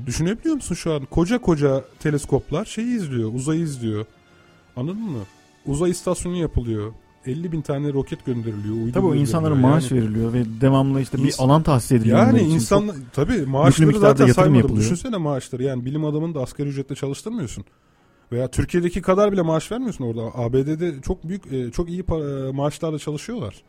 [0.07, 1.05] Düşünebiliyor musun şu an?
[1.05, 4.07] Koca koca teleskoplar şeyi izliyor, uzayı izliyor.
[4.77, 5.23] Anladın mı?
[5.67, 6.93] Uzay istasyonu yapılıyor.
[7.27, 8.75] 50 bin tane roket gönderiliyor.
[8.75, 12.19] uydu Tabii o insanlara maaş Yani- veriliyor ve devamlı işte bir İns- alan tahsis ediliyor.
[12.19, 14.55] Yani insan Çok tabii maaşları zaten saymadım.
[14.61, 14.81] yapılıyor.
[14.83, 17.65] Düşünsene maaşları yani bilim adamını da asgari ücretle çalıştırmıyorsun.
[18.33, 20.21] Veya Türkiye'deki kadar bile maaş vermiyorsun orada.
[20.35, 23.63] ABD'de çok büyük e, çok iyi para, maaşlarla çalışıyorlar.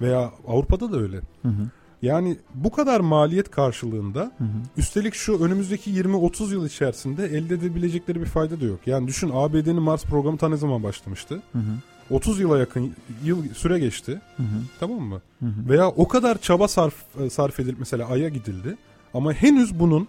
[0.00, 1.16] Veya Avrupa'da da öyle.
[1.16, 1.68] Hı hı.
[2.02, 4.48] Yani bu kadar maliyet karşılığında Hı hı.
[4.76, 8.80] üstelik şu önümüzdeki 20-30 yıl içerisinde elde edebilecekleri bir fayda da yok.
[8.86, 11.42] Yani düşün ABD'nin Mars programı ta ne zaman başlamıştı?
[11.52, 11.62] Hı hı.
[12.10, 12.94] 30 yıla yakın
[13.24, 14.20] yıl süre geçti.
[14.36, 14.62] Hı hı.
[14.80, 15.22] Tamam mı?
[15.40, 15.68] Hı hı.
[15.68, 18.76] Veya o kadar çaba sarf e, sarf edilip mesela Ay'a gidildi.
[19.14, 20.08] Ama henüz bunun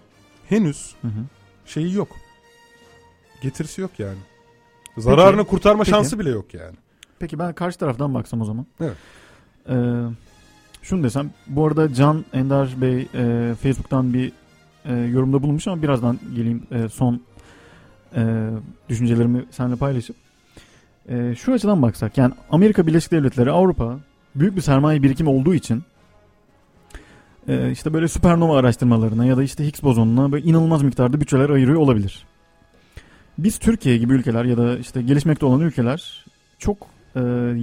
[0.49, 1.21] henüz Hı hı.
[1.65, 2.07] şeyi yok.
[3.41, 4.17] Getirisi yok yani.
[4.97, 5.89] Zararını Peki, kurtarma peki.
[5.89, 6.75] şansı bile yok yani.
[7.19, 8.65] Peki ben karşı taraftan baksam o zaman.
[8.81, 8.97] Evet.
[9.69, 9.75] Ee,
[10.81, 11.31] şunu desem.
[11.47, 14.31] Bu arada Can Ender Bey e, Facebook'tan bir
[14.85, 17.21] e, yorumda bulunmuş ama birazdan geleyim e, son
[18.15, 18.49] e,
[18.89, 20.15] düşüncelerimi seninle paylaşıp.
[21.07, 23.99] E, şu açıdan baksak yani Amerika Birleşik Devletleri Avrupa
[24.35, 25.83] büyük bir sermaye birikimi olduğu için
[27.47, 31.79] e, işte böyle süpernova araştırmalarına ya da işte Higgs bozonuna böyle inanılmaz miktarda bütçeler ayırıyor
[31.79, 32.25] olabilir.
[33.37, 36.25] Biz Türkiye gibi ülkeler ya da işte gelişmekte olan ülkeler
[36.59, 36.77] çok
[37.15, 37.21] e,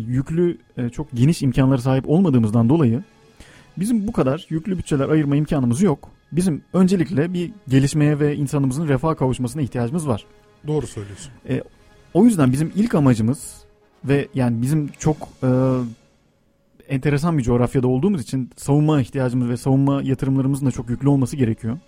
[0.09, 3.03] yüklü, e, çok geniş imkanlara sahip olmadığımızdan dolayı
[3.77, 6.11] bizim bu kadar yüklü bütçeler ayırma imkanımız yok.
[6.33, 10.25] Bizim öncelikle bir gelişmeye ve insanımızın refaha kavuşmasına ihtiyacımız var.
[10.67, 11.33] Doğru söylüyorsun.
[11.49, 11.63] E,
[12.15, 13.55] o yüzden bizim ilk amacımız
[14.05, 15.49] ve yani bizim çok e,
[16.89, 21.79] enteresan bir coğrafyada olduğumuz için savunma ihtiyacımız ve savunma yatırımlarımızın da çok yüklü olması gerekiyor.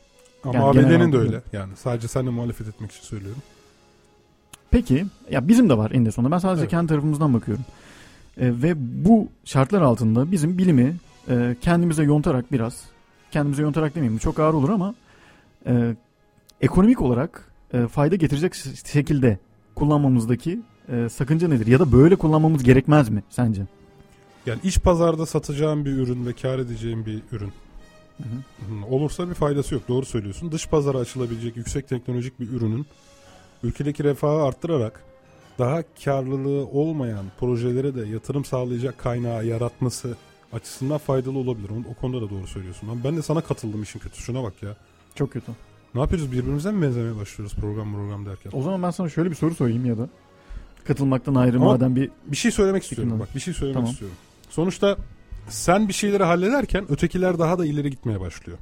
[0.44, 1.42] Ama Yani ABD'nin de öyle.
[1.52, 3.42] Yani sadece seninle muhalefet etmek için söylüyorum.
[4.70, 6.34] Peki ya bizim de var eninde sonunda.
[6.34, 6.70] Ben sadece Evet.
[6.70, 7.64] kendi tarafımızdan bakıyorum.
[8.36, 8.74] E, ve
[9.04, 10.96] bu şartlar altında bizim bilimi
[11.28, 12.84] e, kendimize yontarak biraz
[13.30, 14.94] kendimize yontarak demeyeyim çok ağır olur ama
[15.66, 15.94] e,
[16.60, 18.54] ekonomik olarak e, fayda getirecek
[18.86, 19.38] şekilde
[19.76, 21.66] kullanmamızdaki e, sakınca nedir?
[21.66, 23.62] Ya da böyle kullanmamız gerekmez mi sence?
[24.46, 27.52] Yani iç pazarda satacağım bir ürün ve kar edeceğim bir ürün.
[28.18, 28.86] Hı hı.
[28.94, 29.88] Olursa bir faydası yok.
[29.88, 30.52] Doğru söylüyorsun.
[30.52, 32.86] Dış pazara açılabilecek yüksek teknolojik bir ürünün
[33.62, 35.04] ülkedeki refahı arttırarak
[35.58, 40.16] daha karlılığı olmayan projelere de yatırım sağlayacak kaynağı yaratması
[40.52, 41.70] açısından faydalı olabilir.
[41.90, 42.88] O, konuda da doğru söylüyorsun.
[43.04, 44.22] Ben de sana katıldım işin kötü.
[44.22, 44.76] Şuna bak ya.
[45.14, 45.52] Çok kötü.
[45.96, 46.32] Ne yapıyoruz?
[46.32, 48.50] Birbirimize mi benzemeye başlıyoruz program program derken?
[48.54, 50.08] O zaman ben sana şöyle bir soru sorayım ya da
[50.84, 53.20] katılmaktan ayrı Ama madem bir bir şey söylemek istiyorum.
[53.20, 53.90] Bak bir şey söylemek Tamam.
[53.90, 54.16] istiyorum.
[54.50, 54.96] Sonuçta
[55.48, 58.58] sen bir şeyleri hallederken ötekiler daha da ileri gitmeye başlıyor.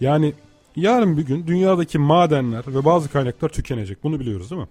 [0.00, 0.34] Yani
[0.76, 4.04] yarın bir gün dünyadaki madenler ve bazı kaynaklar tükenecek.
[4.04, 4.68] Bunu biliyoruz değil mi?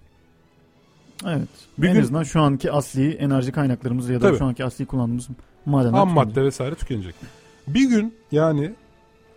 [1.26, 1.48] evet.
[1.78, 4.38] Bir en gün- azından şu anki asli enerji kaynaklarımız ya da Tabii.
[4.38, 5.28] şu anki asli kullandığımız
[5.66, 6.34] madenler Ham tükenecek.
[6.36, 7.14] madde vesaire tükenecek.
[7.68, 8.72] Bir gün yani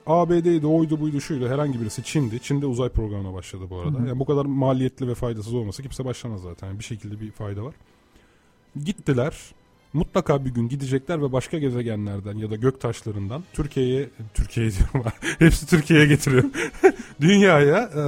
[0.08, 2.40] ABD'ydi, oydu buydu şuydu herhangi birisi Çin'di.
[2.40, 3.98] Çin'de uzay programına başladı bu arada.
[4.00, 4.08] Hı hı.
[4.08, 6.68] Yani bu kadar maliyetli ve faydasız olmasa kimse başlamaz zaten.
[6.68, 7.74] Yani bir şekilde bir fayda var.
[8.86, 9.34] Gittiler.
[9.94, 15.68] Mutlaka bir gün gidecekler ve başka gezegenlerden ya da gök taşlarından Türkiye'ye Türkiye'ye diyorum hepsi
[15.68, 16.44] Türkiye'ye getiriyor.
[17.22, 18.02] Dünyaya e,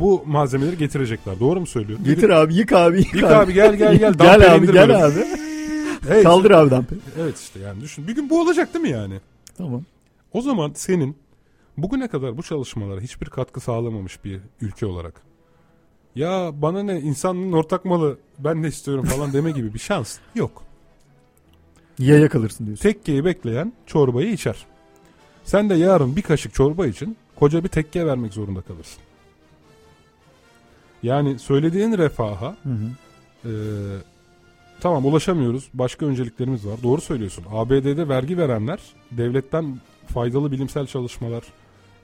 [0.00, 1.40] bu malzemeleri getirecekler.
[1.40, 2.04] Doğru mu söylüyorum?
[2.04, 4.12] Getir abi yık abi yık, Yık abi gel gel gel.
[4.18, 5.04] gel Damper abi gel böyle.
[5.04, 5.24] abi.
[6.08, 6.22] Evet.
[6.24, 6.98] Kaldır abi damper.
[7.20, 8.08] Evet işte yani düşün.
[8.08, 9.20] Bir gün bu olacak değil mi yani?
[9.58, 9.82] Tamam.
[10.32, 11.16] O zaman senin
[11.78, 15.22] bugüne kadar bu çalışmalara hiçbir katkı sağlamamış bir ülke olarak
[16.14, 20.62] ya bana ne insanlığın ortak malı ben de istiyorum falan deme gibi bir şans yok.
[21.98, 22.82] Yaya kalırsın diyorsun.
[22.82, 24.66] Tekkeyi bekleyen çorbayı içer.
[25.44, 29.02] Sen de yarın bir kaşık çorba için koca bir tekke vermek zorunda kalırsın.
[31.02, 32.88] Yani söylediğin refaha Hı hı.
[33.44, 33.52] e,
[34.80, 35.68] tamam ulaşamıyoruz.
[35.74, 36.82] Başka önceliklerimiz var.
[36.82, 37.44] Doğru söylüyorsun.
[37.52, 38.80] ABD'de vergi verenler
[39.10, 39.80] devletten
[40.10, 41.42] faydalı bilimsel çalışmalar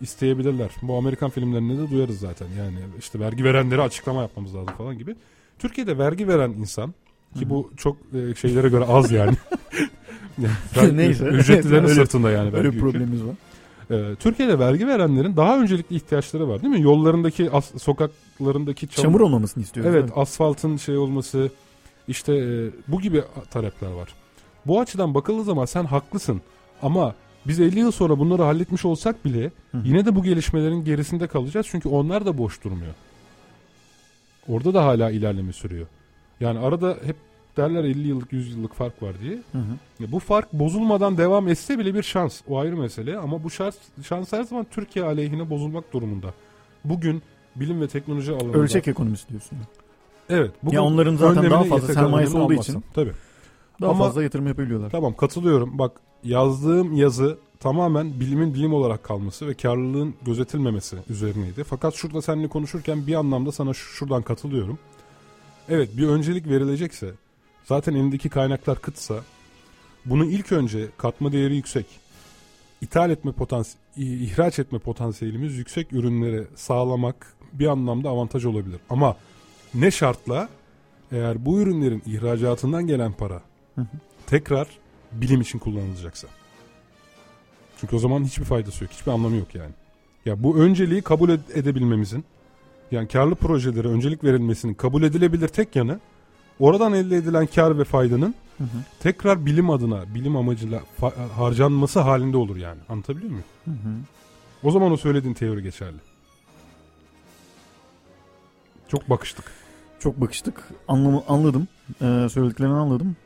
[0.01, 0.71] isteyebilirler.
[0.83, 2.47] Bu Amerikan filmlerinde de duyarız zaten.
[2.59, 5.17] Yani işte vergi verenlere açıklama yapmamız lazım falan gibi.
[5.59, 6.95] Türkiye'de vergi veren insan
[7.39, 9.37] ki bu çok e, şeylere göre az yani.
[10.77, 11.25] Yani Neyse.
[11.25, 13.35] Ücretlilerin Öyle- sırtında yani öyle bir problemimiz var.
[13.91, 16.83] Ee, Türkiye'de vergi verenlerin daha öncelikli ihtiyaçları var değil mi?
[16.83, 19.93] Yollarındaki as- sokaklarındaki çamur, Çamur olmamasını istiyoruz.
[19.95, 20.19] Evet, evet.
[20.19, 21.51] asfaltın şey olması
[22.09, 24.09] işte e, bu gibi talepler var.
[24.67, 26.41] Bu açıdan bakıldığı zaman sen haklısın
[26.83, 27.15] ama
[27.49, 31.67] biz 50 yıl sonra bunları halletmiş olsak bile Hı yine de bu gelişmelerin gerisinde kalacağız
[31.71, 32.95] çünkü onlar da boş durmuyor.
[34.49, 35.87] Orada da hala ilerleme sürüyor.
[36.41, 37.17] Yani arada hep
[37.57, 39.35] derler 50 yıllık 100 yıllık fark var diye.
[39.53, 40.03] Hı hı.
[40.03, 42.41] Ya bu fark bozulmadan devam etse bile bir şans.
[42.49, 46.35] O ayrı mesele ama bu şans, şans her zaman Türkiye aleyhine bozulmak durumunda.
[46.85, 47.23] Bugün
[47.57, 48.59] bilim ve teknoloji alanında...
[48.59, 49.59] Ölçek ekonomisi diyorsun.
[50.31, 50.51] Evet.
[50.63, 53.13] Bugün Ya onların zaten daha fazla sermayesi olduğu için Tabii.
[53.81, 54.91] Daha Ama- fazla yatırım yapabiliyorlar.
[54.91, 55.79] Tamam katılıyorum.
[55.79, 61.65] Bak yazdığım yazı tamamen bilimin bilim olarak kalması ve karlılığın gözetilmemesi üzerineydi.
[61.65, 64.79] Fakat şurada seninle konuşurken bir anlamda sana şu- şuradan katılıyorum.
[65.69, 67.11] Evet bir öncelik verilecekse
[67.65, 69.15] zaten elindeki kaynaklar kıtsa
[70.05, 71.87] bunu ilk önce katma değeri yüksek
[72.81, 78.81] ithal etme potansiyeli, ihraç etme potansiyelimiz yüksek ürünlere sağlamak bir anlamda avantaj olabilir.
[78.91, 79.17] Ama
[79.75, 80.49] ne şartla
[81.13, 83.43] eğer bu ürünlerin ihracatından gelen para
[83.77, 83.87] Hı hı.
[84.27, 84.69] tekrar
[85.13, 86.29] bilim için kullanılacaksa.
[87.81, 88.93] Çünkü o zaman hiçbir faydası yok.
[88.93, 89.71] Hiçbir anlamı yok yani.
[90.27, 92.25] Ya bu önceliği kabul ed- edebilmemizin
[92.91, 96.01] yani karlı projelere öncelik verilmesinin kabul edilebilir tek yanı
[96.61, 98.69] oradan elde edilen kar ve faydanın Hı hı.
[99.01, 102.81] tekrar bilim adına, bilim amacıyla fa- harcanması halinde olur yani.
[102.89, 103.45] Anlatabiliyor muyum?
[103.65, 103.95] Hı hı.
[104.63, 105.97] O zaman o söylediğin teori geçerli.
[108.89, 109.45] Çok bakıştık.
[110.01, 110.69] Çok bakıştık.
[110.89, 111.69] Anlamı, anladım.
[112.03, 113.17] Ee, söylediklerini anladım.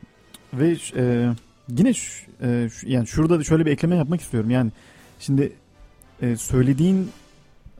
[0.53, 1.29] Ve e,
[1.77, 4.49] yine şu, e, şu- yani şurada da şöyle bir ekleme yapmak istiyorum.
[4.49, 4.71] Yani
[5.19, 5.53] şimdi
[6.21, 7.09] e, söylediğin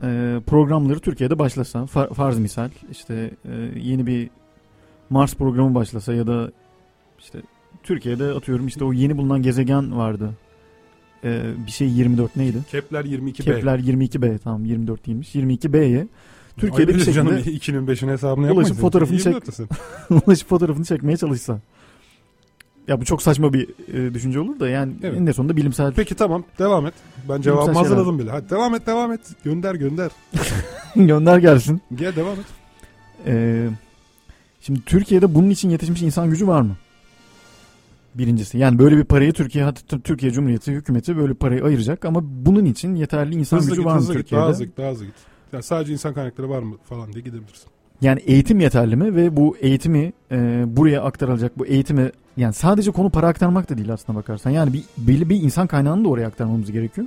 [0.02, 4.30] e, programları Türkiye'de başlasa fa- farz misal işte e, yeni bir
[5.10, 6.52] Mars programı başlasa ya da
[7.18, 7.38] işte
[7.82, 10.30] Türkiye'de atıyorum işte o yeni bulunan gezegen vardı.
[11.24, 12.58] E, bir şey 24 neydi?
[12.70, 13.32] Kepler 22b.
[13.32, 15.34] Kepler 22b tamam 24 değilmiş.
[15.34, 16.06] 22b'ye
[16.56, 18.56] Türkiye'de Ay, bir canım şekilde 2'nin 5'in hesabını yapmayın.
[18.68, 19.66] ulaşıp fotoğrafını çek 24'tesin.
[20.26, 21.60] ulaşıp fotoğrafını çekmeye çalışsa.
[22.92, 25.18] Ya bu çok saçma bir e, düşünce olur da yani Evet.
[25.18, 26.94] en de sonunda bilimsel Peki tamam devam et.
[27.28, 28.30] Ben cevabımı hazırladım bile.
[28.30, 29.20] Hadi devam et devam et.
[29.44, 30.10] Gönder gönder.
[30.96, 31.82] gönder gelsin.
[31.94, 32.46] Gel devam et.
[33.26, 33.68] Ee,
[34.60, 36.76] şimdi Türkiye'de bunun için yetişmiş insan gücü var mı?
[38.14, 38.58] Birincisi.
[38.58, 42.94] Yani böyle bir parayı Türkiye hatta Türkiye Cumhuriyeti hükümeti böyle parayı ayıracak ama bunun için
[42.94, 44.22] yeterli insan Hızlı gücü git var mı hızlı git.
[44.22, 44.42] Türkiye'de?
[44.42, 45.14] Daha hızlı git daha hızlı git.
[45.52, 47.68] Yani sadece insan kaynakları var mı falan diye gidebilirsin.
[48.02, 53.10] Yani eğitim yeterli mi ve bu eğitimi e, buraya aktarılacak bu eğitimi yani sadece konu
[53.10, 54.50] para aktarmak da değil aslına bakarsan.
[54.50, 57.06] Yani bir belli bir insan kaynağını da oraya aktarmamız gerekiyor.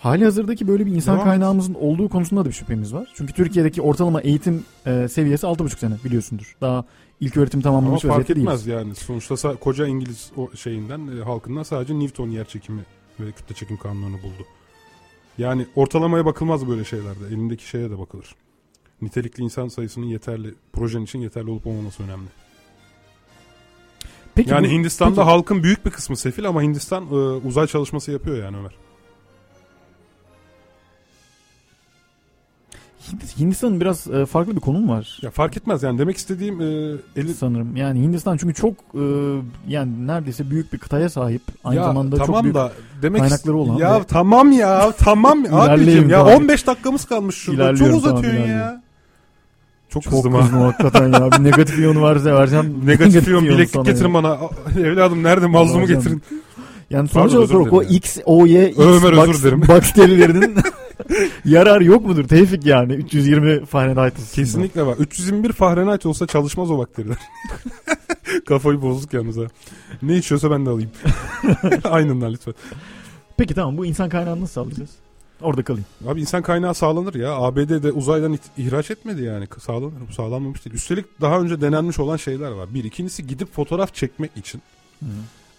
[0.00, 1.30] Hali hazırdaki böyle bir insan Devam et.
[1.30, 3.12] kaynağımızın olduğu konusunda da bir şüphemiz var.
[3.14, 6.56] Çünkü Türkiye'deki ortalama eğitim e, seviyesi 6,5 sene biliyorsundur.
[6.60, 6.84] Daha
[7.20, 8.82] ilk öğretim Ama tamamlamış fark vaziyette etmez değiliz.
[8.82, 8.94] yani.
[8.94, 12.82] Sonuçta koca İngiliz o şeyinden e, halkından sadece Newton yer çekimi
[13.20, 14.46] ve kütle çekim kanununu buldu.
[15.38, 17.26] Yani ortalamaya bakılmaz böyle şeylerde.
[17.28, 18.34] Elindeki şeye de bakılır.
[19.02, 22.28] Nitelikli insan sayısının yeterli, projen için yeterli olup olmaması önemli.
[24.34, 27.14] Peki yani bu- Hindistan'da peki- halkın büyük bir kısmı sefil ama Hindistan e,
[27.46, 28.72] uzay çalışması yapıyor yani Ömer.
[33.08, 35.18] Hind- Hindistan'ın biraz e, farklı bir konum var.
[35.22, 36.64] Ya fark etmez yani demek istediğim e,
[37.16, 37.76] eli, sanırım.
[37.76, 39.00] Yani Hindistan çünkü çok e,
[39.68, 41.42] yani neredeyse büyük bir kıtaya sahip.
[41.64, 42.72] Aynı ya zamanda tamam çok büyük da
[43.02, 43.76] demek kaynakları olan.
[43.76, 46.30] Ya ve- tamam ya tamam abicim ya abi.
[46.36, 47.68] 15 dakikamız kalmış şurada.
[47.76, 48.60] Çok tamam, uzatıyorsun ilerliyorum.
[48.60, 48.82] ya.
[49.90, 50.66] Çok, Çok kızdım kızdım ha.
[50.66, 51.32] hakikaten ya.
[51.32, 52.80] Bir negatif iyonu varsa vereceğim.
[52.86, 54.14] Negatif iyon bileklik getirin ya.
[54.14, 54.38] bana.
[54.78, 56.22] Evladım nerede mazlumu getirin.
[56.90, 60.54] Yani sonuç olarak o dilerim X, O, Y, X Ömer, box- bakterilerinin
[61.44, 62.28] yararı yok mudur?
[62.28, 64.44] Tevfik yani 320 Fahrenheit ısısında.
[64.44, 64.96] Kesinlikle var.
[64.98, 67.16] 321 Fahrenheit olsa çalışmaz o bakteriler.
[68.48, 69.42] Kafayı bozduk yalnız ha.
[70.02, 70.90] Ne içiyorsa ben de alayım.
[71.84, 72.54] Aynından lütfen.
[73.36, 74.90] Peki tamam bu insan kaynağını nasıl sağlayacağız?
[75.42, 75.86] Orada kalayım.
[76.06, 77.36] Abi insan kaynağı sağlanır ya.
[77.36, 79.46] ABD'de uzaydan ihraç etmedi yani.
[79.58, 79.92] Sağlanır.
[80.08, 80.76] Bu sağlanmamış değil.
[80.76, 82.74] Üstelik daha önce denenmiş olan şeyler var.
[82.74, 82.84] Bir.
[82.84, 84.62] ikincisi gidip fotoğraf çekmek için
[85.00, 85.06] Hı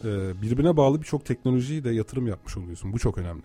[0.04, 0.10] hı.
[0.10, 2.94] e, birbirine bağlı birçok teknolojiyi de yatırım yapmış oluyorsun.
[2.94, 3.44] Bu çok önemli.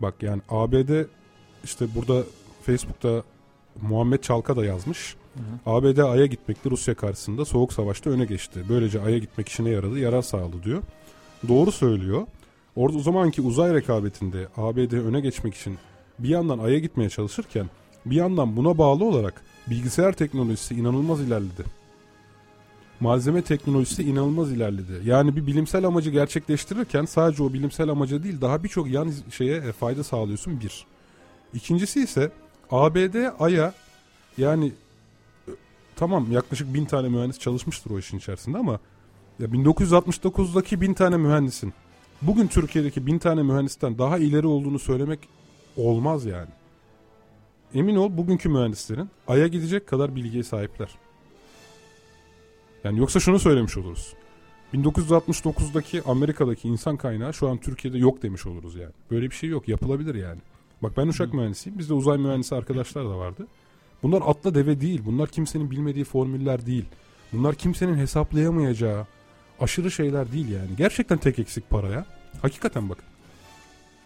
[0.00, 1.04] Bak yani ABD
[1.64, 2.22] işte burada
[2.62, 3.22] Facebook'ta
[3.82, 5.16] Muhammed Çalka da yazmış.
[5.34, 8.62] Hı ABD Ay'a gitmekte Rusya karşısında soğuk savaşta öne geçti.
[8.68, 10.82] Böylece Ay'a gitmek işine yaradı, yarar sağladı diyor.
[11.48, 12.26] Doğru söylüyor.
[12.76, 15.78] Orada o zamanki uzay rekabetinde ABD öne geçmek için
[16.18, 17.66] bir yandan Ay'a gitmeye çalışırken
[18.06, 21.64] bir yandan buna bağlı olarak bilgisayar teknolojisi inanılmaz ilerledi.
[23.00, 25.02] Malzeme teknolojisi inanılmaz ilerledi.
[25.04, 29.72] Yani bir bilimsel amacı gerçekleştirirken sadece o bilimsel amaca değil daha birçok yan şeye e,
[29.72, 30.86] fayda sağlıyorsun bir.
[31.54, 32.32] İkincisi ise
[32.70, 33.72] ABD Ay'a
[34.38, 34.72] yani
[35.48, 35.52] e,
[35.96, 38.80] tamam yaklaşık bin tane mühendis çalışmıştır o işin içerisinde ama
[39.38, 41.72] ya 1969'daki bin tane mühendisin
[42.22, 45.18] bugün Türkiye'deki bin tane mühendisten daha ileri olduğunu söylemek
[45.76, 46.50] olmaz yani.
[47.74, 50.88] Emin ol bugünkü mühendislerin Ay'a gidecek kadar bilgiye sahipler.
[52.84, 54.14] Yani yoksa şunu söylemiş oluruz.
[54.74, 58.92] 1969'daki Amerika'daki insan kaynağı şu an Türkiye'de yok demiş oluruz yani.
[59.10, 59.68] Böyle bir şey yok.
[59.68, 60.40] Yapılabilir yani.
[60.82, 61.78] Bak ben uçak mühendisiyim.
[61.78, 63.46] Bizde uzay mühendisi arkadaşlar da vardı.
[64.02, 65.02] Bunlar atla deve değil.
[65.06, 66.84] Bunlar kimsenin bilmediği formüller değil.
[67.32, 69.06] Bunlar kimsenin hesaplayamayacağı
[69.60, 70.70] aşırı şeyler değil yani.
[70.78, 72.04] Gerçekten tek eksik paraya.
[72.42, 72.98] Hakikaten bak.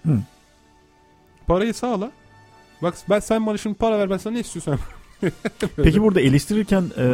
[0.07, 0.19] Hı.
[1.47, 2.13] Parayı sağla.
[2.83, 4.79] Bak ben sen bana şimdi para ver ben sana ne istiyorsan.
[5.77, 7.07] Peki burada eleştirirken e,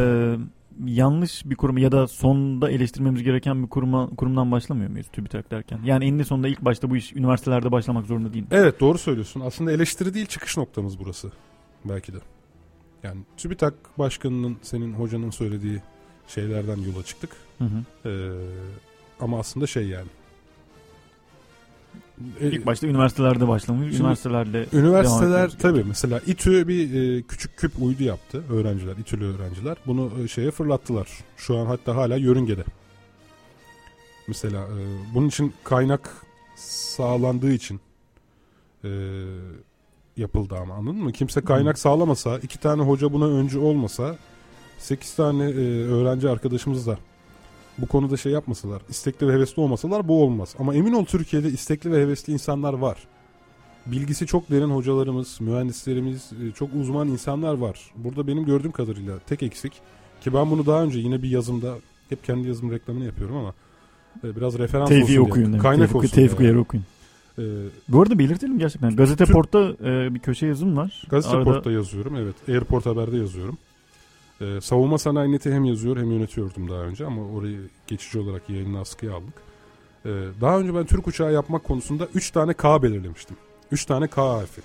[0.84, 5.80] yanlış bir kurum ya da sonda eleştirmemiz gereken bir kuruma, kurumdan başlamıyor muyuz TÜBİTAK derken?
[5.84, 8.44] Yani eninde sonunda ilk başta bu iş üniversitelerde başlamak zorunda değil.
[8.50, 9.40] Evet doğru söylüyorsun.
[9.40, 11.32] Aslında eleştiri değil çıkış noktamız burası.
[11.84, 12.18] Belki de.
[13.02, 15.82] Yani TÜBİTAK başkanının senin hocanın söylediği
[16.28, 17.30] şeylerden yola çıktık.
[17.58, 18.08] Hı hı.
[18.08, 18.32] Ee,
[19.20, 20.08] ama aslında şey yani.
[22.40, 24.00] E, İlk başta üniversitelerde başlamış.
[24.00, 29.76] Üniversitelerle Üniversiteler tabii mesela İTÜ bir e, küçük küp uydu yaptı öğrenciler, İTÜ'lü öğrenciler.
[29.86, 31.08] Bunu e, şeye fırlattılar.
[31.36, 32.64] Şu an hatta hala yörüngede.
[34.28, 34.78] Mesela e,
[35.14, 36.10] bunun için kaynak
[36.56, 37.80] sağlandığı için
[38.84, 38.90] e,
[40.16, 41.12] yapıldı ama anladın mı?
[41.12, 44.16] Kimse kaynak sağlamasa, iki tane hoca buna öncü olmasa,
[44.78, 46.98] sekiz tane e, öğrenci arkadaşımız da
[47.78, 50.54] bu konuda şey yapmasalar, istekli ve hevesli olmasalar bu olmaz.
[50.58, 52.98] Ama emin ol Türkiye'de istekli ve hevesli insanlar var.
[53.86, 57.80] Bilgisi çok derin hocalarımız, mühendislerimiz, e, çok uzman insanlar var.
[57.96, 59.72] Burada benim gördüğüm kadarıyla tek eksik
[60.20, 61.74] ki ben bunu daha önce yine bir yazımda
[62.08, 63.54] hep kendi yazım reklamını yapıyorum ama
[64.24, 65.20] e, biraz referans Tevfik'i olsun diye.
[65.20, 65.52] okuyun.
[65.52, 65.62] evet.
[65.62, 66.48] Kaynak Tevfik, olsun Tevfik diye.
[66.48, 66.84] Uyar'ı okuyun.
[67.38, 67.42] Ee,
[67.88, 68.96] Bu arada belirtelim gerçekten.
[68.96, 71.02] Gazete Port'ta e, bir köşe yazım var.
[71.10, 72.34] Gazete Arada- Port'ta yazıyorum evet.
[72.48, 73.58] Airport Haber'de yazıyorum.
[74.40, 78.80] Ee, savunma sanayi neti hem yazıyor hem yönetiyordum daha önce ama orayı geçici olarak yayınla
[78.80, 79.34] askıya aldık.
[80.06, 80.08] Ee,
[80.40, 83.36] daha önce ben Türk uçağı yapmak konusunda 3 tane K belirlemiştim.
[83.72, 84.62] 3 tane K harfi.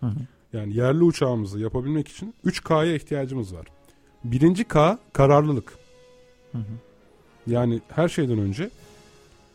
[0.00, 0.18] Hı hı.
[0.52, 3.66] Yani yerli uçağımızı yapabilmek için 3 K'ya ihtiyacımız var.
[4.24, 5.78] Birinci K kararlılık.
[6.52, 6.72] Hı hı.
[7.46, 8.70] Yani her şeyden önce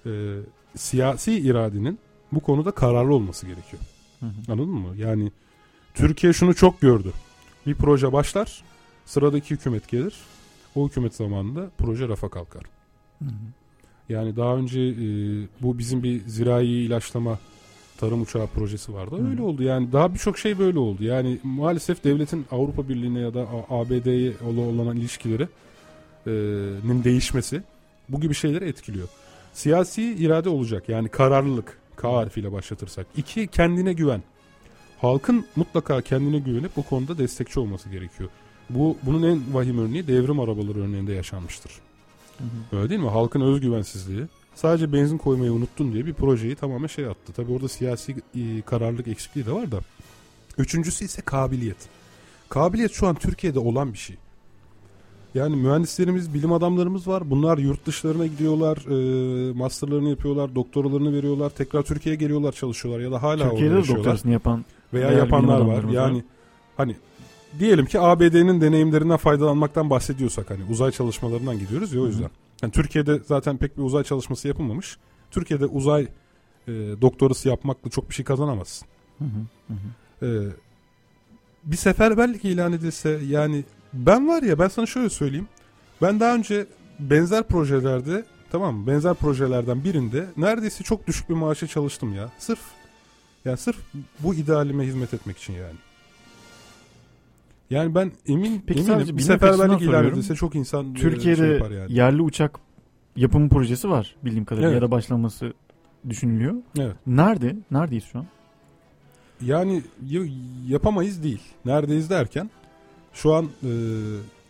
[0.05, 0.11] e,
[0.75, 1.99] siyasi iradenin
[2.31, 3.81] bu konuda kararlı olması gerekiyor.
[4.19, 4.51] Hı hı.
[4.51, 4.97] Anladın mı?
[4.97, 5.31] Yani
[5.93, 7.11] Türkiye şunu çok gördü.
[7.67, 8.63] Bir proje başlar,
[9.05, 10.15] sıradaki hükümet gelir.
[10.75, 12.63] O hükümet zamanında proje rafa kalkar.
[13.19, 13.29] Hı hı.
[14.09, 15.05] Yani daha önce e,
[15.61, 17.39] bu bizim bir zirai ilaçlama
[17.97, 19.15] tarım uçağı projesi vardı.
[19.17, 19.29] Hı.
[19.29, 19.63] Öyle oldu.
[19.63, 21.03] Yani daha birçok şey böyle oldu.
[21.03, 24.33] Yani maalesef devletin Avrupa Birliği'ne ya da ABD'ye
[24.79, 25.47] olan ilişkileri
[26.27, 26.31] e,
[26.87, 27.63] nin değişmesi
[28.09, 29.07] bu gibi şeyleri etkiliyor.
[29.53, 30.89] Siyasi irade olacak.
[30.89, 33.07] Yani kararlılık K harfiyle başlatırsak.
[33.17, 34.23] İki kendine güven.
[35.01, 38.29] Halkın mutlaka kendine güvenip bu konuda destekçi olması gerekiyor.
[38.75, 41.71] Bu bunun en vahim örneği devrim arabaları örneğinde yaşanmıştır.
[42.37, 42.77] Hı hı.
[42.79, 43.09] Öyle değil mi?
[43.09, 44.23] Halkın özgüvensizliği.
[44.55, 47.33] Sadece benzin koymayı unuttun diye bir projeyi tamamen şey attı.
[47.35, 49.79] Tabi orada siyasi e, kararlılık eksikliği de var da.
[50.57, 51.77] Üçüncüsü ise kabiliyet.
[52.49, 54.15] Kabiliyet şu an Türkiye'de olan bir şey.
[55.35, 57.29] Yani mühendislerimiz, bilim adamlarımız var.
[57.29, 61.49] Bunlar yurt dışlarına gidiyorlar, e, masterlarını yapıyorlar, doktoralarını veriyorlar.
[61.49, 63.97] Tekrar Türkiye'ye geliyorlar, çalışıyorlar ya da hala Türkiye'de orada yaşıyorlar.
[63.97, 65.83] doktorasını yapan veya yapanlar var.
[65.83, 66.23] Yani var.
[66.77, 66.95] hani
[67.59, 72.29] diyelim ki ABD'nin deneyimlerinden faydalanmaktan bahsediyorsak hani uzay çalışmalarından gidiyoruz ya o yüzden.
[72.61, 74.97] Yani Türkiye'de zaten pek bir uzay çalışması yapılmamış.
[75.31, 76.07] Türkiye'de uzay
[76.67, 76.71] e,
[77.01, 78.87] doktorası yapmakla çok bir şey kazanamazsın.
[79.19, 79.25] Hı
[79.69, 80.25] hı.
[80.25, 80.29] E,
[81.63, 83.63] bir seferberlik ilan edilse yani
[83.93, 85.47] ben var ya ben sana şöyle söyleyeyim.
[86.01, 86.65] Ben daha önce
[86.99, 88.87] benzer projelerde tamam mı?
[88.87, 92.31] Benzer projelerden birinde neredeyse çok düşük bir maaşa çalıştım ya.
[92.39, 92.59] Sırf
[93.45, 93.77] yani sırf
[94.19, 95.75] bu idealime hizmet etmek için yani.
[97.73, 101.49] Yani ben emin Peki eminim sadece bir seferberlik ilan edilse çok insan e, Türkiye'de şey
[101.49, 101.93] yapar yani.
[101.93, 102.59] yerli uçak
[103.15, 104.81] yapımı projesi var bildiğim kadarıyla Evet.
[104.81, 105.53] ya da başlaması
[106.09, 106.53] düşünülüyor.
[106.79, 106.95] Evet.
[107.07, 107.55] Nerede?
[107.71, 108.25] Neredeyiz şu an?
[109.41, 109.83] Yani
[110.67, 111.41] yapamayız değil.
[111.65, 112.49] Neredeyiz derken
[113.13, 113.69] şu an e,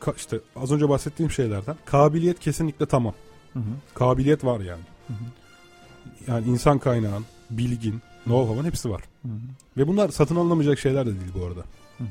[0.01, 3.13] ka- işte az önce bahsettiğim şeylerden kabiliyet kesinlikle tamam.
[3.53, 3.63] Hı hı.
[3.93, 4.81] Kabiliyet var yani.
[5.07, 5.23] Hı hı.
[6.31, 9.01] Yani insan kaynağın, bilgin, know-how'ın hepsi var.
[9.21, 9.37] Hı hı.
[9.77, 11.61] Ve bunlar satın alınamayacak şeyler de değil bu arada.
[11.97, 12.07] Hı hı.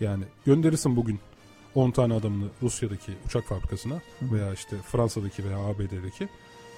[0.00, 1.20] Yani gönderirsin bugün
[1.74, 4.32] 10 tane adamını Rusya'daki uçak fabrikasına hı.
[4.32, 6.28] veya işte Fransa'daki veya ABD'deki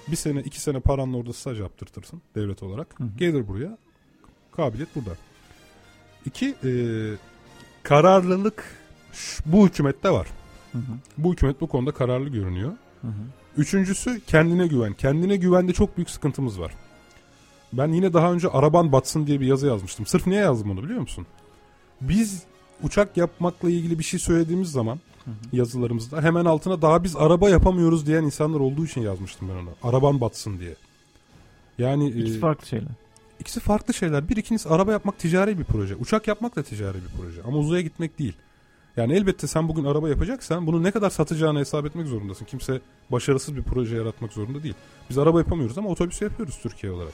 [0.07, 2.99] bir sene iki sene paranla orada staj yaptırtırsın devlet olarak.
[2.99, 3.03] Hı.
[3.17, 3.77] Gelir buraya.
[4.51, 5.11] Kabiliyet burada.
[6.25, 6.71] İki e,
[7.83, 8.63] kararlılık
[9.45, 10.27] bu hükümette var.
[10.71, 10.91] Hı hı.
[11.17, 12.71] Bu hükümet bu konuda kararlı görünüyor.
[13.01, 13.11] Hı hı.
[13.57, 14.93] Üçüncüsü kendine güven.
[14.93, 16.71] Kendine güvende çok büyük sıkıntımız var.
[17.73, 20.05] Ben yine daha önce araban batsın diye bir yazı yazmıştım.
[20.05, 21.27] Sırf niye yazdım onu biliyor musun?
[22.01, 22.43] Biz
[22.83, 25.35] uçak yapmakla ilgili bir şey söylediğimiz zaman Hı hı.
[25.53, 29.69] yazılarımızda hemen altına daha biz araba yapamıyoruz diyen insanlar olduğu için yazmıştım ben onu.
[29.83, 30.75] Araban batsın diye.
[31.77, 32.87] Yani İkisi e, farklı şeyler.
[33.39, 34.29] ikisi farklı şeyler.
[34.29, 35.95] Bir ikincisi araba yapmak ticari bir proje.
[35.95, 37.41] Uçak yapmak da ticari bir proje.
[37.47, 38.33] Ama uzaya gitmek değil.
[38.97, 42.45] Yani elbette sen bugün araba yapacaksan bunu ne kadar satacağını hesap etmek zorundasın.
[42.45, 42.81] Kimse
[43.11, 44.73] başarısız bir proje yaratmak zorunda değil.
[45.09, 47.13] Biz araba yapamıyoruz ama otobüs yapıyoruz Türkiye olarak.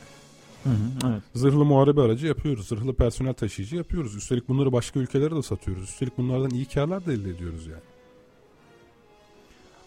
[0.66, 1.10] Hı hı.
[1.12, 1.24] Evet.
[1.34, 2.68] Zırhlı muharebe aracı yapıyoruz.
[2.68, 4.16] Zırhlı personel taşıyıcı yapıyoruz.
[4.16, 5.84] Üstelik bunları başka ülkelere de satıyoruz.
[5.84, 7.82] Üstelik bunlardan iyi karlar da elde ediyoruz yani.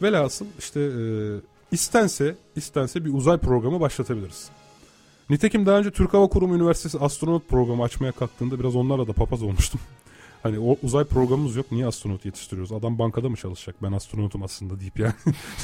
[0.03, 1.03] Velhasıl işte e,
[1.73, 4.51] istense istense bir uzay programı başlatabiliriz.
[5.31, 9.43] Nitekim daha önce Türk Hava Kurumu Üniversitesi astronot programı açmaya kalktığında biraz onlarla da papaz
[9.43, 9.81] olmuştum.
[10.43, 12.73] Hani o uzay programımız yok niye astronot yetiştiriyoruz?
[12.73, 13.77] Adam bankada mı çalışacak?
[13.83, 15.13] Ben astronotum aslında deyip yani.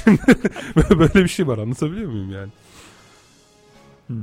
[0.98, 2.50] Böyle bir şey var anlatabiliyor muyum yani?
[4.08, 4.14] Hı.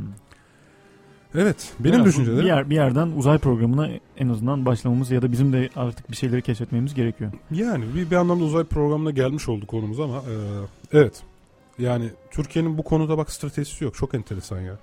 [1.35, 2.39] Evet, benim düşüncelerim.
[2.39, 6.15] Bir, yer, bir yerden uzay programına en azından başlamamız ya da bizim de artık bir
[6.15, 7.31] şeyleri keşfetmemiz gerekiyor.
[7.51, 10.33] Yani bir, bir anlamda uzay programına gelmiş olduk konumuz ama e,
[10.91, 11.23] evet.
[11.79, 13.95] Yani Türkiye'nin bu konuda bak stratejisi yok.
[13.95, 14.77] Çok enteresan ya.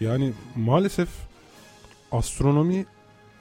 [0.00, 1.08] Yani maalesef
[2.12, 2.86] astronomi,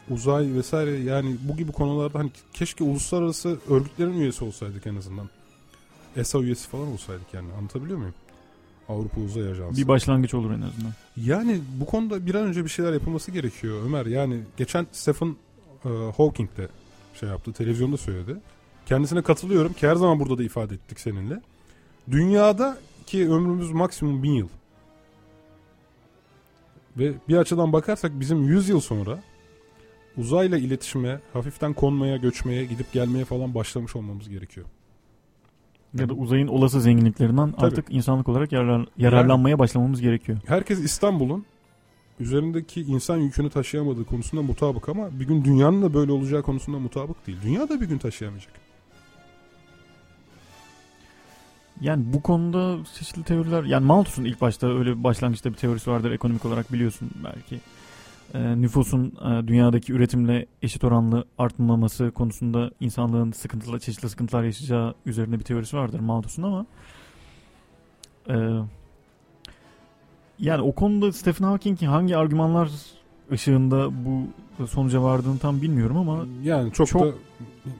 [0.09, 5.29] uzay vesaire yani bu gibi konularda hani keşke uluslararası örgütlerin üyesi olsaydık en azından.
[6.15, 8.13] ESA üyesi falan olsaydık yani anlatabiliyor muyum?
[8.89, 9.81] Avrupa Uzay Ajansı.
[9.81, 10.91] Bir başlangıç olur en azından.
[11.17, 14.05] Yani bu konuda bir an önce bir şeyler yapılması gerekiyor Ömer.
[14.05, 15.35] Yani geçen Stephen
[15.85, 16.67] e, Hawking de
[17.19, 18.37] şey yaptı, televizyonda söyledi.
[18.85, 21.41] Kendisine katılıyorum ki her zaman burada da ifade ettik seninle.
[22.11, 24.47] Dünyada ki ömrümüz maksimum bin yıl.
[26.97, 29.19] Ve bir açıdan bakarsak bizim 100 yıl sonra
[30.17, 34.67] uzayla iletişime, hafiften konmaya, göçmeye, gidip gelmeye falan başlamış olmamız gerekiyor.
[35.93, 37.65] Ya da uzayın olası zenginliklerinden Tabii.
[37.65, 40.37] artık insanlık olarak yarar, yararlanmaya başlamamız gerekiyor.
[40.47, 41.45] Herkes İstanbul'un
[42.19, 47.27] üzerindeki insan yükünü taşıyamadığı konusunda mutabık ama bir gün dünyanın da böyle olacağı konusunda mutabık
[47.27, 47.37] değil.
[47.43, 48.53] Dünya da bir gün taşıyamayacak.
[51.81, 56.11] Yani bu konuda çeşitli teoriler yani Malthus'un ilk başta öyle bir başlangıçta bir teorisi vardır
[56.11, 57.59] ekonomik olarak biliyorsun belki.
[58.33, 65.39] Ee, nüfusun e, dünyadaki üretimle eşit oranlı artmaması konusunda insanlığın sıkıntılı çeşitli sıkıntılar yaşayacağı üzerine
[65.39, 66.65] bir teorisi vardır Malthus'un ama
[68.29, 68.35] e,
[70.39, 72.69] yani o konuda Stephen Hawking'in hangi argümanlar
[73.31, 74.27] ışığında bu
[74.67, 77.13] sonuca vardığını tam bilmiyorum ama yani çok, da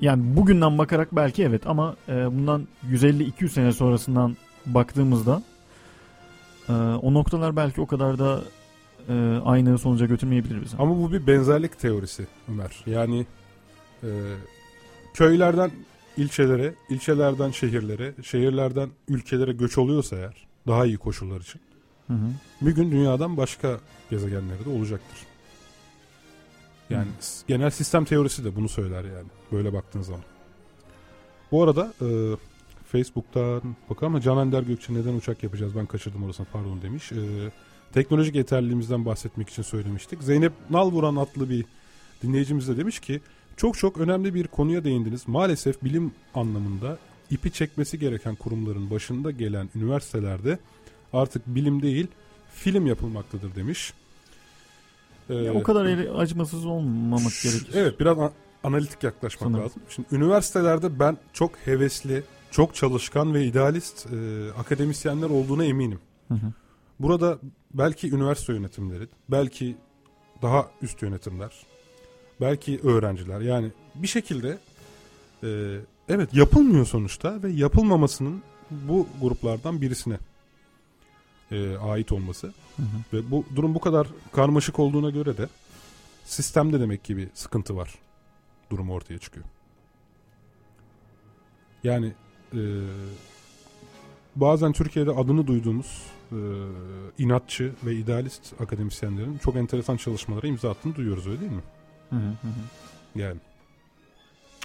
[0.02, 5.44] yani bugünden bakarak belki evet ama e, bundan 150-200 sene sonrasından baktığımızda
[6.70, 8.42] e, o noktalar belki o kadar da
[9.10, 10.78] e, aynı sonuca götürmeyebilir bizi.
[10.78, 12.84] Ama bu bir benzerlik teorisi Ömer.
[12.86, 13.26] Yani
[14.04, 14.10] e,
[15.14, 15.72] köylerden
[16.18, 21.62] ilçelere, ilçelerden şehirlere, şehirlerden ülkelere göç oluyorsa eğer daha iyi koşullar için
[22.08, 22.32] Hı hı.
[22.62, 23.80] bir gün dünyadan başka
[24.10, 25.18] gezegenleri de olacaktır.
[26.90, 27.48] Yani Hı.
[27.48, 29.28] genel sistem teorisi de bunu söyler yani.
[29.52, 30.24] Böyle baktığın zaman.
[31.52, 32.08] Bu arada e,
[32.92, 37.12] Facebook'tan bakalım ama Can Ender Gökçe neden uçak yapacağız ben kaçırdım orasını pardon demiş.
[37.12, 37.18] E,
[37.94, 40.24] teknolojik yeterliliğimizden bahsetmek için söylemiştik.
[40.24, 41.66] Zeynep Nalvuran adlı bir
[42.24, 43.22] dinleyicimiz de demiş ki
[43.58, 45.28] çok çok önemli bir konuya değindiniz.
[45.28, 46.98] Maalesef bilim anlamında
[47.32, 50.60] ipi çekmesi gereken kurumların başında gelen üniversitelerde
[51.14, 52.08] artık bilim değil
[52.54, 53.94] film yapılmaktadır demiş.
[55.30, 57.70] Ee, Ya o kadar eli- acımasız olmamak gerekir.
[57.74, 58.34] Evet biraz a-
[58.64, 59.64] analitik yaklaşmak Sanırım.
[59.66, 59.82] lazım.
[59.90, 66.00] Şimdi üniversitelerde ben çok hevesli, çok çalışkan ve idealist e, akademisyenler olduğuna eminim.
[66.28, 66.54] Hı hı.
[67.00, 67.40] Burada
[67.74, 69.78] belki üniversite yönetimleri, belki
[70.42, 71.52] daha üst yönetimler,
[72.42, 74.58] belki öğrenciler yani bir şekilde
[75.44, 80.18] e, evet yapılmıyor sonuçta ve yapılmamasının bu gruplardan birisine
[81.52, 83.18] e, ait olması Hı hı.
[83.18, 85.48] ve bu durum bu kadar karmaşık olduğuna göre de
[86.26, 87.96] sistemde demek ki bir sıkıntı var
[88.72, 89.46] durum ortaya çıkıyor.
[91.84, 92.14] Yani
[92.54, 92.62] e,
[94.36, 96.38] bazen Türkiye'de adını duyduğumuz e,
[97.18, 101.62] inatçı ve idealist akademisyenlerin çok enteresan çalışmalara imza attığını duyuyoruz öyle değil mi?
[102.10, 103.20] Hı hı hı.
[103.20, 103.38] Yani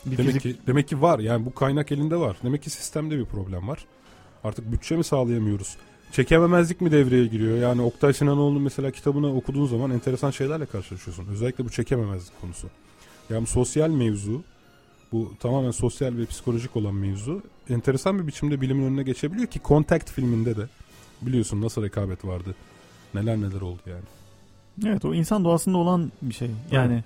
[0.06, 2.36] Bir demek fizik- ki demek ki var yani bu kaynak elinde var.
[2.44, 3.84] Demek ki sistemde bir problem var.
[4.44, 5.76] Artık bütçe mi sağlayamıyoruz?
[6.12, 7.58] Çekememezlik mi devreye giriyor?
[7.58, 11.26] Yani Oktay Sinanoğlu'nun mesela kitabını okuduğun zaman enteresan şeylerle karşılaşıyorsun.
[11.26, 12.68] Özellikle bu çekememezlik konusu.
[13.30, 14.42] Yani sosyal mevzu,
[15.12, 20.10] bu tamamen sosyal ve psikolojik olan mevzu enteresan bir biçimde bilimin önüne geçebiliyor ki Contact
[20.10, 20.68] filminde de
[21.22, 22.54] biliyorsun nasıl rekabet vardı.
[23.14, 24.04] Neler neler oldu yani.
[24.86, 26.50] Evet o insan doğasında olan bir şey.
[26.70, 27.04] Yani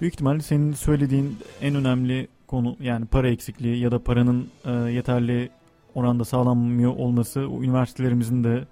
[0.00, 5.50] büyük ihtimalle senin söylediğin en önemli konu yani para eksikliği ya da paranın e, yeterli
[5.94, 8.64] oranda sağlanmıyor olması o üniversitelerimizin de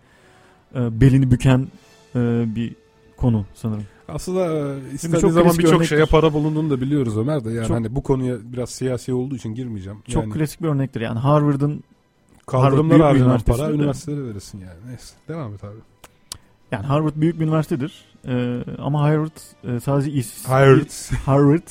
[0.74, 1.68] e, belini büken
[2.14, 2.74] e, bir
[3.16, 3.84] konu sanırım.
[4.08, 4.74] Aslında
[5.14, 7.50] e, çok zaman birçok şeye para bulunduğunu da biliyoruz Ömer de.
[7.50, 9.98] Yani Çok- hani bu konuya biraz siyasi olduğu için girmeyeceğim.
[10.08, 11.00] Çok yani klasik bir örnektir.
[11.00, 11.84] Yani Harvard'ın Harvard
[12.46, 14.78] kaldırımlar harcanan para üniversitelere verirsin yani.
[14.86, 15.78] Neyse devam et abi.
[16.72, 18.04] Yani Harvard büyük bir üniversitedir.
[18.28, 21.16] Ee, ama Harvard e, sadece is Harvard.
[21.26, 21.68] Harvard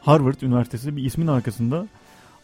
[0.00, 1.86] Harvard Üniversitesi bir ismin arkasında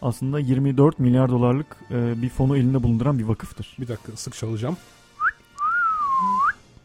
[0.01, 3.75] aslında 24 milyar dolarlık e, bir fonu elinde bulunduran bir vakıftır.
[3.79, 4.77] Bir dakika sık çalacağım.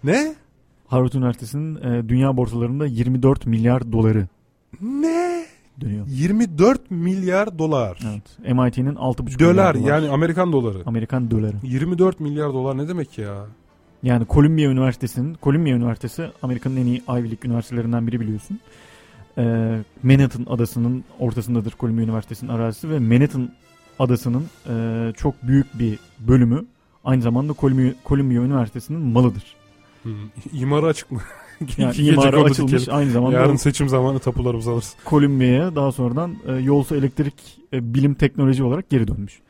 [0.05, 0.35] Ne?
[0.87, 4.27] Harvard Üniversitesi'nin e, dünya borsalarında 24 milyar doları
[4.81, 5.14] Ne?
[5.81, 6.07] Dönüyor.
[6.09, 7.99] 24 milyar dolar.
[8.13, 8.55] Evet.
[8.57, 9.89] MIT'nin 6,5 Dolar milyar dolar.
[9.89, 10.79] yani Amerikan doları.
[10.87, 11.57] Amerikan doları.
[11.63, 13.47] 24 milyar dolar ne demek ya?
[14.03, 18.61] Yani Columbia Üniversitesi'nin Columbia Üniversitesi Amerika'nın en iyi Ivy League üniversitelerinden biri biliyorsun.
[19.39, 23.51] Ee, Manhattan adasının ortasındadır Columbia Üniversitesi'nin arazisi ve Manhattan
[23.99, 26.65] adasının e, çok büyük bir bölümü
[27.05, 29.43] aynı zamanda Columbia, Columbia Üniversitesi'nin malıdır.
[30.03, 30.13] Hmm.
[30.53, 31.21] İmara açık mı?
[31.79, 34.95] Yani imara açılmış, aynı zamanda Yarın seçim zamanı tapularımızı alırız.
[35.05, 37.35] Kolombiya daha sonradan e, yolsu elektrik
[37.73, 39.41] e, bilim teknoloji olarak geri dönmüş.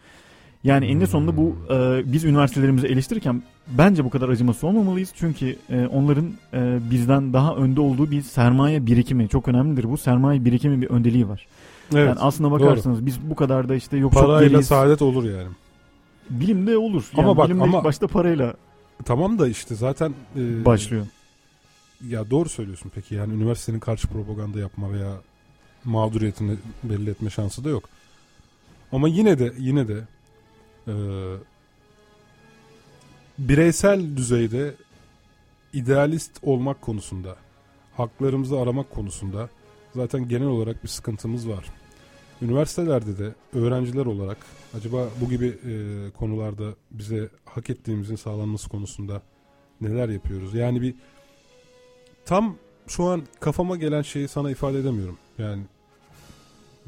[0.64, 5.12] Yani eninde sonunda bu e, biz üniversitelerimizi eleştirirken bence bu kadar acımasız olmamalıyız.
[5.14, 9.90] Çünkü e, onların e, bizden daha önde olduğu bir sermaye birikimi çok önemlidir.
[9.90, 11.47] Bu sermaye birikimi bir öndeliği var.
[11.94, 14.66] Evet, yani aslına bakarsanız biz bu kadar da işte yok çok Parayla geriyiz.
[14.66, 15.48] saadet olur yani.
[16.31, 17.05] Bilimde olur.
[17.16, 18.55] Yani ama bak bilimde ama ilk başta parayla
[19.05, 21.06] tamam da işte zaten e, başlıyor.
[22.09, 25.20] Ya doğru söylüyorsun peki yani üniversitenin karşı propaganda yapma veya
[25.85, 27.89] mağduriyetini belli etme şansı da yok.
[28.93, 30.05] Ama yine de yine de
[30.89, 30.94] e,
[33.39, 34.74] bireysel düzeyde
[35.72, 37.36] idealist olmak konusunda,
[37.97, 39.48] haklarımızı aramak konusunda
[39.94, 41.64] zaten genel olarak bir sıkıntımız var.
[42.43, 44.39] Üniversitelerde de öğrenciler olarak
[44.76, 49.22] acaba bu gibi e, konularda bize hak ettiğimizin sağlanması konusunda
[49.81, 50.55] neler yapıyoruz?
[50.55, 50.94] Yani bir
[52.26, 52.56] tam
[52.86, 55.16] şu an kafama gelen şeyi sana ifade edemiyorum.
[55.38, 55.62] Yani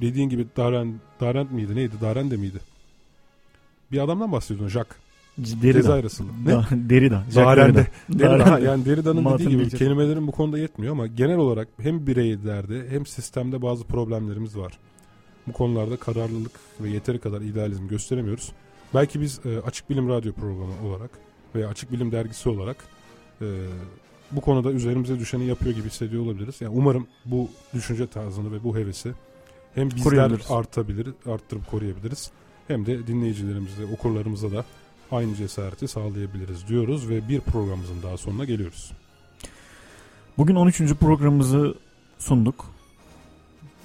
[0.00, 1.94] dediğin gibi Daren, Darent miydi neydi?
[2.00, 2.58] Daren de miydi?
[3.92, 4.96] Bir adamdan bahsediyordun Jack.
[5.38, 5.72] Derrida.
[5.72, 6.28] Cezayir asıllı.
[6.46, 7.24] Da- Derrida.
[7.34, 7.86] Darende.
[8.08, 8.58] Derrida.
[8.58, 9.78] Yani Derrida'nın dediği gibi Luther.
[9.78, 14.78] kelimelerin bu konuda yetmiyor ama genel olarak hem bireylerde hem sistemde bazı problemlerimiz var.
[15.46, 18.52] Bu konularda kararlılık ve yeteri kadar idealizm gösteremiyoruz.
[18.94, 21.10] Belki biz e, Açık Bilim Radyo programı olarak
[21.54, 22.76] veya Açık Bilim Dergisi olarak
[23.40, 23.46] e,
[24.30, 26.60] bu konuda üzerimize düşeni yapıyor gibi hissediyor olabiliriz.
[26.60, 29.12] Yani umarım bu düşünce tarzını ve bu hevesi
[29.74, 32.30] hem bizler artabilir, arttırıp koruyabiliriz.
[32.68, 34.64] Hem de dinleyicilerimize, okurlarımıza da
[35.12, 38.92] aynı cesareti sağlayabiliriz diyoruz ve bir programımızın daha sonuna geliyoruz.
[40.38, 40.94] Bugün 13.
[40.94, 41.74] programımızı
[42.18, 42.64] sunduk.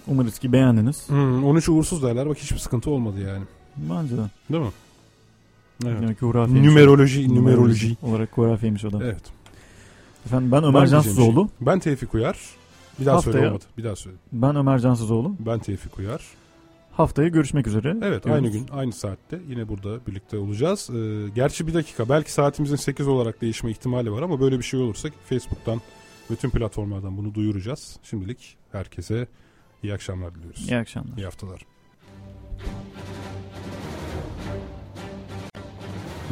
[0.08, 1.10] Umarız ki beğendiniz.
[1.10, 3.44] Hmm, 13 uğursuz derler bak hiçbir sıkıntı olmadı yani.
[3.78, 4.22] Bence de.
[4.52, 4.72] Değil mi?
[5.86, 6.02] Evet.
[6.02, 6.68] Demek ki hurafeymiş.
[6.68, 7.98] Numeroloji, numeroloji.
[8.02, 9.04] olarak hurafeymiş o da.
[9.04, 9.41] Evet.
[10.26, 11.48] Efendim ben Ömer diyeceğim Cansızoğlu.
[11.58, 11.68] şey.
[11.68, 12.40] Ben Tevfik Uyar.
[13.00, 13.64] Bir daha söyle Haftaya- olmadı.
[13.78, 14.18] Bir daha söyle.
[14.32, 15.36] Ben Ömer Cansızoğlu.
[15.40, 16.22] Ben Tevfik Uyar.
[16.92, 17.90] Haftaya görüşmek üzere.
[18.02, 18.44] Evet diyoruz.
[18.44, 20.90] aynı gün aynı saatte yine burada birlikte olacağız.
[20.90, 24.80] Ee, gerçi bir dakika belki saatimizin 8 olarak değişme ihtimali var ama böyle bir şey
[24.80, 25.82] olursa Facebook'tan
[26.32, 27.98] ve tüm platformlardan bunu duyuracağız.
[28.04, 29.28] Şimdilik herkese
[29.84, 30.70] iyi akşamlar diliyoruz.
[30.70, 31.18] İyi akşamlar.
[31.18, 31.62] İyi haftalar.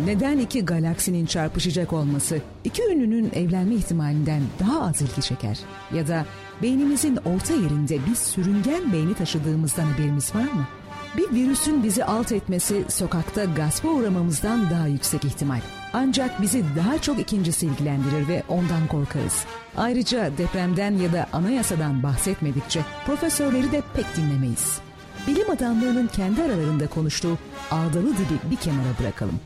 [0.06, 5.60] Neden iki galaksinin çarpışacak olması iki ünlünün evlenme ihtimalinden daha az ilgi çeker?
[5.94, 6.26] Ya da
[6.62, 10.68] beynimizin orta yerinde bir sürüngen beyni taşıdığımızdan haberimiz var mı?
[11.18, 15.60] Bir virüsün bizi alt etmesi sokakta gaspa uğramamızdan daha yüksek ihtimal.
[15.94, 19.46] Ancak bizi daha çok ikincisi ilgilendirir ve ondan korkarız.
[19.78, 24.80] Ayrıca depremden ya da anayasadan bahsetmedikçe profesörleri de pek dinlemeyiz.
[25.28, 27.38] Bilim adamlarının kendi aralarında konuştuğu
[27.72, 29.40] ağdalı dili bir kenara bırakalım.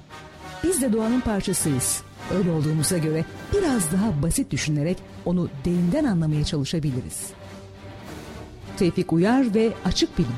[0.64, 2.04] Biz de doğanın parçasıyız.
[2.38, 7.30] Öyle olduğumuza göre biraz daha basit düşünerek onu derinden anlamaya çalışabiliriz.
[8.78, 10.36] Tevfik Uyar ve Açık Bilim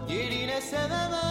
[0.09, 1.24] Yerine sevemem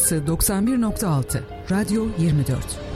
[0.00, 1.40] Burası 91.6
[1.70, 2.89] Radyo 24.